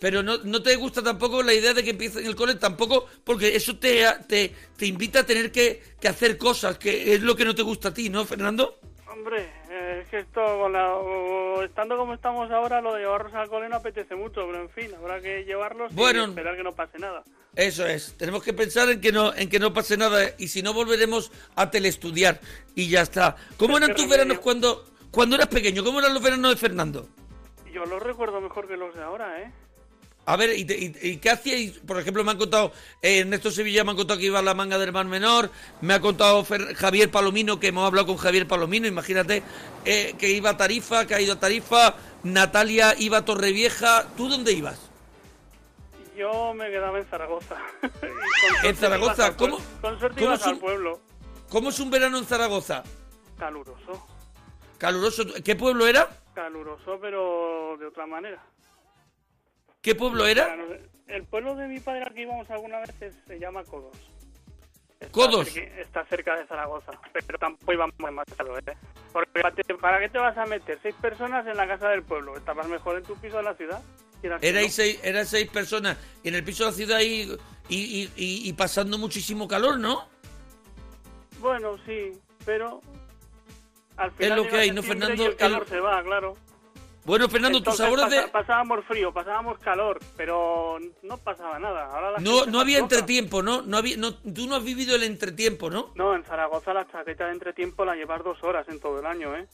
Pero 0.04 0.22
no, 0.22 0.36
no 0.44 0.62
te 0.62 0.76
gusta 0.76 1.02
tampoco 1.02 1.42
la 1.42 1.54
idea 1.54 1.72
de 1.72 1.82
que 1.82 1.88
empiecen 1.92 2.26
el 2.26 2.36
cole, 2.36 2.56
tampoco, 2.56 3.06
porque 3.24 3.56
eso 3.56 3.78
te, 3.78 4.04
te, 4.28 4.52
te 4.76 4.84
invita 4.84 5.20
a 5.20 5.24
tener 5.24 5.50
que, 5.50 5.82
que 5.98 6.08
hacer 6.08 6.36
cosas, 6.36 6.76
que 6.76 7.14
es 7.14 7.22
lo 7.22 7.34
que 7.34 7.46
no 7.46 7.54
te 7.54 7.62
gusta 7.62 7.88
a 7.88 7.94
ti, 7.94 8.10
¿no, 8.10 8.26
Fernando? 8.26 8.78
Hombre, 9.10 9.48
eh, 9.70 10.00
es 10.02 10.08
que 10.10 10.18
esto, 10.18 10.42
con 10.60 10.74
la, 10.74 10.94
o- 10.94 11.62
estando 11.62 11.96
como 11.96 12.12
estamos 12.12 12.50
ahora, 12.50 12.82
lo 12.82 12.92
de 12.92 13.00
llevarlos 13.00 13.32
al 13.32 13.48
cole 13.48 13.66
no 13.70 13.76
apetece 13.76 14.14
mucho, 14.14 14.46
pero 14.46 14.60
en 14.60 14.68
fin, 14.68 14.90
habrá 14.94 15.22
que 15.22 15.42
llevarlos 15.44 15.94
Bueno. 15.94 16.26
y 16.26 16.28
esperar 16.28 16.54
que 16.58 16.64
no 16.64 16.72
pase 16.74 16.98
nada. 16.98 17.22
Eso 17.56 17.86
es, 17.86 18.12
tenemos 18.18 18.42
que 18.42 18.52
pensar 18.52 18.90
en 18.90 19.00
que 19.00 19.10
no, 19.10 19.34
en 19.34 19.48
que 19.48 19.58
no 19.58 19.72
pase 19.72 19.96
nada 19.96 20.22
y 20.36 20.48
si 20.48 20.60
no 20.60 20.74
volveremos 20.74 21.32
a 21.56 21.70
telestudiar 21.70 22.42
y 22.74 22.90
ya 22.90 23.00
está. 23.00 23.36
¿Cómo 23.56 23.78
eran 23.78 23.94
tus 23.94 24.06
veranos 24.06 24.38
cuando, 24.40 24.84
cuando 25.10 25.36
eras 25.36 25.48
pequeño? 25.48 25.82
¿Cómo 25.82 26.00
eran 26.00 26.12
los 26.12 26.22
veranos 26.22 26.50
de 26.50 26.56
Fernando? 26.58 27.08
Yo 27.72 27.86
los 27.86 28.02
recuerdo 28.02 28.42
mejor 28.42 28.68
que 28.68 28.76
los 28.76 28.94
de 28.94 29.02
ahora, 29.02 29.40
¿eh? 29.40 29.50
A 30.26 30.36
ver, 30.36 30.58
¿y, 30.58 30.64
te- 30.64 30.78
y- 30.78 30.96
y 31.02 31.16
qué 31.18 31.30
hacíais? 31.30 31.72
Por 31.86 31.98
ejemplo, 32.00 32.24
me 32.24 32.30
han 32.30 32.38
contado, 32.38 32.72
eh, 33.02 33.18
Ernesto 33.20 33.50
Sevilla 33.50 33.84
me 33.84 33.90
han 33.90 33.96
contado 33.98 34.18
que 34.18 34.24
iba 34.26 34.38
a 34.38 34.42
la 34.42 34.54
manga 34.54 34.78
del 34.78 34.90
Mar 34.92 35.04
Menor, 35.04 35.50
me 35.82 35.92
ha 35.92 36.00
contado 36.00 36.42
Fer- 36.46 36.74
Javier 36.74 37.10
Palomino, 37.10 37.60
que 37.60 37.68
hemos 37.68 37.86
hablado 37.86 38.06
con 38.06 38.16
Javier 38.16 38.48
Palomino, 38.48 38.86
imagínate, 38.86 39.42
eh, 39.84 40.14
que 40.18 40.30
iba 40.30 40.50
a 40.50 40.56
Tarifa, 40.56 41.06
que 41.06 41.14
ha 41.14 41.20
ido 41.20 41.34
a 41.34 41.38
Tarifa, 41.40 41.94
Natalia 42.22 42.94
iba 42.98 43.18
a 43.18 43.24
Torrevieja, 43.26 44.06
¿tú 44.16 44.30
dónde 44.30 44.52
ibas? 44.52 44.80
Yo 46.16 46.54
me 46.54 46.70
quedaba 46.70 46.98
en 46.98 47.04
Zaragoza. 47.06 47.56
¿En 48.62 48.76
Zaragoza? 48.76 49.26
al 49.26 49.36
¿Cómo-. 49.36 49.58
Con 49.82 49.98
suerte 49.98 50.20
cómo 50.20 50.30
ibas 50.34 50.46
un- 50.46 50.52
al 50.54 50.58
pueblo. 50.58 51.00
¿Cómo 51.50 51.68
es 51.68 51.78
un 51.80 51.90
verano 51.90 52.16
en 52.18 52.24
Zaragoza? 52.24 52.82
Caluroso. 53.38 54.06
Caluroso. 54.78 55.24
¿Qué 55.44 55.54
pueblo 55.54 55.86
era? 55.86 56.08
Caluroso, 56.34 56.98
pero 57.00 57.76
de 57.78 57.86
otra 57.86 58.06
manera. 58.06 58.42
¿Qué 59.84 59.94
pueblo 59.94 60.26
era? 60.26 60.56
El 61.06 61.24
pueblo 61.24 61.54
de 61.54 61.68
mi 61.68 61.78
padre 61.78 62.02
al 62.04 62.14
que 62.14 62.22
íbamos 62.22 62.48
alguna 62.50 62.78
vez 62.80 62.90
es- 63.02 63.14
se 63.26 63.38
llama 63.38 63.62
Codos. 63.64 63.94
Está 64.98 65.12
Codos. 65.12 65.54
Está 65.56 66.06
cerca 66.06 66.34
de 66.36 66.46
Zaragoza, 66.46 66.92
pero 67.26 67.38
tampoco 67.38 67.72
íbamos 67.74 67.94
demasiado, 67.98 68.58
¿eh? 68.58 68.62
Porque 69.12 69.42
¿para 69.42 69.54
te- 69.54 69.74
¿para 69.74 70.00
qué 70.00 70.08
te 70.08 70.16
vas 70.18 70.36
a 70.38 70.46
meter? 70.46 70.78
Seis 70.82 70.94
personas 71.02 71.46
en 71.46 71.58
la 71.58 71.68
casa 71.68 71.90
del 71.90 72.02
pueblo. 72.02 72.34
Estabas 72.36 72.66
mejor 72.66 72.96
en 72.96 73.02
tu 73.02 73.14
piso 73.16 73.36
de 73.36 73.42
la 73.42 73.54
ciudad. 73.54 73.82
Erais 74.40 74.72
seis, 74.74 74.98
eran 75.04 75.26
seis 75.26 75.50
personas 75.50 75.98
y 76.22 76.28
en 76.28 76.34
el 76.36 76.42
piso 76.44 76.64
de 76.64 76.70
la 76.70 76.76
ciudad 76.76 77.00
y, 77.00 77.36
y, 77.68 78.10
y- 78.16 78.52
pasando 78.54 78.96
muchísimo 78.96 79.46
calor, 79.46 79.78
¿no? 79.78 80.08
Bueno, 81.40 81.76
sí, 81.84 82.12
pero... 82.46 82.80
Al 83.98 84.08
Es 84.08 84.16
final 84.16 84.36
lo 84.38 84.48
que 84.48 84.56
hay, 84.56 84.70
¿no, 84.70 84.82
Fernando? 84.82 85.26
El 85.26 85.36
calor 85.36 85.62
El- 85.64 85.68
se 85.68 85.78
va, 85.80 86.02
claro. 86.02 86.34
Bueno, 87.04 87.28
Fernando, 87.28 87.62
tus 87.62 87.76
sabores 87.76 88.08
de... 88.08 88.28
Pasábamos 88.28 88.84
frío, 88.86 89.12
pasábamos 89.12 89.58
calor, 89.58 90.00
pero 90.16 90.78
no 91.02 91.18
pasaba 91.18 91.58
nada. 91.58 91.86
Ahora 91.86 92.12
la 92.12 92.18
No, 92.18 92.46
no 92.46 92.60
había 92.60 92.78
entretiempo, 92.78 93.42
¿no? 93.42 93.60
no, 93.60 93.76
había, 93.76 93.98
no 93.98 94.14
Tú 94.14 94.46
no 94.46 94.56
has 94.56 94.64
vivido 94.64 94.96
el 94.96 95.02
entretiempo, 95.02 95.68
¿no? 95.68 95.92
No, 95.94 96.14
en 96.14 96.24
Zaragoza 96.24 96.72
la 96.72 96.86
chaqueta 96.90 97.26
de 97.26 97.32
entretiempo 97.32 97.84
la 97.84 97.94
llevas 97.94 98.24
dos 98.24 98.42
horas 98.42 98.66
en 98.68 98.80
todo 98.80 99.00
el 99.00 99.06
año, 99.06 99.36
¿eh? 99.36 99.46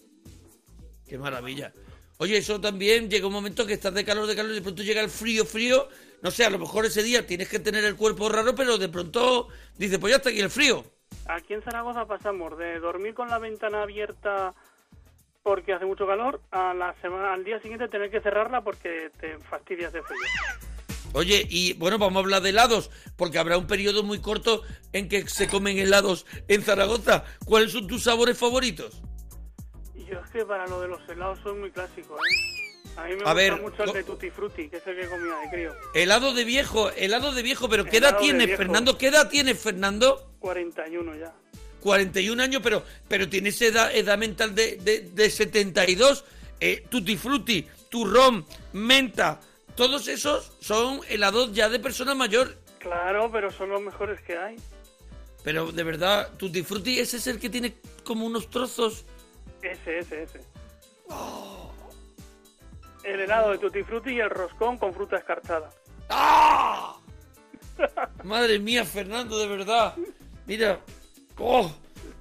Qué 1.09 1.18
maravilla. 1.18 1.72
Oye, 2.18 2.36
eso 2.36 2.61
también 2.61 3.11
llega 3.11 3.26
un 3.26 3.32
momento 3.32 3.66
que 3.66 3.72
estás 3.72 3.94
de 3.94 4.05
calor, 4.05 4.28
de 4.28 4.36
calor, 4.36 4.53
y 4.53 4.57
de 4.57 4.62
pronto 4.62 4.82
llega 4.84 5.01
el 5.01 5.11
frío, 5.11 5.44
frío. 5.44 5.88
No 6.22 6.30
sé, 6.30 6.44
a 6.44 6.51
lo 6.51 6.59
mejor 6.59 6.84
ese 6.84 7.03
día 7.03 7.26
tienes 7.26 7.48
que 7.48 7.59
tener 7.59 7.82
el 7.84 7.96
cuerpo 7.96 8.28
raro, 8.28 8.55
pero 8.55 8.78
de 8.78 8.88
pronto 8.88 9.48
dices, 9.76 9.98
pues 9.98 10.12
ya 10.12 10.18
está 10.18 10.28
aquí 10.28 10.40
el 10.40 10.51
frío. 10.51 10.84
Aquí 11.26 11.55
en 11.55 11.62
Zaragoza 11.62 12.07
pasamos 12.07 12.57
de 12.59 12.78
dormir 12.78 13.14
con 13.14 13.28
la 13.28 13.38
ventana 13.38 13.82
abierta 13.82 14.55
porque 15.43 15.72
hace 15.72 15.84
mucho 15.86 16.07
calor 16.07 16.41
a 16.51 16.74
la 16.74 16.95
semana, 17.01 17.32
al 17.32 17.45
día 17.45 17.61
siguiente 17.61 17.88
tener 17.88 18.11
que 18.11 18.20
cerrarla 18.20 18.62
porque 18.62 19.11
te 19.18 19.38
fastidias 19.38 19.93
de 19.93 20.03
frío. 20.03 20.18
Oye, 21.12 21.45
y 21.49 21.72
bueno, 21.74 21.99
vamos 21.99 22.16
a 22.16 22.20
hablar 22.20 22.43
de 22.43 22.51
helados, 22.51 22.91
porque 23.16 23.38
habrá 23.38 23.59
un 23.59 23.66
periodo 23.66 24.03
muy 24.03 24.20
corto 24.20 24.62
en 24.93 25.09
que 25.09 25.28
se 25.28 25.49
comen 25.49 25.78
helados 25.78 26.24
en 26.47 26.62
Zaragoza. 26.62 27.24
¿Cuáles 27.45 27.72
son 27.72 27.88
tus 27.88 28.05
sabores 28.05 28.38
favoritos? 28.38 29.03
Yo 29.95 30.20
es 30.20 30.30
que 30.30 30.45
para 30.45 30.66
lo 30.66 30.80
de 30.80 30.88
los 30.88 31.09
helados 31.09 31.38
soy 31.43 31.59
muy 31.59 31.70
clásico, 31.70 32.16
¿eh? 32.16 32.61
A 32.97 33.05
mí 33.05 33.14
me 33.14 33.22
A 33.22 33.32
gusta 33.32 33.34
ver, 33.34 33.61
mucho 33.61 33.84
el 33.84 33.93
de 33.93 34.05
Tutti 34.05 34.30
Frutti, 34.30 34.68
que 34.68 34.76
es 34.76 34.86
el 34.86 34.97
que 34.97 35.09
comía 35.09 35.36
de 35.36 35.51
crío. 35.51 35.72
Helado 35.95 36.32
de 36.34 36.45
viejo, 36.45 36.91
helado 36.91 37.32
de 37.32 37.43
viejo, 37.43 37.68
pero 37.68 37.84
¿qué 37.84 37.99
edad 37.99 38.18
tienes. 38.18 38.57
Fernando? 38.57 38.99
¿Qué 38.99 39.09
edad 39.09 39.28
tienes, 39.28 39.59
Fernando? 39.61 40.34
41 40.41 41.16
ya. 41.16 41.32
41 41.81 42.43
años, 42.43 42.61
pero, 42.62 42.85
pero 43.09 43.28
tienes 43.28 43.61
edad, 43.62 43.95
edad 43.95 44.18
mental 44.18 44.55
de, 44.55 44.76
de, 44.76 45.01
de 45.01 45.31
72. 45.31 46.24
Eh, 46.61 46.85
tutti 46.89 47.16
frutti, 47.16 47.66
turrón, 47.89 48.45
menta, 48.72 49.41
todos 49.74 50.09
esos 50.09 50.53
son 50.61 51.01
helados 51.09 51.53
ya 51.53 51.68
de 51.68 51.78
persona 51.78 52.14
mayor. 52.14 52.59
Claro, 52.78 53.31
pero 53.33 53.51
son 53.51 53.70
los 53.70 53.81
mejores 53.81 54.20
que 54.22 54.37
hay. 54.37 54.57
Pero 55.43 55.72
de 55.72 55.83
verdad, 55.83 56.31
tutti 56.37 56.62
frutti, 56.62 56.99
ese 56.99 57.16
es 57.16 57.26
el 57.26 57.39
que 57.39 57.49
tiene 57.49 57.74
como 58.05 58.26
unos 58.26 58.51
trozos. 58.51 59.05
Ese, 59.62 59.99
ese, 59.99 60.22
ese. 60.22 60.41
El 63.05 63.20
helado 63.20 63.53
de 63.53 63.59
Tutti 63.59 63.83
Frutti 63.83 64.11
y 64.11 64.20
el 64.20 64.31
roscón 64.31 64.76
con 64.78 64.93
fruta 64.95 65.16
escarchada. 65.16 65.70
¡Ah! 66.09 66.97
Madre 68.24 68.59
mía, 68.59 68.85
Fernando, 68.85 69.39
de 69.39 69.47
verdad. 69.47 69.95
Mira. 70.47 70.81
¡Oh! 71.41 71.70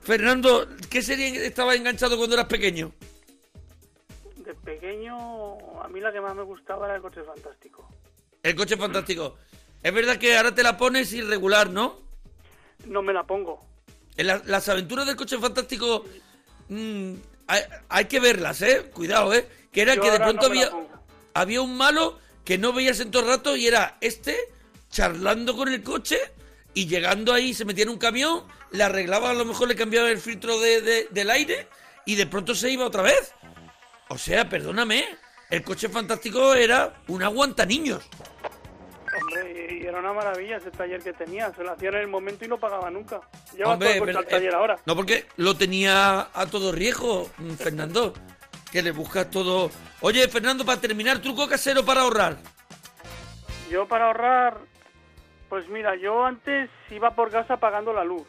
Fernando, 0.02 0.68
¿qué 0.90 1.02
serie 1.02 1.46
estaba 1.46 1.76
enganchado 1.76 2.18
cuando 2.18 2.36
eras 2.36 2.48
pequeño? 2.48 2.92
De 4.38 4.54
pequeño, 4.56 5.14
a 5.84 5.88
mí 5.90 6.00
la 6.00 6.12
que 6.12 6.22
más 6.22 6.36
me 6.36 6.44
gustaba 6.44 6.86
era 6.88 6.96
el 6.96 7.02
coche 7.02 7.22
fantástico. 7.24 7.88
El 8.42 8.56
coche 8.56 8.78
fantástico. 8.78 9.36
Es 9.84 9.94
verdad 9.94 10.18
que 10.18 10.36
ahora 10.36 10.56
te 10.56 10.64
la 10.64 10.78
pones 10.78 11.14
irregular, 11.14 11.70
¿no? 11.70 12.00
No 12.86 13.02
me 13.02 13.14
la 13.14 13.24
pongo. 13.24 13.64
En 14.18 14.28
la- 14.28 14.42
las 14.46 14.68
aventuras 14.70 15.06
del 15.06 15.16
coche 15.16 15.38
fantástico 15.38 16.06
mm, 16.70 17.14
hay, 17.48 17.62
hay 17.90 18.06
que 18.06 18.20
verlas, 18.20 18.62
¿eh? 18.62 18.90
Cuidado, 18.94 19.34
¿eh? 19.34 19.48
Que 19.72 19.82
era 19.82 19.96
Yo 19.96 20.02
que 20.02 20.12
de 20.12 20.20
pronto 20.20 20.48
no 20.48 20.48
había, 20.48 20.72
había 21.34 21.62
un 21.62 21.76
malo 21.78 22.18
que 22.44 22.58
no 22.58 22.74
veías 22.74 23.00
en 23.02 23.12
todo 23.12 23.24
el 23.24 23.28
rato 23.30 23.56
y 23.56 23.68
era 23.68 23.98
este 24.02 24.36
charlando 24.90 25.56
con 25.56 25.68
el 25.70 25.84
coche 25.84 26.18
y 26.80 26.88
llegando 26.88 27.34
ahí 27.34 27.54
se 27.54 27.66
metía 27.66 27.84
en 27.84 27.90
un 27.90 27.98
camión, 27.98 28.44
le 28.72 28.84
arreglaba, 28.84 29.32
a 29.32 29.34
lo 29.34 29.44
mejor 29.44 29.68
le 29.68 29.76
cambiaba 29.76 30.10
el 30.10 30.20
filtro 30.20 30.60
de, 30.60 30.82
de- 30.82 31.08
del 31.12 31.30
aire 31.30 31.68
y 32.06 32.16
de 32.16 32.26
pronto 32.26 32.56
se 32.56 32.70
iba 32.72 32.86
otra 32.86 33.02
vez. 33.02 33.34
O 34.08 34.18
sea, 34.18 34.48
perdóname, 34.48 35.06
el 35.50 35.62
coche 35.64 35.90
fantástico 35.90 36.54
era 36.54 36.94
un 37.08 37.22
aguanta 37.22 37.66
niños. 37.66 38.02
Hombre, 39.22 39.80
y 39.82 39.86
era 39.86 40.00
una 40.00 40.14
maravilla 40.14 40.58
ese 40.58 40.72
taller 40.72 41.02
que 41.02 41.12
tenía. 41.14 41.52
Se 41.54 41.64
lo 41.64 41.72
hacía 41.74 41.90
en 41.90 41.96
el 41.96 42.08
momento 42.08 42.46
y 42.46 42.48
no 42.48 42.58
pagaba 42.58 42.90
nunca. 42.90 43.20
Lleva 43.56 43.74
Hombre, 43.74 43.96
todo 43.96 43.96
el 43.96 44.00
coche 44.00 44.06
pero, 44.14 44.20
al 44.20 44.26
taller 44.28 44.54
eh, 44.54 44.56
ahora. 44.56 44.76
No, 44.86 44.96
porque 44.96 45.26
lo 45.38 45.58
tenía 45.58 46.30
a 46.34 46.46
todo 46.46 46.72
riesgo, 46.72 47.30
mm, 47.38 47.52
Fernando. 47.56 48.14
Que 48.72 48.84
le 48.84 48.92
buscas 48.92 49.32
todo. 49.32 49.72
Oye, 50.02 50.28
Fernando, 50.28 50.64
para 50.64 50.80
terminar, 50.80 51.18
truco 51.24 51.48
casero 51.48 51.84
para 51.84 52.02
ahorrar. 52.02 52.38
Yo 53.72 53.88
para 53.88 54.06
ahorrar, 54.06 54.60
pues 55.50 55.68
mira, 55.70 55.96
yo 55.96 56.26
antes 56.26 56.70
iba 56.92 57.12
por 57.16 57.32
casa 57.32 57.58
pagando 57.58 57.92
la 57.94 58.04
luz. 58.04 58.28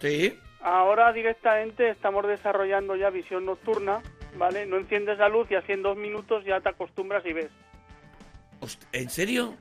Sí. 0.00 0.38
Ahora 0.60 1.12
directamente 1.12 1.88
estamos 1.90 2.26
desarrollando 2.26 2.96
ya 2.96 3.10
visión 3.10 3.44
nocturna, 3.46 4.02
¿vale? 4.36 4.66
No 4.66 4.76
enciendes 4.76 5.18
la 5.18 5.28
luz 5.28 5.50
y 5.50 5.54
así 5.54 5.72
en 5.72 5.82
dos 5.82 5.96
minutos 5.96 6.44
ya 6.44 6.60
te 6.60 6.68
acostumbras 6.68 7.24
y 7.26 7.32
ves. 7.32 7.48
Host- 8.60 8.82
¿En 8.92 9.08
serio? 9.10 9.54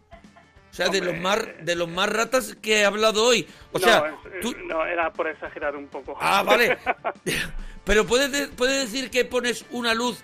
O 0.72 0.74
sea, 0.78 0.89
de 0.89 1.01
los 1.01 1.18
más 1.18 1.39
de 1.61 1.76
los 1.76 1.88
más 1.88 2.09
ratas 2.09 2.55
que 2.61 2.82
he 2.82 2.86
hablado 2.86 3.24
hoy. 3.26 3.47
O 3.72 3.80
no, 3.80 3.84
sea, 3.86 4.13
es- 4.34 4.41
tú. 4.41 4.53
no, 4.65 4.86
era 4.86 5.11
por 5.13 5.28
exagerar 5.28 5.76
un 5.76 5.88
poco. 5.88 6.15
Ah, 6.20 6.43
vale. 6.43 6.78
Pero 7.86 8.05
puedes, 8.05 8.32
de- 8.32 8.47
puedes 8.47 8.91
decir 8.91 9.09
que 9.09 9.24
pones 9.26 9.65
una 9.72 9.93
luz 9.93 10.20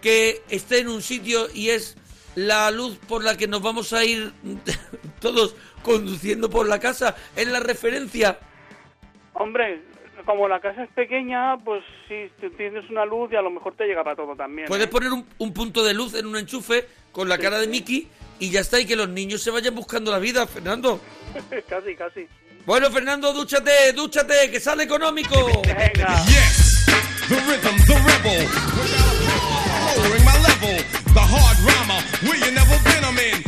que 0.00 0.42
esté 0.48 0.78
en 0.80 0.88
un 0.88 1.02
sitio 1.02 1.48
y 1.52 1.70
es 1.70 1.96
la 2.36 2.70
luz 2.70 2.96
por 3.08 3.24
la 3.24 3.36
que 3.36 3.48
nos 3.48 3.60
vamos 3.60 3.92
a 3.92 4.04
ir 4.04 4.32
todos 5.20 5.56
conduciendo 5.82 6.50
por 6.50 6.68
la 6.68 6.78
casa. 6.78 7.16
Es 7.36 7.48
la 7.48 7.60
referencia. 7.60 8.38
Hombre, 9.34 9.80
como 10.24 10.48
la 10.48 10.60
casa 10.60 10.84
es 10.84 10.90
pequeña, 10.90 11.56
pues 11.58 11.82
si 12.08 12.30
tienes 12.56 12.88
una 12.90 13.04
luz 13.04 13.30
y 13.32 13.36
a 13.36 13.42
lo 13.42 13.50
mejor 13.50 13.74
te 13.76 13.84
llega 13.86 14.04
para 14.04 14.16
todo 14.16 14.34
también. 14.36 14.68
Puedes 14.68 14.86
¿eh? 14.86 14.90
poner 14.90 15.12
un, 15.12 15.26
un 15.38 15.52
punto 15.52 15.84
de 15.84 15.94
luz 15.94 16.14
en 16.14 16.26
un 16.26 16.36
enchufe 16.36 16.86
con 17.12 17.28
la 17.28 17.36
Sí, 17.36 17.42
cara 17.42 17.58
de 17.58 17.64
sí. 17.64 17.70
Mickey 17.70 18.08
y 18.40 18.50
ya 18.50 18.60
está, 18.60 18.78
y 18.78 18.86
que 18.86 18.96
los 18.96 19.08
niños 19.08 19.42
se 19.42 19.50
vayan 19.50 19.74
buscando 19.74 20.10
la 20.12 20.18
vida, 20.18 20.46
Fernando. 20.46 21.00
casi, 21.68 21.94
casi. 21.94 22.26
Bueno, 22.66 22.90
Fernando, 22.90 23.32
dúchate, 23.32 23.92
dúchate, 23.94 24.50
que 24.50 24.60
sale 24.60 24.84
económico. 24.84 25.62
Venga. 25.62 26.22
Yes, 26.26 26.84
the 27.28 27.34
rhythm, 27.34 27.76
the 27.86 27.94
rebel. 27.94 28.48
Lowering 29.96 30.24
my 30.24 30.36
level, 30.38 30.84
the 31.14 31.20
hard 31.20 31.58
rhymer, 31.64 32.00
where 32.28 32.38
you 32.38 32.52
never 32.52 32.76
been, 32.84 33.04
I'm 33.04 33.18
in. 33.18 33.42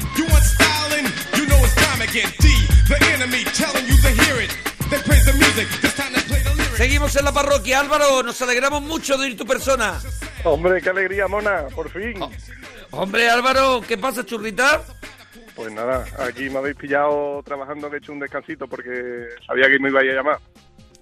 Seguimos 6.77 7.17
en 7.17 7.25
la 7.25 7.33
parroquia, 7.33 7.81
Álvaro, 7.81 8.23
nos 8.23 8.41
alegramos 8.41 8.83
mucho 8.83 9.19
de 9.19 9.29
ir 9.29 9.37
tu 9.37 9.45
persona. 9.45 10.01
Hombre, 10.45 10.81
qué 10.81 10.91
alegría, 10.91 11.27
mona, 11.29 11.67
por 11.75 11.91
fin. 11.91 12.15
Hombre, 12.91 13.29
Álvaro, 13.29 13.83
¿qué 13.87 13.99
pasa, 13.99 14.25
churrita? 14.25 14.83
Pues 15.55 15.71
nada, 15.73 16.07
aquí 16.19 16.49
me 16.49 16.57
habéis 16.59 16.77
pillado 16.77 17.43
trabajando 17.45 17.91
que 17.91 17.97
he 17.97 17.99
hecho 17.99 18.13
un 18.13 18.21
descansito 18.21 18.67
porque 18.67 19.27
sabía 19.47 19.69
que 19.69 19.79
me 19.79 19.91
iba 19.91 20.01
a 20.01 20.05
llamar. 20.05 20.39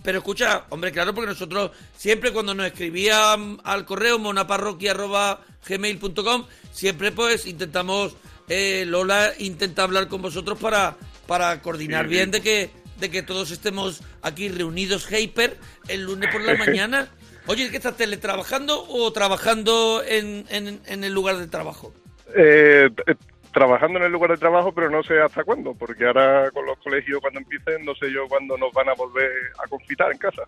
Pero 0.03 0.18
escucha, 0.18 0.64
hombre, 0.70 0.90
claro, 0.90 1.14
porque 1.14 1.30
nosotros 1.30 1.70
siempre 1.96 2.32
cuando 2.32 2.53
nos 2.55 2.66
escribían 2.66 3.61
al 3.62 3.84
correo 3.84 4.18
monaparroquia.gmail.com, 4.18 6.46
siempre 6.72 7.12
pues 7.12 7.46
intentamos, 7.46 8.16
eh, 8.49 8.84
Lola 8.86 9.32
intenta 9.38 9.82
hablar 9.82 10.09
con 10.09 10.22
vosotros 10.22 10.59
para, 10.59 10.96
para 11.26 11.61
coordinar 11.62 12.05
Sí, 12.07 12.11
bien 12.11 12.24
sí. 12.26 12.30
de 12.32 12.40
que, 12.42 12.70
de 12.99 13.11
que 13.11 13.22
todos 13.22 13.51
estemos 13.51 14.03
aquí 14.22 14.49
reunidos, 14.49 15.07
Hyper, 15.11 15.57
el 15.88 16.05
lunes 16.05 16.30
por 16.32 16.42
la 16.42 16.55
mañana. 16.59 17.09
Oye, 17.46 17.70
¿qué 17.70 17.76
estás 17.78 17.96
teletrabajando 17.96 18.84
o 18.88 19.11
trabajando 19.12 20.03
en, 20.07 20.44
en, 20.51 20.80
en 20.86 21.05
el 21.05 21.12
lugar 21.14 21.36
de 21.38 21.46
trabajo? 21.46 21.94
Eh, 22.36 22.90
t- 22.94 23.16
trabajando 23.53 23.99
en 23.99 24.05
el 24.05 24.12
lugar 24.12 24.30
de 24.32 24.36
trabajo, 24.36 24.72
pero 24.74 24.90
no 24.90 25.03
sé 25.03 25.18
hasta 25.18 25.42
cuándo, 25.44 25.72
porque 25.74 26.05
ahora 26.07 26.51
con 26.51 26.66
los 26.66 26.78
colegios 26.78 27.20
cuando 27.22 27.40
empiecen, 27.40 27.84
no 27.86 27.94
sé 27.94 28.12
yo 28.12 28.28
cuándo 28.28 28.59
nos 28.59 28.70
van 28.74 28.90
a 28.90 28.94
volver 28.94 29.30
a 29.64 29.66
confitar 29.66 30.12
en 30.12 30.18
casa. 30.18 30.42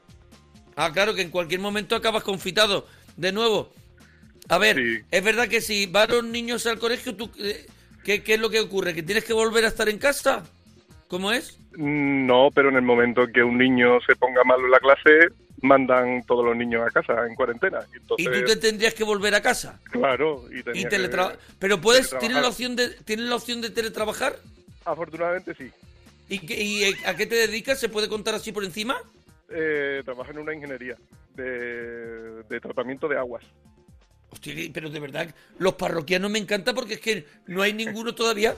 Ah, 0.77 0.91
claro, 0.93 1.15
que 1.15 1.23
en 1.23 1.31
cualquier 1.31 1.61
momento 1.61 1.97
acabas 1.97 2.23
confitado 2.23 2.87
de 3.17 3.33
nuevo. 3.33 3.73
A 4.49 4.59
ver, 4.59 4.79
es 5.11 5.25
verdad 5.25 5.49
que 5.49 5.61
si 5.63 5.87
van 5.87 6.11
los 6.11 6.25
niños 6.25 6.67
al 6.67 6.79
colegio, 6.79 7.15
tú, 7.17 7.31
eh, 7.39 7.67
¿qué, 8.05 8.23
¿qué 8.23 8.35
es 8.35 8.41
lo 8.41 8.51
que 8.51 8.61
ocurre? 8.61 8.95
¿Que 8.95 9.03
tienes 9.03 9.25
que 9.25 9.33
volver 9.33 9.65
a 9.65 9.69
estar 9.69 9.89
en 9.89 9.99
casa? 9.99 10.45
¿Cómo 11.09 11.33
es? 11.33 11.59
No, 11.77 12.51
pero 12.55 12.69
en 12.69 12.77
el 12.77 12.83
momento 12.83 13.27
que 13.33 13.43
un 13.43 13.59
niño 13.59 13.99
se 14.07 14.15
ponga 14.17 14.43
malo 14.45 14.65
en 14.67 14.71
la 14.71 14.79
clase, 14.79 15.29
mandan 15.63 16.23
todos 16.25 16.45
los 16.45 16.57
niños 16.57 16.83
a 16.87 16.91
casa 16.91 17.27
en 17.27 17.35
cuarentena. 17.35 17.81
Y 17.93 17.95
¿Y 17.95 17.99
entonces, 18.27 18.41
tú 18.41 18.47
te 18.47 18.57
tendrías 18.57 18.95
que 18.95 19.05
volver 19.05 19.35
a 19.35 19.43
casa? 19.43 19.81
Claro, 19.91 20.45
y 20.53 20.59
Y 20.61 20.63
que 20.85 20.89
teletra- 20.89 21.37
Pero 21.59 21.81
puedes, 21.81 22.11
¿tienes 22.19 22.41
la 22.41 22.49
opción 22.49 22.77
de, 22.77 22.89
¿tienes 23.05 23.27
la 23.27 23.37
opción 23.37 23.61
de 23.61 23.71
teletrabajar? 23.71 24.37
Afortunadamente 24.85 25.55
sí. 25.55 25.71
¿Y, 26.29 26.39
qué- 26.41 26.63
y, 26.63 26.85
eh, 26.85 26.97
a 27.07 27.17
qué 27.17 27.27
te 27.27 27.35
dedicas? 27.35 27.79
¿Se 27.81 27.89
puede 27.89 28.09
contar 28.09 28.35
así 28.35 28.53
por 28.53 28.65
encima? 28.65 28.97
Eh, 29.49 30.03
trabajo 30.05 30.31
en 30.31 30.39
una 30.39 30.55
ingeniería 30.55 30.97
de, 31.35 32.43
de 32.45 32.61
tratamiento 32.61 33.09
de 33.09 33.19
aguas. 33.19 33.43
Hostia, 34.31 34.55
pero 34.73 34.91
de 34.91 35.01
verdad, 35.01 35.35
los 35.59 35.75
parroquianos 35.75 36.31
me 36.31 36.39
encanta 36.39 36.73
porque 36.73 36.95
es 36.95 37.01
que 37.01 37.27
no 37.47 37.63
hay 37.63 37.73
ninguno 37.73 38.15
todavía 38.15 38.55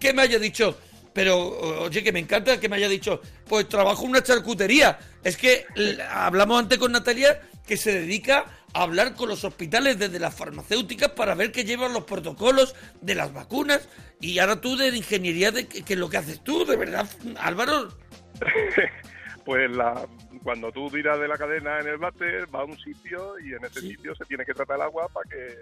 que 0.00 0.12
me 0.12 0.22
haya 0.22 0.38
dicho, 0.38 0.76
pero 1.12 1.38
oye, 1.82 2.02
que 2.02 2.12
me 2.12 2.18
encanta 2.18 2.58
que 2.58 2.68
me 2.68 2.76
haya 2.76 2.88
dicho, 2.88 3.22
pues 3.48 3.68
trabajo 3.68 4.04
en 4.04 4.10
una 4.10 4.22
charcutería. 4.22 4.98
Es 5.22 5.36
que 5.36 5.64
hablamos 6.10 6.60
antes 6.60 6.78
con 6.78 6.92
Natalia 6.92 7.40
que 7.66 7.76
se 7.76 7.92
dedica 7.92 8.44
a 8.74 8.82
hablar 8.82 9.14
con 9.14 9.28
los 9.28 9.44
hospitales 9.44 9.98
desde 9.98 10.18
las 10.18 10.34
farmacéuticas 10.34 11.10
para 11.10 11.34
ver 11.34 11.52
que 11.52 11.64
llevan 11.64 11.92
los 11.92 12.04
protocolos 12.04 12.74
de 13.00 13.14
las 13.14 13.32
vacunas. 13.32 13.88
Y 14.20 14.38
ahora 14.40 14.60
tú 14.60 14.76
de 14.76 14.88
ingeniería, 14.88 15.52
de 15.52 15.68
que 15.68 15.92
es 15.92 15.98
lo 15.98 16.10
que 16.10 16.16
haces 16.16 16.42
tú, 16.42 16.64
de 16.66 16.76
verdad, 16.76 17.08
Álvaro. 17.38 17.96
Pues 19.44 19.70
la, 19.70 20.06
cuando 20.42 20.72
tú 20.72 20.88
tiras 20.90 21.18
de 21.20 21.28
la 21.28 21.36
cadena 21.36 21.78
en 21.80 21.88
el 21.88 21.98
váter, 21.98 22.52
va 22.54 22.60
a 22.60 22.64
un 22.64 22.78
sitio 22.78 23.38
y 23.40 23.52
en 23.52 23.64
ese 23.64 23.80
sitio 23.80 24.14
se 24.14 24.24
tiene 24.24 24.44
que 24.44 24.54
tratar 24.54 24.76
el 24.76 24.82
agua 24.82 25.08
para 25.08 25.28
que 25.28 25.54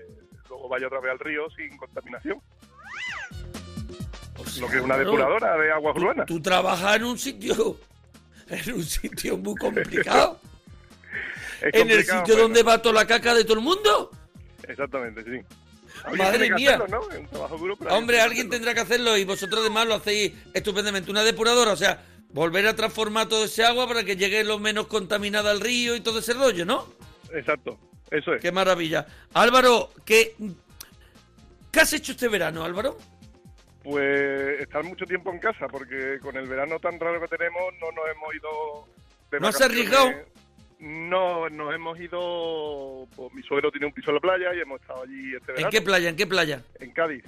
luego 0.49 0.69
vaya 0.69 0.87
otra 0.87 1.01
vez 1.01 1.13
al 1.13 1.19
río 1.19 1.51
sin 1.51 1.77
contaminación. 1.77 2.41
Lo 4.61 4.69
que 4.69 4.77
es 4.77 4.83
una 4.83 4.99
depuradora 4.99 5.57
de 5.57 5.73
aguas 5.73 5.97
urbanas. 5.97 6.27
Tú 6.27 6.41
trabajas 6.41 6.97
en 6.97 7.05
un 7.05 7.19
sitio, 7.19 7.77
en 8.49 8.75
un 8.75 8.85
sitio 8.85 9.37
muy 9.37 9.55
complicado. 9.61 10.39
Es 11.61 11.75
en 11.81 11.91
el 11.91 12.05
sitio 12.05 12.37
donde 12.37 12.63
va 12.63 12.83
toda 12.83 12.95
la 12.95 13.07
caca 13.07 13.35
de 13.35 13.45
todo 13.45 13.55
el 13.55 13.65
mundo. 13.65 14.11
Exactamente, 14.67 15.23
sí. 15.23 15.41
Alguien 16.05 16.27
Madre 16.27 16.51
mía. 16.51 16.75
hacerlo, 16.75 17.01
¿no? 17.01 17.11
Es 17.11 17.19
un 17.21 17.27
trabajo 17.29 17.59
duro, 17.59 17.77
Hombre, 17.91 18.21
alguien 18.21 18.51
tendrá 18.51 18.75
que 18.75 18.81
hacerlo 18.81 19.17
y 19.17 19.25
vosotros 19.25 19.61
además 19.61 19.87
lo 19.87 19.95
hacéis 19.95 20.33
estupendamente. 20.53 21.11
Una 21.11 21.23
depuradora, 21.23 21.73
o 21.73 21.77
sea, 21.77 22.03
volver 22.33 22.67
a 22.67 22.77
transformar 22.77 23.29
todo 23.29 23.45
ese 23.45 23.65
agua 23.65 23.87
para 23.87 24.05
que 24.05 24.17
llegue 24.17 24.45
lo 24.45 24.59
menos 24.59 24.87
contaminada 24.87 25.51
al 25.51 25.61
río 25.61 25.95
y 25.97 26.01
todo 26.01 26.19
ese 26.19 26.35
rollo, 26.35 26.65
¿no? 26.65 26.87
Exacto, 27.33 27.79
eso 28.11 28.35
es. 28.35 28.43
Qué 28.43 28.53
maravilla. 28.53 29.07
Álvaro, 29.35 29.91
¿qué, 30.05 30.35
¿qué 31.71 31.81
has 31.81 31.93
hecho 31.93 32.13
este 32.13 32.29
verano, 32.29 32.65
Álvaro? 32.65 32.99
Pues 33.83 34.61
estar 34.61 34.85
mucho 34.85 35.05
tiempo 35.07 35.31
en 35.33 35.41
casa, 35.41 35.67
porque 35.69 36.19
con 36.21 36.37
el 36.37 36.47
verano 36.47 36.79
tan 36.79 37.01
raro 37.01 37.21
que 37.21 37.29
tenemos 37.29 37.63
no 37.81 37.91
nos 37.93 38.05
hemos 38.11 38.35
ido... 38.35 38.89
de 39.31 39.41
¿No 39.41 39.49
has 39.49 39.61
arriesgado? 39.61 40.13
No, 40.79 41.49
nos 41.49 41.75
hemos 41.75 41.99
ido... 41.99 43.09
Pues 43.17 43.35
mi 43.35 43.43
suegro 43.43 43.71
tiene 43.71 43.87
un 43.87 43.93
piso 43.93 44.11
en 44.11 44.15
la 44.17 44.21
playa 44.21 44.55
y 44.55 44.61
hemos 44.61 44.81
estado 44.81 45.03
allí 45.03 45.35
este 45.35 45.53
verano. 45.53 45.67
¿En 45.67 45.71
qué 45.71 45.83
playa? 45.83 46.09
¿En 46.09 46.17
qué 46.17 46.27
playa? 46.27 46.63
En 46.79 46.93
Cádiz. 46.93 47.25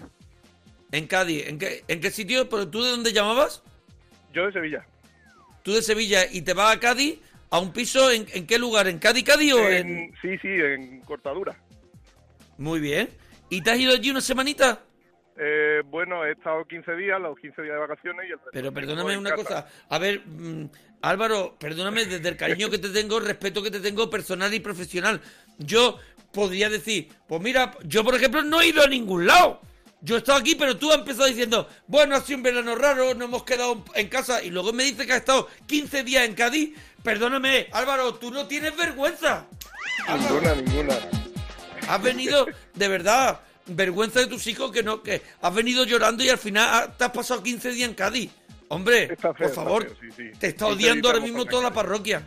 En 0.93 1.07
Cádiz. 1.09 1.49
¿En 1.49 1.59
qué, 1.59 1.85
en 1.89 2.01
qué 2.01 2.11
sitio? 2.11 2.49
¿Pero 2.49 2.69
tú 2.69 2.85
de 2.85 2.91
dónde 2.91 3.13
llamabas? 3.13 3.63
Yo 4.33 4.47
de 4.47 4.53
Sevilla. 4.53 4.87
Tú 5.65 5.73
de 5.73 5.81
Sevilla 5.83 6.27
y 6.31 6.43
te 6.43 6.53
vas 6.53 6.77
a 6.77 6.79
Cádiz 6.79 7.19
a 7.49 7.59
un 7.59 7.73
piso 7.73 8.11
en, 8.11 8.27
¿en 8.35 8.47
qué 8.47 8.59
lugar? 8.59 8.87
¿En 8.87 8.99
Cádiz, 8.99 9.25
Cádiz 9.25 9.55
o 9.55 9.67
en...? 9.67 9.89
En- 9.99 10.15
Sí, 10.21 10.37
sí, 10.43 10.49
en 10.49 11.01
Cortadura. 11.01 11.57
Muy 12.59 12.81
bien. 12.81 13.09
¿Y 13.49 13.63
te 13.63 13.71
has 13.71 13.79
ido 13.79 13.95
allí 13.95 14.11
una 14.11 14.21
semanita? 14.21 14.83
Eh, 15.39 15.81
bueno, 15.87 16.23
he 16.25 16.33
estado 16.33 16.67
15 16.67 16.95
días, 16.97 17.19
los 17.19 17.39
15 17.39 17.63
días 17.63 17.75
de 17.77 17.81
vacaciones 17.81 18.27
y 18.29 18.33
el 18.33 18.39
Pero 18.53 18.73
perdóname 18.73 19.17
una 19.17 19.31
casa. 19.31 19.43
cosa. 19.43 19.69
A 19.89 19.99
ver, 19.99 20.21
mm, 20.27 20.67
Álvaro, 21.01 21.57
perdóname 21.59 22.05
desde 22.05 22.29
el 22.29 22.37
cariño 22.37 22.69
que 22.69 22.79
te 22.79 22.91
tengo, 22.91 23.17
el 23.17 23.25
respeto 23.25 23.63
que 23.63 23.71
te 23.71 23.81
tengo 23.81 24.11
personal 24.11 24.53
y 24.53 24.61
profesional. 24.61 25.19
Yo 25.59 25.99
podría 26.31 26.69
decir, 26.69 27.09
pues 27.27 27.41
mira, 27.41 27.73
yo 27.85 28.05
por 28.05 28.15
ejemplo 28.15 28.43
no 28.43 28.61
he 28.61 28.69
ido 28.69 28.83
a 28.83 28.87
ningún 28.87 29.27
lado. 29.27 29.63
Yo 30.05 30.17
he 30.17 30.19
estado 30.19 30.39
aquí, 30.39 30.55
pero 30.55 30.77
tú 30.77 30.93
has 30.93 30.99
empezado 30.99 31.27
diciendo, 31.27 31.67
bueno, 31.87 32.15
ha 32.15 32.21
sido 32.21 32.37
un 32.37 32.43
verano 32.43 32.75
raro, 32.75 33.15
nos 33.15 33.27
hemos 33.27 33.43
quedado 33.45 33.83
en 33.95 34.09
casa 34.09 34.43
y 34.43 34.51
luego 34.51 34.71
me 34.75 34.85
dices 34.85 35.07
que 35.07 35.13
has 35.15 35.21
estado 35.21 35.49
15 35.67 36.05
días 36.05 36.25
en 36.27 36.35
Cádiz. 36.35 36.77
Perdóname, 37.03 37.69
Álvaro, 37.73 38.15
tú 38.15 38.31
no 38.31 38.47
tienes 38.47 38.77
vergüenza. 38.77 39.47
Ninguna, 40.09 40.55
ninguna. 40.57 40.95
Has 41.89 42.03
venido, 42.03 42.47
de 42.75 42.89
verdad, 42.89 43.41
vergüenza 43.65 44.21
de 44.21 44.27
tus 44.27 44.47
hijos 44.47 44.71
que 44.73 44.83
no, 44.83 45.03
que 45.03 45.23
has 45.41 45.55
venido 45.55 45.85
llorando 45.85 46.23
y 46.23 46.29
al 46.29 46.37
final 46.39 46.95
te 46.99 47.05
has 47.05 47.11
pasado 47.11 47.43
15 47.43 47.71
días 47.71 47.89
en 47.89 47.95
Cádiz. 47.95 48.31
Hombre, 48.69 49.17
feo, 49.17 49.33
por 49.35 49.51
favor, 49.55 49.87
feo, 49.87 49.97
sí, 50.03 50.09
sí. 50.17 50.39
te 50.39 50.49
está 50.49 50.67
15 50.67 50.75
odiando 50.85 51.09
ahora 51.09 51.21
mismo 51.21 51.47
toda 51.47 51.63
la 51.63 51.73
parroquia. 51.73 52.23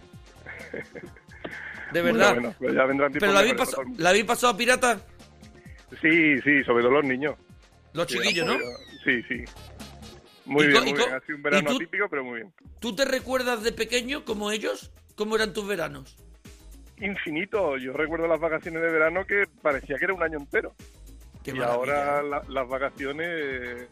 De 1.92 2.02
Bueno, 2.02 2.18
verdad. 2.18 2.34
bueno, 2.34 2.56
pues 2.58 2.74
ya 2.74 3.10
Pero 3.20 3.38
habéis, 3.38 3.54
pas- 3.56 3.98
¿la 3.98 4.10
habéis 4.10 4.26
pasado 4.26 4.54
a 4.54 4.58
pirata? 4.58 5.00
Sí, 6.02 6.38
sí, 6.44 6.64
sobre 6.64 6.84
todo 6.84 6.92
los 6.94 7.06
niños. 7.06 7.36
Los 7.98 8.08
Sí, 8.12 8.18
chiquillos, 8.20 8.45
¿no? 8.48 8.58
Sí, 9.04 9.24
sí. 9.28 9.43
Muy 10.45 10.66
¿Y 10.66 10.68
bien, 10.68 10.84
muy 10.86 10.93
bien. 10.93 11.14
Ha 11.14 11.20
sido 11.22 11.36
un 11.38 11.43
verano 11.43 11.72
atípico, 11.72 12.06
pero 12.10 12.24
muy 12.24 12.36
bien. 12.41 12.54
¿Tú 12.80 12.95
te 12.95 13.04
recuerdas 13.06 13.64
de 13.64 13.72
pequeño 13.72 14.24
como 14.24 14.52
ellos? 14.52 14.91
¿Cómo 15.16 15.36
eran 15.36 15.52
tus 15.52 15.68
veranos? 15.68 16.16
Infinito. 17.02 17.78
Yo 17.78 17.93
recuerdo 17.93 18.28
las 18.28 18.39
vacaciones 18.39 18.82
de 18.82 18.89
verano 18.91 19.26
que 19.26 19.45
parecía 19.62 19.98
que 19.98 20.06
era 20.06 20.14
un 20.14 20.24
año 20.24 20.38
entero. 20.38 20.74
Qué 21.43 21.52
y 21.56 21.60
ahora 21.60 22.22
la- 22.22 22.43
las 22.48 22.68
vacaciones, 22.68 23.28
eh, 23.30 23.88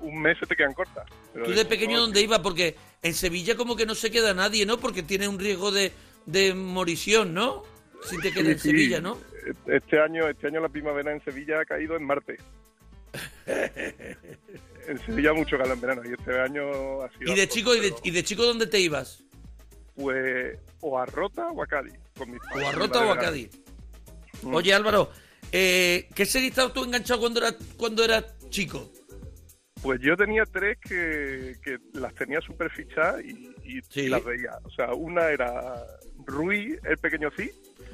un 0.00 0.20
mes 0.22 0.38
se 0.38 0.46
te 0.46 0.54
quedan 0.56 0.72
cortas. 0.72 1.06
Pero 1.32 1.46
¿Tú 1.46 1.52
de 1.52 1.64
pequeño 1.64 1.98
dónde 2.00 2.20
ibas? 2.20 2.38
Porque 2.40 2.76
en 3.02 3.14
Sevilla 3.14 3.56
como 3.56 3.76
que 3.76 3.86
no 3.86 3.94
se 3.94 4.10
queda 4.10 4.34
nadie, 4.34 4.66
¿no? 4.66 4.78
Porque 4.78 5.02
tiene 5.02 5.28
un 5.28 5.38
riesgo 5.38 5.70
de, 5.72 5.92
de 6.26 6.54
morición, 6.54 7.34
¿no? 7.34 7.62
Si 8.02 8.18
te 8.20 8.32
quedas 8.32 8.48
en 8.52 8.58
Sí, 8.58 8.68
sí. 8.70 8.76
Sevilla, 8.76 9.00
¿no? 9.00 9.18
Este 9.66 10.00
año, 10.00 10.28
este 10.28 10.46
año 10.48 10.60
la 10.60 10.68
primavera 10.68 11.12
en 11.12 11.22
Sevilla 11.24 11.60
ha 11.60 11.64
caído 11.64 11.96
en 11.96 12.04
Marte. 12.04 12.36
en 13.46 14.98
Sevilla 15.06 15.32
mucho 15.32 15.56
calor 15.58 15.74
en 15.74 15.80
verano 15.80 16.02
y 16.08 16.12
este 16.12 16.38
año 16.40 17.02
ha 17.02 17.10
sido... 17.18 17.32
¿Y 17.32 17.36
de 17.36 17.48
chico, 17.48 17.74
y 17.74 17.80
de, 17.80 17.88
pero, 17.90 18.00
y 18.04 18.10
de 18.10 18.24
chico 18.24 18.44
dónde 18.44 18.66
te 18.66 18.78
ibas? 18.80 19.22
Pues 19.94 20.58
o 20.80 20.98
a 20.98 21.06
Rota 21.06 21.48
o 21.48 21.62
a 21.62 21.66
Cádiz. 21.66 21.94
Con 22.16 22.30
mis 22.30 22.40
¿O 22.54 22.66
a 22.66 22.72
Rota 22.72 23.00
o 23.04 23.12
a. 23.12 23.18
Cádiz? 23.18 23.50
Mm. 24.42 24.54
Oye 24.54 24.74
Álvaro, 24.74 25.10
eh, 25.52 26.08
¿qué 26.14 26.26
serie 26.26 26.48
estabas 26.48 26.72
tú 26.72 26.84
enganchado 26.84 27.20
cuando 27.20 27.40
eras, 27.40 27.56
cuando 27.76 28.04
eras 28.04 28.24
chico? 28.50 28.92
Pues 29.82 30.00
yo 30.00 30.16
tenía 30.16 30.44
tres 30.44 30.78
que, 30.80 31.54
que 31.62 31.78
las 31.94 32.14
tenía 32.14 32.40
súper 32.40 32.70
fichadas 32.70 33.22
y, 33.24 33.48
y 33.64 33.80
Sí. 33.88 34.08
las 34.08 34.24
veía. 34.24 34.50
O 34.64 34.70
sea, 34.70 34.92
una 34.94 35.28
era 35.30 35.82
Rui, 36.24 36.76
el 36.84 36.98
pequeño 36.98 37.30
sí. 37.36 37.50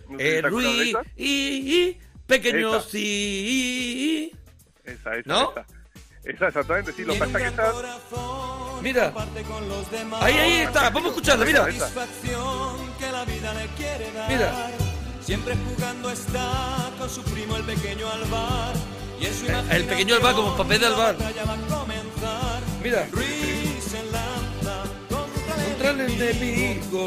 No 0.08 0.18
Eh, 0.18 0.40
Rui 0.42 0.94
y, 1.16 1.26
y 1.26 1.98
pequeño 2.26 2.76
Esa. 2.78 2.88
sí. 2.88 4.32
Esa, 4.84 5.16
esa, 5.16 5.22
¿No? 5.26 5.50
esa. 5.52 5.66
Esa, 6.24 6.48
exactamente, 6.48 6.92
sí. 6.92 7.04
Lo 7.04 7.14
que 7.14 7.18
pasa 7.18 7.38
es 7.38 7.44
que 7.44 7.54
esa... 7.54 7.72
Mira. 8.82 9.12
Ahí, 10.20 10.34
ahí 10.34 10.52
está. 10.62 10.90
Vamos 10.90 11.04
a 11.04 11.08
escucharla, 11.08 11.44
mira. 11.44 11.64
satisfacción 11.64 12.94
que 12.98 13.12
la 13.12 13.24
vida 13.24 13.54
le 13.54 13.66
quiere 13.68 14.12
dar. 14.12 14.28
Mira. 14.28 14.70
Siempre 15.20 15.56
jugando 15.56 16.10
está 16.10 16.90
con 16.98 17.08
su 17.08 17.22
primo 17.22 17.56
el 17.56 17.64
pequeño 17.64 18.08
Alvar. 18.10 18.74
Y 19.20 19.26
en 19.26 19.34
su 19.34 19.46
El 19.46 19.84
pequeño 19.84 20.16
Alvar 20.16 20.34
como 20.34 20.56
papel 20.56 20.80
de 20.80 20.86
Alvar. 20.86 21.16
Mira. 22.82 23.06
Ruiz 23.12 23.84
se 23.84 24.02
lanza 24.04 24.82
contra, 25.08 25.54
Contra 25.64 25.90
el 25.90 26.00
enemigo. 26.00 27.06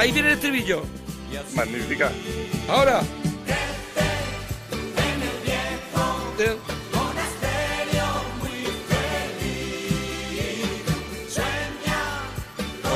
Ahí 0.00 0.12
viene 0.12 0.28
el 0.28 0.34
estribillo. 0.36 0.82
Magnífica. 1.54 2.10
Ahora. 2.68 3.02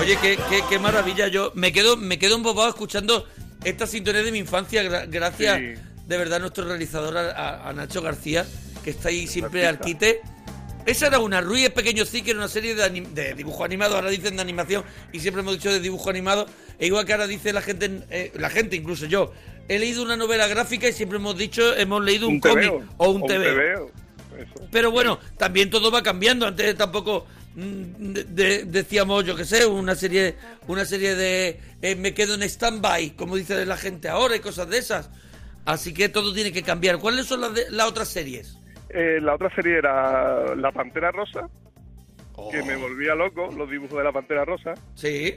Oye, 0.01 0.19
qué, 0.21 0.39
qué, 0.51 0.63
qué 0.69 0.79
maravilla. 0.79 1.29
Yo 1.29 1.53
me 1.55 1.73
quedo, 1.73 1.97
me 1.97 2.19
quedo 2.19 2.37
embobado 2.37 2.69
escuchando 2.69 3.27
esta 3.65 3.87
sintonía 3.87 4.23
de 4.23 4.33
mi 4.33 4.39
infancia. 4.39 4.83
Gra- 4.83 5.07
gracias 5.09 5.59
Sí. 5.59 5.75
de 6.07 6.17
verdad 6.19 6.37
a 6.37 6.41
nuestro 6.41 6.65
realizador, 6.67 7.17
a, 7.17 7.69
a- 7.69 7.73
Nacho 7.73 8.03
García, 8.03 8.45
que 8.83 8.91
está 8.91 9.09
ahí 9.09 9.27
siempre 9.27 9.67
al 9.67 9.79
quite. 9.79 10.21
Esa 10.87 11.07
era 11.07 11.19
una 11.19 11.41
Ruiz 11.41 11.71
Pequeño 11.71 12.05
Sí, 12.05 12.23
que 12.23 12.33
era 12.33 12.41
una 12.41 12.49
serie 12.49 12.75
de, 12.75 12.83
anim- 12.85 13.09
de 13.13 13.35
dibujo 13.35 13.65
animado, 13.65 13.95
ahora 13.97 14.11
dicen 14.11 14.37
de 14.37 14.43
animación, 14.43 14.85
y 15.13 15.21
siempre 15.21 15.41
hemos 15.41 15.55
dicho 15.55 15.73
de 15.73 15.81
dibujo 15.81 16.11
animado, 16.11 16.47
e 16.79 16.87
igual 16.87 17.07
que 17.07 17.13
ahora 17.13 17.27
dice 17.27 17.53
la 17.53 17.63
gente, 17.63 18.03
eh, 18.11 18.33
la 18.35 18.51
gente, 18.51 18.77
incluso 18.77 19.07
yo, 19.07 19.33
he 19.69 19.79
leído 19.79 20.03
una 20.03 20.17
novela 20.17 20.47
gráfica 20.47 20.87
y 20.89 20.93
siempre 20.93 21.17
hemos 21.19 21.39
dicho, 21.39 21.75
hemos 21.77 22.05
leído 22.05 22.29
un, 22.29 22.35
cómic 22.41 22.71
o 22.99 23.09
un 23.11 23.21
TV. 23.29 23.45
Pero 24.71 24.91
bueno, 24.91 25.19
también 25.39 25.71
todo 25.71 25.91
va 25.91 26.03
cambiando. 26.03 26.47
Antes 26.47 26.77
tampoco 26.77 27.25
mm, 27.55 28.13
de- 28.13 28.25
de- 28.25 28.65
decíamos, 28.65 29.25
yo 29.25 29.37
qué 29.37 29.45
sé, 29.45 29.65
una 29.65 29.95
serie, 29.95 30.35
una 30.67 30.85
serie 30.85 31.15
de 31.15 31.61
eh, 31.81 31.95
me 31.97 32.13
quedo 32.13 32.35
en 32.35 32.43
stand-by, 32.43 33.11
como 33.17 33.37
dice 33.37 33.65
la 33.65 33.77
gente 33.77 34.09
ahora 34.09 34.37
y 34.37 34.41
cosas 34.41 34.69
de 34.69 34.79
esas. 34.79 35.09
Así 35.65 35.95
que 35.95 36.09
todo 36.11 36.35
tiene 36.35 36.53
que 36.53 36.63
cambiar. 36.63 36.99
¿Cuáles 36.99 37.27
son 37.27 37.41
las, 37.41 37.55
de- 37.55 37.71
las 37.71 37.87
otras 37.89 38.09
series? 38.09 38.57
Eh, 38.95 39.19
la 39.21 39.35
otra 39.35 39.53
serie 39.55 39.79
era 39.79 40.55
La 40.55 40.71
Pantera 40.71 41.11
Rosa, 41.11 41.49
que 42.51 42.61
Oh. 42.61 42.65
me 42.67 42.77
volvía 42.77 43.15
loco, 43.15 43.49
los 43.57 43.69
dibujos 43.69 43.99
de 43.99 44.05
La 44.05 44.13
Pantera 44.13 44.45
Rosa. 44.45 44.75
Sí. 44.95 45.35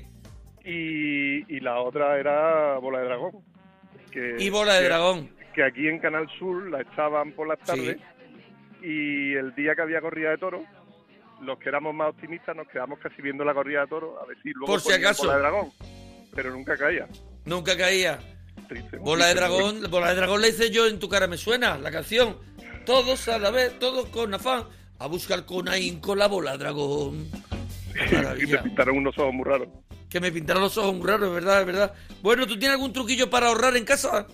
Y, 0.63 1.55
y 1.55 1.59
la 1.59 1.79
otra 1.79 2.19
era 2.19 2.77
Bola 2.77 2.99
de 2.99 3.05
Dragón. 3.05 3.31
Que, 4.11 4.35
Y 4.39 4.49
Bola 4.49 4.73
de 4.75 4.81
que- 4.81 4.85
Dragón. 4.87 5.29
Que 5.55 5.63
aquí 5.63 5.87
en 5.87 5.97
Canal 5.99 6.27
Sur 6.37 6.69
la 6.69 6.81
echaban 6.81 7.31
por 7.31 7.47
las 7.47 7.59
tardes. 7.59 7.97
Y 8.83 9.33
el 9.33 9.55
día 9.55 9.73
que 9.75 9.81
había 9.81 10.01
corrida 10.01 10.29
de 10.29 10.37
toros, 10.37 10.61
los 11.41 11.57
que 11.57 11.69
éramos 11.69 11.95
más 11.95 12.09
optimistas 12.09 12.55
nos 12.55 12.67
quedamos 12.67 12.99
casi 12.99 13.21
viendo 13.23 13.43
la 13.43 13.53
corrida 13.55 13.81
de 13.81 13.87
toros 13.87 14.11
a 14.21 14.25
ver 14.27 14.37
si 14.43 14.51
luego 14.51 14.67
Por 14.73 14.81
si 14.81 14.91
acaso. 14.93 15.23
Bola 15.23 15.35
de 15.35 15.39
Dragón. 15.41 15.71
Pero 16.35 16.51
nunca 16.51 16.77
caía. 16.77 17.07
Nunca 17.45 17.75
caía. 17.75 18.19
Triste, 18.67 18.97
Bola 18.97 19.27
de 19.27 19.33
triste, 19.35 19.47
dragón, 19.49 19.89
bola 19.89 20.09
de 20.09 20.15
dragón 20.15 20.41
le 20.41 20.49
hice 20.49 20.69
yo 20.71 20.87
en 20.87 20.99
tu 20.99 21.07
cara 21.07 21.25
me 21.27 21.37
suena, 21.37 21.77
la 21.77 21.89
canción. 21.89 22.37
Todos 22.87 23.27
a 23.27 23.37
la 23.37 23.51
vez, 23.51 23.77
todos 23.77 24.07
con 24.07 24.33
afán, 24.33 24.63
a 24.97 25.05
buscar 25.07 25.45
con 25.45 25.67
ahínco 25.69 26.15
la 26.15 26.27
bola 26.27 26.57
dragón. 26.57 27.27
Y 27.93 28.09
te 28.09 28.15
Maravilla. 28.15 28.63
pintaron 28.63 28.97
unos 28.97 29.17
ojos 29.17 29.33
muy 29.33 29.43
raros. 29.43 29.67
Que 30.09 30.19
me 30.19 30.31
pintaron 30.31 30.61
los 30.63 30.77
ojos 30.77 30.93
muy 30.95 31.05
raros, 31.07 31.27
es 31.29 31.33
verdad, 31.35 31.59
es 31.61 31.65
verdad. 31.65 31.93
Bueno, 32.21 32.45
¿tú 32.47 32.53
tienes 32.57 32.75
algún 32.75 32.93
truquillo 32.93 33.27
para 33.29 33.47
ahorrar 33.47 33.75
en 33.75 33.85
casa? 33.85 34.25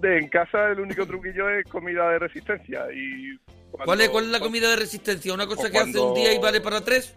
De, 0.00 0.18
en 0.18 0.28
casa 0.28 0.68
el 0.70 0.80
único 0.80 1.04
truquillo 1.06 1.48
es 1.50 1.64
comida 1.68 2.08
de 2.10 2.18
resistencia. 2.20 2.86
y 2.94 3.36
cuando- 3.70 3.84
¿Cuál 3.84 4.00
es, 4.00 4.08
¿Cuál 4.10 4.24
es 4.24 4.30
la 4.30 4.40
comida 4.40 4.70
de 4.70 4.76
resistencia? 4.76 5.34
¿Una 5.34 5.46
cosa 5.46 5.70
que 5.70 5.78
hace 5.78 5.98
un 6.00 6.14
día 6.14 6.32
y 6.32 6.38
vale 6.38 6.60
para 6.62 6.80
tres? 6.80 7.14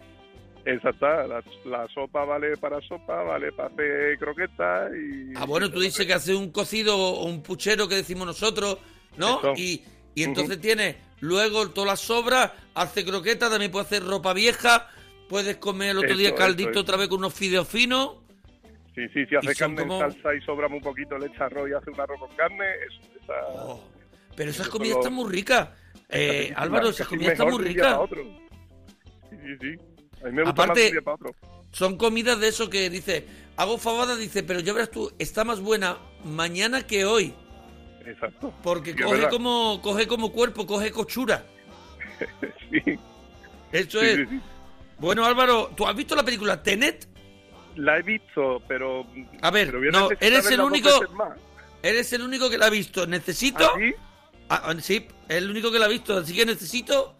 Exacta, 0.65 1.25
la, 1.27 1.43
la 1.65 1.87
sopa 1.93 2.25
vale 2.25 2.57
para 2.57 2.79
sopa, 2.81 3.23
vale 3.23 3.51
para 3.51 3.69
hacer 3.69 4.17
croquetas 4.19 4.91
y... 4.93 5.33
Ah, 5.35 5.45
bueno, 5.45 5.71
tú 5.71 5.79
dices 5.79 6.05
que 6.05 6.13
hace 6.13 6.35
un 6.35 6.51
cocido 6.51 6.97
o 6.97 7.25
un 7.25 7.41
puchero 7.41 7.87
que 7.87 7.95
decimos 7.95 8.27
nosotros, 8.27 8.77
¿no? 9.17 9.39
Eso. 9.39 9.53
Y, 9.57 9.83
y 10.15 10.23
entonces 10.23 10.55
Ujú. 10.57 10.61
tienes 10.61 10.95
luego 11.19 11.69
todas 11.69 11.87
las 11.91 11.99
sobras, 11.99 12.51
hace 12.73 13.05
croquetas, 13.05 13.49
también 13.49 13.71
puedes 13.71 13.87
hacer 13.87 14.03
ropa 14.03 14.33
vieja, 14.33 14.89
puedes 15.29 15.57
comer 15.57 15.91
el 15.91 15.97
otro 15.99 16.09
Eso, 16.09 16.17
día 16.17 16.35
caldito 16.35 16.79
otra 16.81 16.97
vez 16.97 17.07
con 17.07 17.19
unos 17.19 17.33
fideos 17.33 17.67
finos. 17.67 18.17
Sí, 18.95 19.01
sí, 19.13 19.25
si 19.25 19.35
hace 19.35 19.51
y 19.51 19.55
son 19.55 19.75
carne 19.75 19.87
como- 19.87 20.03
en 20.03 20.11
salsa 20.11 20.35
y 20.35 20.41
sobra 20.41 20.67
muy 20.67 20.81
poquito, 20.81 21.17
le 21.17 21.27
echa 21.27 21.45
arroz 21.45 21.69
y 21.69 21.73
hace 21.73 21.89
un 21.91 21.99
arroz 22.01 22.19
con 22.19 22.29
carne, 22.35 22.65
eso, 22.87 23.01
esa... 23.23 23.33
Oh, 23.53 23.81
Pero 24.35 24.51
esas 24.51 24.67
comidas 24.67 24.95
lo- 24.95 24.99
están 25.01 25.13
muy 25.13 25.31
ricas. 25.31 25.69
Eh, 26.09 26.51
Álvaro, 26.57 26.89
esas 26.89 27.07
comidas 27.07 27.33
están 27.33 27.47
muy 27.47 27.55
un 27.57 27.63
ricas. 27.63 27.97
Sí, 29.29 29.37
sí, 29.37 29.55
sí. 29.61 29.67
A 30.23 30.25
mí 30.27 30.31
me 30.33 30.43
gusta 30.43 30.43
más 30.43 30.49
Aparte- 30.49 30.97
un 30.97 31.03
para 31.03 31.15
otro. 31.15 31.35
Son 31.71 31.97
comidas 31.97 32.37
de 32.39 32.49
eso 32.49 32.69
que 32.69 32.89
dice, 32.89 33.25
hago 33.55 33.77
fabada, 33.77 34.17
dice, 34.17 34.43
pero 34.43 34.59
ya 34.59 34.73
verás 34.73 34.91
tú, 34.91 35.09
está 35.19 35.45
más 35.45 35.61
buena 35.61 35.97
mañana 36.25 36.85
que 36.85 37.05
hoy. 37.05 37.33
Exacto. 38.05 38.53
Porque 38.63 38.93
Sí, 38.93 39.01
coge 39.01 39.29
como, 39.29 39.81
coge 39.81 40.07
como 40.07 40.31
cuerpo, 40.31 40.65
coge 40.65 40.91
cochura. 40.91 41.43
Sí, 42.69 42.99
Eso 43.71 43.99
sí, 43.99 44.05
es. 44.05 44.29
sí. 44.29 44.39
Bueno, 44.99 45.25
Álvaro, 45.25 45.71
¿tú 45.75 45.87
has 45.87 45.95
visto 45.95 46.15
la 46.15 46.23
película 46.23 46.61
Tenet? 46.61 47.07
La 47.75 47.97
he 47.97 48.01
visto, 48.03 48.61
pero... 48.67 49.07
A 49.41 49.49
ver, 49.49 49.71
pero 49.71 49.91
no, 49.91 50.09
eres 50.19 50.49
el 50.51 50.61
único... 50.61 50.89
Eres 51.81 52.13
el 52.13 52.21
único 52.21 52.49
que 52.49 52.57
la 52.57 52.67
ha 52.67 52.69
visto. 52.69 53.07
Necesito... 53.07 53.65
¿Ah, 53.65 53.77
sí? 53.79 53.95
Ah, 54.49 54.61
ah, 54.65 54.75
sí, 54.79 55.07
es 55.27 55.37
el 55.37 55.49
único 55.49 55.71
que 55.71 55.79
la 55.79 55.85
ha 55.85 55.89
visto. 55.89 56.17
Así 56.17 56.35
que 56.35 56.45
necesito 56.45 57.15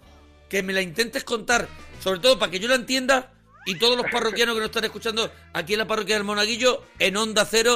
que 0.49 0.61
me 0.61 0.73
la 0.73 0.81
intentes 0.81 1.23
contar. 1.23 1.67
Sobre 1.99 2.19
todo 2.19 2.37
para 2.37 2.51
que 2.51 2.59
yo 2.59 2.67
la 2.67 2.75
entienda 2.75 3.31
y 3.65 3.79
todos 3.79 3.97
los 3.97 4.05
parroquianos 4.11 4.55
que 4.55 4.59
nos 4.59 4.69
están 4.69 4.83
escuchando 4.83 5.31
aquí 5.53 5.73
en 5.73 5.79
la 5.79 5.87
parroquia 5.87 6.15
del 6.15 6.23
Monaguillo, 6.23 6.83
en 6.99 7.15
Onda 7.17 7.45
Cero, 7.45 7.75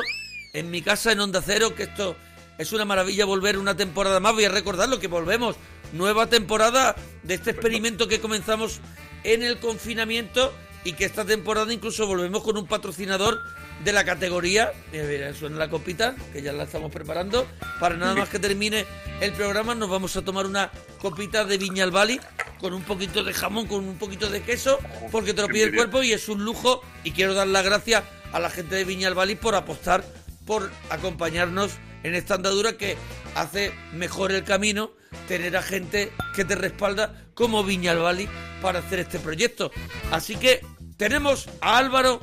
en 0.54 0.70
mi 0.72 0.82
casa 0.82 1.12
en 1.12 1.20
Onda 1.20 1.42
Cero, 1.42 1.74
que 1.76 1.84
esto 1.84 2.16
es 2.58 2.72
una 2.72 2.86
maravilla 2.86 3.26
volver 3.26 3.58
una 3.58 3.76
temporada 3.76 4.20
más. 4.20 4.34
Voy 4.34 4.46
a 4.46 4.50
recordarlo 4.50 5.00
que 5.00 5.08
volvemos. 5.08 5.56
Nueva 5.94 6.28
temporada 6.28 6.96
de 7.24 7.36
este 7.36 7.52
experimento 7.52 8.08
que 8.08 8.20
comenzamos 8.20 8.80
en 9.24 9.44
el 9.44 9.60
confinamiento 9.60 10.54
y 10.84 10.94
que 10.94 11.06
esta 11.06 11.26
temporada 11.26 11.74
incluso 11.74 12.06
volvemos 12.08 12.44
con 12.44 12.58
un 12.58 12.68
patrocinador 12.68 13.42
de 13.84 13.92
la 13.92 14.06
categoría. 14.06 14.72
Mira, 14.92 15.06
mira, 15.06 15.34
suena 15.34 15.58
la 15.58 15.70
copita, 15.70 16.16
que 16.32 16.42
ya 16.42 16.54
la 16.54 16.64
estamos 16.64 16.92
preparando. 16.92 17.48
Para 17.80 17.98
nada 17.98 18.16
más 18.16 18.30
que 18.30 18.40
termine 18.40 18.86
el 19.20 19.34
programa, 19.34 19.76
nos 19.76 19.90
vamos 19.90 20.16
a 20.16 20.24
tomar 20.24 20.46
una 20.46 20.72
copita 21.02 21.44
de 21.44 21.58
Viña 21.58 21.84
al 21.84 21.92
Bali 21.92 22.20
con 22.60 22.74
un 22.74 22.84
poquito 22.84 23.24
de 23.24 23.34
jamón, 23.34 23.68
con 23.68 23.84
un 23.84 23.98
poquito 23.98 24.30
de 24.30 24.42
queso, 24.42 24.80
porque 25.12 25.34
te 25.34 25.42
lo 25.42 25.48
pide 25.48 25.64
el 25.66 25.76
cuerpo 25.76 26.04
y 26.04 26.14
es 26.14 26.30
un 26.30 26.46
lujo. 26.46 26.82
Y 27.04 27.12
quiero 27.12 27.34
dar 27.34 27.48
las 27.48 27.66
gracias 27.66 28.04
a 28.32 28.40
la 28.40 28.50
gente 28.50 28.76
de 28.76 28.86
Viña 28.86 29.08
al 29.08 29.16
Bali 29.16 29.36
por 29.36 29.56
apostar, 29.56 30.06
por 30.46 30.72
acompañarnos 30.90 31.78
en 32.04 32.16
esta 32.16 32.36
andadura 32.36 32.78
que 32.78 32.96
hace 33.36 33.72
mejor 33.94 34.32
el 34.32 34.44
camino 34.44 34.92
tener 35.28 35.58
a 35.58 35.62
gente 35.62 36.12
que 36.36 36.46
te 36.46 36.56
respalda 36.56 37.14
como 37.34 37.64
Viña 37.64 37.92
al 37.92 38.00
Bali 38.00 38.30
para 38.62 38.80
hacer 38.80 39.00
este 39.00 39.20
proyecto. 39.20 39.72
Así 40.12 40.36
que 40.36 40.62
tenemos 40.98 41.50
a 41.62 41.78
Álvaro 41.78 42.20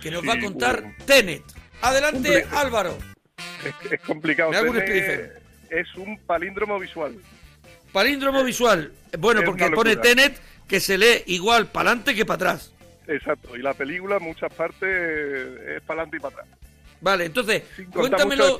que 0.00 0.10
nos 0.10 0.22
Sí, 0.22 0.28
va 0.28 0.34
a 0.34 0.40
contar 0.40 0.82
un- 0.84 0.96
Tenet. 1.06 1.42
Adelante, 1.82 2.46
Álvaro. 2.52 2.96
Es, 3.64 3.92
es 3.92 4.00
complicado. 4.00 4.50
Es 5.70 5.94
un 5.96 6.18
palíndromo 6.26 6.78
visual. 6.78 7.16
Palíndromo 7.92 8.42
visual. 8.44 8.92
Bueno, 9.18 9.40
Es 9.40 9.46
porque 9.46 9.70
pone. 9.70 9.96
Tenet 9.96 10.40
que 10.66 10.80
se 10.80 10.96
lee 10.98 11.22
igual 11.26 11.66
para 11.66 11.90
adelante 11.90 12.14
que 12.14 12.24
para 12.24 12.34
atrás. 12.52 12.72
Exacto. 13.06 13.56
Y 13.56 13.62
la 13.62 13.74
película, 13.74 14.16
en 14.16 14.22
muchas 14.24 14.52
partes, 14.52 14.88
es 14.88 15.82
para 15.82 16.02
adelante 16.02 16.16
y 16.16 16.20
para 16.20 16.34
atrás. 16.42 16.48
Vale, 17.00 17.26
entonces, 17.26 17.62
cuéntamelo. 17.92 18.58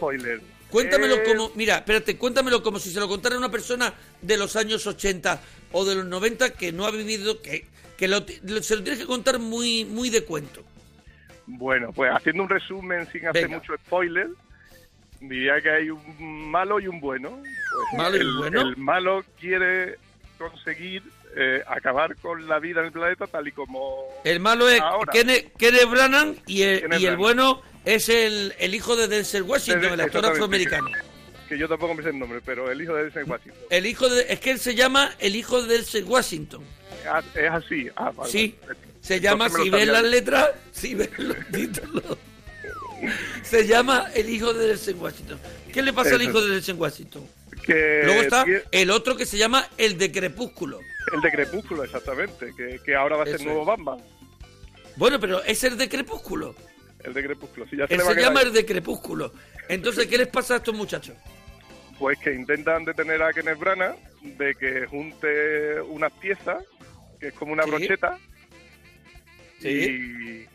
Cuéntamelo 0.71 1.15
Eh, 1.17 1.23
como, 1.25 1.51
mira, 1.55 1.77
espérate, 1.79 2.17
cuéntamelo 2.19 2.63
como 2.63 2.79
si 2.79 2.91
se 2.91 3.01
lo 3.01 3.09
contara 3.09 3.39
una 3.39 3.51
persona 3.51 3.95
de 4.21 4.37
los 4.37 4.55
años 4.55 4.87
80 4.87 5.41
o 5.73 5.85
de 5.87 5.95
los 5.95 6.05
90 6.05 6.53
que 6.53 6.73
no 6.73 6.85
ha 6.85 6.91
vivido, 6.91 7.41
que, 7.41 7.67
que 7.97 8.07
lo- 8.07 8.21
se 8.27 8.77
lo 8.77 8.83
tienes 8.83 9.01
que 9.01 9.07
contar 9.07 9.39
muy, 9.39 9.87
muy 9.87 10.11
de 10.11 10.25
cuento. 10.25 10.63
Bueno, 11.47 11.91
pues 11.95 12.11
haciendo 12.15 12.43
un 12.43 12.51
resumen 12.51 13.07
sin 13.11 13.27
hacer 13.27 13.49
mucho 13.49 13.75
spoiler, 13.87 14.29
diría 15.21 15.59
que 15.63 15.71
hay 15.71 15.89
un 15.91 16.51
malo 16.51 16.79
y 16.79 16.87
un 16.87 17.01
bueno. 17.01 17.31
Pues 17.41 17.97
¿Malo 17.97 18.17
y 18.19 18.21
el, 18.21 18.27
un 18.29 18.39
bueno? 18.39 18.61
el 18.61 18.77
malo 18.77 19.25
quiere 19.41 19.97
conseguir 20.37 21.03
eh, 21.37 21.63
acabar 21.67 22.17
con 22.17 22.47
la 22.49 22.59
vida 22.59 22.81
en 22.81 22.87
el 22.87 22.93
planeta 22.93 23.27
tal 23.27 23.47
y 23.49 23.53
como... 23.53 24.05
El 24.25 24.41
malo 24.41 24.69
es 24.69 24.81
Ahora. 24.81 25.13
Kenneth, 25.13 25.53
Kenneth 25.57 25.89
Branagh 25.91 26.35
y 26.47 26.63
el, 26.63 26.81
Kenneth 26.83 27.01
y 27.01 27.07
el 27.07 27.17
Branagh. 27.17 27.19
bueno 27.19 27.63
es 27.85 28.09
el, 28.09 28.55
el 28.59 28.75
hijo 28.75 28.97
de 28.97 29.09
Denzel 29.09 29.43
Washington, 29.45 29.93
el 29.93 30.01
actor 30.01 30.27
afroamericano. 30.27 30.89
Que 31.49 31.57
yo 31.59 31.67
tampoco 31.69 31.95
me 31.95 32.03
sé 32.03 32.11
el 32.11 32.19
nombre, 32.19 32.41
pero 32.45 32.71
el 32.71 32.83
hijo 32.83 32.95
de 32.95 33.05
Denzel 33.05 33.25
Washington. 33.25 33.63
El 33.71 33.87
hijo 33.87 34.09
de, 34.09 34.27
es 34.29 34.41
que 34.41 34.51
él 34.51 34.59
se 34.59 34.75
llama 34.75 35.11
el 35.19 35.35
hijo 35.37 35.63
de 35.63 35.75
Denzel 35.77 36.05
Washington. 36.05 36.63
Ah, 37.09 37.23
Es 37.35 37.51
así. 37.51 37.89
Ah, 37.97 38.11
vale, 38.15 38.31
Sí, 38.31 38.55
vale. 38.67 38.79
se 39.01 39.21
llama, 39.21 39.47
Entonces 39.47 39.65
si 39.65 39.71
ves 39.71 39.87
las 39.89 40.03
letras, 40.03 40.51
si 40.73 40.95
ves 40.95 41.11
los 41.19 41.37
títulos, 41.53 42.05
se 43.43 43.67
llama 43.67 44.07
el 44.15 44.29
hijo 44.29 44.53
de 44.53 44.67
Denzel 44.69 44.97
Washington. 44.97 45.39
¿Qué 45.73 45.83
le 45.83 45.93
pasa 45.93 46.15
al 46.17 46.23
hijo 46.23 46.41
de 46.43 46.55
Denzel 46.55 46.77
Washington? 46.77 47.27
Que 47.65 48.01
Luego 48.05 48.23
está 48.23 48.45
el 48.73 48.91
otro 48.91 49.17
que 49.17 49.27
se 49.27 49.37
llama 49.39 49.67
el 49.79 49.97
de 49.99 50.11
Crepúsculo. 50.11 50.81
El 51.13 51.21
de 51.21 51.31
Crepúsculo, 51.31 51.85
exactamente, 51.85 52.53
que, 52.57 52.81
que 52.85 52.95
ahora 52.95 53.17
va 53.17 53.23
a 53.23 53.27
ser 53.27 53.37
Eso 53.37 53.45
nuevo 53.45 53.63
es. 53.63 53.67
Batman. 53.67 53.99
Bueno, 54.97 55.21
pero 55.21 55.43
es 55.45 55.63
el 55.65 55.77
de 55.79 55.89
Crepúsculo. 55.89 56.55
El 57.05 57.15
de 57.15 57.23
Crepúsculo. 57.25 57.67
Sí, 57.69 57.77
ya 57.77 57.87
se 57.87 57.95
Él 57.95 57.99
le 57.99 58.05
va 58.05 58.11
a 58.11 58.13
se 58.15 58.19
quedar 58.19 58.31
llama 58.31 58.43
el 58.43 58.53
de 58.53 58.67
Crepúsculo. 58.67 59.33
Entonces, 59.69 60.07
¿qué 60.07 60.19
les 60.19 60.29
pasa 60.29 60.55
a 60.55 60.57
estos 60.59 60.75
muchachos? 60.75 61.15
Pues 61.99 62.19
que 62.19 62.33
intentan 62.35 62.85
detener 62.85 63.23
a 63.23 63.33
Kenneth 63.33 63.59
Branagh 63.59 63.97
de 64.23 64.55
que 64.55 64.87
junte 64.87 65.81
unas 65.83 66.13
piezas, 66.15 66.63
que 67.21 67.29
es 67.29 67.35
como 67.35 67.53
una 67.53 67.65
Sí. 67.65 67.71
brocheta, 67.71 68.19
Sí. 69.61 70.47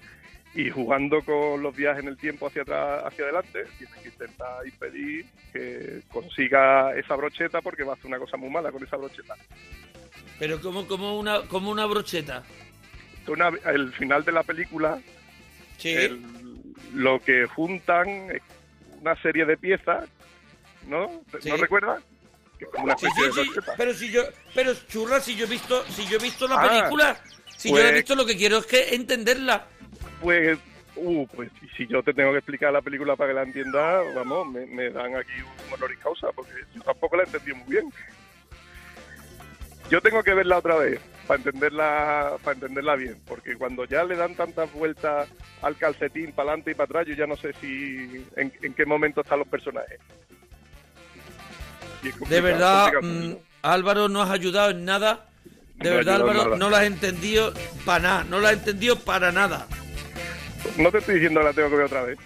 y, 0.56 0.62
y 0.62 0.70
jugando 0.70 1.22
con 1.24 1.62
los 1.62 1.76
viajes 1.76 2.04
en 2.04 2.10
el 2.10 2.18
tiempo 2.18 2.48
hacia 2.48 2.62
atrás, 2.62 3.04
hacia 3.06 3.26
adelante, 3.26 3.66
tiene 3.78 3.94
que 4.02 4.08
intentar 4.10 4.66
impedir 4.66 5.26
que 5.52 6.02
consiga 6.12 6.96
esa 6.96 7.16
brocheta 7.16 7.62
porque 7.62 7.84
va 7.84 7.92
a 7.94 7.96
hacer 7.96 8.06
una 8.08 8.20
cosa 8.20 8.38
muy 8.38 8.50
mala 8.50 8.72
con 8.72 8.84
esa 8.84 8.96
brocheta. 8.98 9.36
Pero 10.44 10.60
como, 10.60 10.86
como, 10.90 11.18
una, 11.18 11.44
como 11.44 11.72
una 11.72 11.86
brocheta. 11.86 12.44
Una- 13.28 13.50
el 13.72 13.94
final 13.94 14.26
de 14.26 14.34
la 14.34 14.44
película, 14.44 15.00
Sí. 15.78 15.94
el- 15.94 16.22
lo 16.94 17.22
que 17.22 17.46
juntan 17.48 18.10
es 18.30 18.42
una 19.00 19.16
serie 19.22 19.46
de 19.46 19.56
piezas, 19.56 20.04
¿no? 20.86 21.24
Sí. 21.42 21.48
¿No 21.48 21.56
recuerdas? 21.56 22.04
una 22.78 22.98
Sí, 22.98 23.08
pero 23.78 23.94
si 23.94 24.12
yo, 24.12 24.24
pero 24.54 24.74
churra, 24.90 25.22
si 25.22 25.38
yo 25.38 25.46
he 25.46 25.50
visto, 25.50 25.86
si 25.86 26.06
yo 26.08 26.18
he 26.18 26.22
visto 26.22 26.46
la 26.46 26.56
Ah, 26.62 26.68
película, 26.70 27.18
si 27.56 27.70
yo 27.70 27.76
la 27.78 27.82
he 27.84 27.84
pues- 27.92 27.96
visto, 28.02 28.16
lo 28.16 28.26
que 28.26 28.36
quiero 28.36 28.58
es 28.58 28.66
que 28.66 28.96
entenderla. 28.96 29.66
Pues, 30.22 30.60
uh, 30.98 31.26
pues 31.28 31.52
si 31.78 31.88
yo 31.88 32.04
te 32.04 32.14
tengo 32.14 32.32
que 32.34 32.40
explicar 32.40 32.74
la 32.74 32.82
película 32.82 33.16
para 33.16 33.30
que 33.30 33.36
la 33.36 33.44
entiendas, 33.44 34.14
vamos, 34.14 34.46
me, 34.50 34.66
me 34.66 34.90
dan 34.90 35.16
aquí 35.16 35.32
un 35.68 35.74
honoris 35.74 36.00
causa, 36.00 36.34
porque 36.34 36.52
yo 36.76 36.82
tampoco 36.82 37.16
la 37.16 37.24
entendí 37.24 37.54
muy 37.54 37.70
bien. 37.70 37.90
Yo 39.90 40.02
tengo 40.02 40.24
que 40.24 40.34
verla 40.34 40.58
otra 40.58 40.76
vez 40.76 41.00
para 41.28 41.38
entenderla, 41.38 42.34
para 42.44 42.56
entenderla 42.56 42.96
bien, 42.96 43.22
porque 43.28 43.56
cuando 43.56 43.86
ya 43.86 44.04
le 44.04 44.16
dan 44.16 44.36
tantas 44.36 44.72
vueltas 44.74 45.30
al 45.62 45.78
calcetín 45.78 46.32
para 46.34 46.50
adelante 46.50 46.72
y 46.72 46.74
para 46.74 46.86
atrás, 46.86 47.08
yo 47.08 47.14
ya 47.16 47.28
no 47.28 47.36
sé 47.38 47.54
si 47.62 48.26
en, 48.36 48.52
en 48.62 48.74
qué 48.74 48.86
momento 48.86 49.22
están 49.22 49.40
los 49.40 49.48
personajes. 49.48 50.00
De 52.28 52.42
verdad, 52.42 52.92
mm, 53.02 53.34
Álvaro, 53.62 54.10
no 54.10 54.22
has 54.22 54.30
ayudado 54.32 54.72
en 54.72 54.84
nada. 54.84 55.26
De 55.76 55.90
No 55.90 55.96
verdad, 55.96 56.16
Álvaro, 56.16 56.44
nada. 56.46 56.58
no 56.58 56.70
la 56.70 56.80
has 56.80 56.84
entendido 56.86 57.54
para 57.86 58.00
nada. 58.04 58.24
No 58.26 58.40
la 58.40 58.50
has 58.50 58.56
entendido 58.56 59.00
para 59.00 59.32
nada. 59.32 59.68
No 60.78 60.92
te 60.92 60.98
estoy 60.98 61.16
diciendo 61.16 61.40
que 61.42 61.46
la 61.46 61.54
tengo 61.54 61.70
que 61.70 61.76
ver 61.76 61.86
otra 61.86 62.04
vez. 62.04 62.18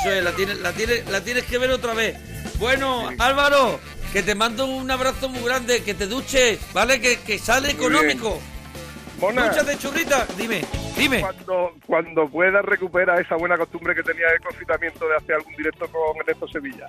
Eso 0.00 0.10
es, 0.12 0.24
la 0.24 0.32
tienes, 0.32 0.58
la 0.60 0.72
tienes, 0.72 1.08
la 1.08 1.20
tienes 1.22 1.44
que 1.44 1.56
ver 1.58 1.70
otra 1.70 1.94
vez. 1.94 2.16
Bueno, 2.58 3.10
Álvaro, 3.18 3.78
que 4.12 4.22
te 4.22 4.34
mando 4.34 4.66
un 4.66 4.90
abrazo 4.90 5.28
muy 5.28 5.42
grande, 5.42 5.82
que 5.82 5.94
te 5.94 6.06
duches, 6.06 6.60
¿vale? 6.72 7.00
Que, 7.00 7.20
que 7.20 7.38
sale 7.38 7.74
Muy 7.74 7.76
económico. 7.76 8.40
Mona. 9.20 9.48
Dúchate, 9.48 9.76
churrita. 9.78 10.26
Dime, 10.36 10.64
dime. 10.96 11.20
Cuando, 11.20 11.74
cuando 11.86 12.28
pueda 12.28 12.62
recupera 12.62 13.20
esa 13.20 13.36
buena 13.36 13.56
costumbre 13.56 13.94
que 13.94 14.02
tenía 14.02 14.28
de 14.28 14.38
confitamiento 14.38 15.08
de 15.08 15.16
hacer 15.16 15.34
algún 15.34 15.54
directo 15.56 15.88
con 15.88 16.16
Ernesto 16.20 16.46
Sevilla. 16.48 16.88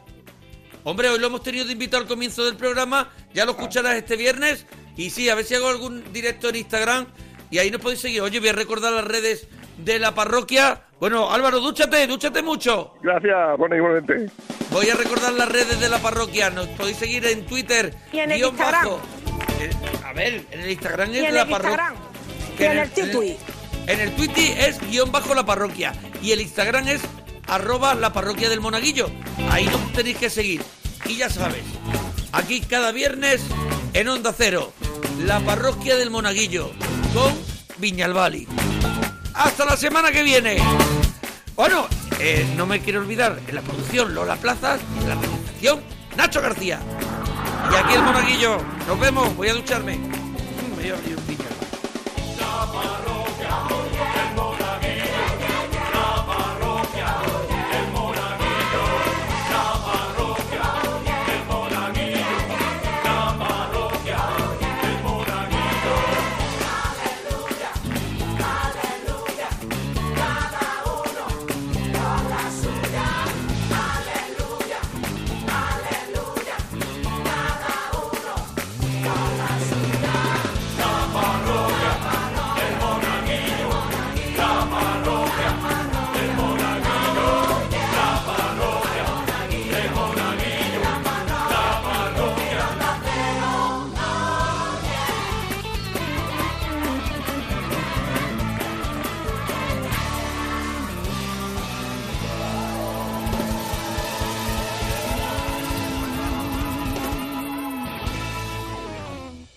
Hombre, 0.83 1.09
hoy 1.09 1.19
lo 1.19 1.27
hemos 1.27 1.43
tenido 1.43 1.65
de 1.65 1.73
invitado 1.73 2.03
al 2.03 2.07
comienzo 2.07 2.45
del 2.45 2.55
programa, 2.55 3.09
ya 3.33 3.45
lo 3.45 3.51
escucharás 3.51 3.95
este 3.95 4.15
viernes. 4.15 4.65
Y 4.95 5.09
sí, 5.09 5.29
a 5.29 5.35
ver 5.35 5.45
si 5.45 5.55
hago 5.55 5.67
algún 5.69 6.13
directo 6.13 6.49
en 6.49 6.57
Instagram 6.57 7.07
y 7.51 7.57
ahí 7.57 7.71
nos 7.71 7.81
podéis 7.81 8.01
seguir. 8.01 8.21
Oye, 8.21 8.39
voy 8.39 8.49
a 8.49 8.53
recordar 8.53 8.93
las 8.93 9.05
redes 9.05 9.47
de 9.83 9.99
la 9.99 10.13
parroquia. 10.13 10.81
Bueno, 10.99 11.31
Álvaro, 11.31 11.59
dúchate, 11.59 12.05
dúchate 12.07 12.41
mucho. 12.41 12.93
Gracias, 13.01 13.57
bueno, 13.57 13.75
igualmente. 13.75 14.29
Voy 14.71 14.89
a 14.89 14.95
recordar 14.95 15.33
las 15.33 15.49
redes 15.49 15.79
de 15.79 15.89
la 15.89 15.99
parroquia. 15.99 16.49
Nos 16.49 16.67
podéis 16.69 16.97
seguir 16.97 17.25
en 17.25 17.45
Twitter. 17.45 17.95
Y 18.11 18.19
en 18.19 18.31
el 18.31 18.37
guion 18.39 18.51
Instagram. 18.51 18.83
bajo. 18.83 19.01
Eh, 19.59 19.69
a 20.05 20.13
ver, 20.13 20.45
en 20.51 20.59
el 20.59 20.71
Instagram 20.71 21.13
Y 21.13 21.17
es 21.17 21.23
en 21.25 21.35
la 21.35 21.45
parroquia. 21.45 21.93
Y 22.57 22.63
en 22.63 22.77
el 22.79 22.89
Twitter. 22.91 23.37
En 23.87 23.99
el 24.01 24.15
Twitter 24.15 24.69
es 24.69 24.79
guion 24.89 25.11
bajo 25.11 25.33
la 25.33 25.45
parroquia. 25.45 25.93
Y 26.21 26.31
el 26.31 26.41
Instagram 26.41 26.87
es 26.89 27.01
arroba 27.47 27.95
la 27.95 28.13
parroquia 28.13 28.49
del 28.49 28.59
monaguillo. 28.61 29.09
Ahí 29.49 29.65
nos 29.65 29.91
tenéis 29.93 30.17
que 30.17 30.29
seguir. 30.29 30.61
Y 31.05 31.15
ya 31.15 31.29
sabes, 31.29 31.63
aquí 32.31 32.61
cada 32.61 32.91
viernes 32.91 33.41
en 33.93 34.07
Onda 34.09 34.33
Cero, 34.37 34.73
la 35.25 35.39
parroquia 35.39 35.95
del 35.97 36.11
monaguillo 36.11 36.71
con 37.13 37.33
Viñalbali. 37.77 38.47
Hasta 39.33 39.65
la 39.65 39.77
semana 39.77 40.11
que 40.11 40.23
viene. 40.23 40.57
Bueno, 41.55 41.87
eh, 42.19 42.47
no 42.55 42.65
me 42.65 42.79
quiero 42.79 42.99
olvidar, 42.99 43.39
en 43.47 43.55
la 43.55 43.61
producción 43.61 44.13
Lola 44.13 44.35
Plazas, 44.35 44.79
en 45.01 45.09
la 45.09 45.15
realización 45.15 45.81
Nacho 46.15 46.41
García. 46.41 46.79
Y 47.71 47.75
aquí 47.75 47.93
el 47.93 48.03
monaguillo. 48.03 48.57
Nos 48.87 48.99
vemos, 48.99 49.35
voy 49.35 49.49
a 49.49 49.53
ducharme. 49.53 49.99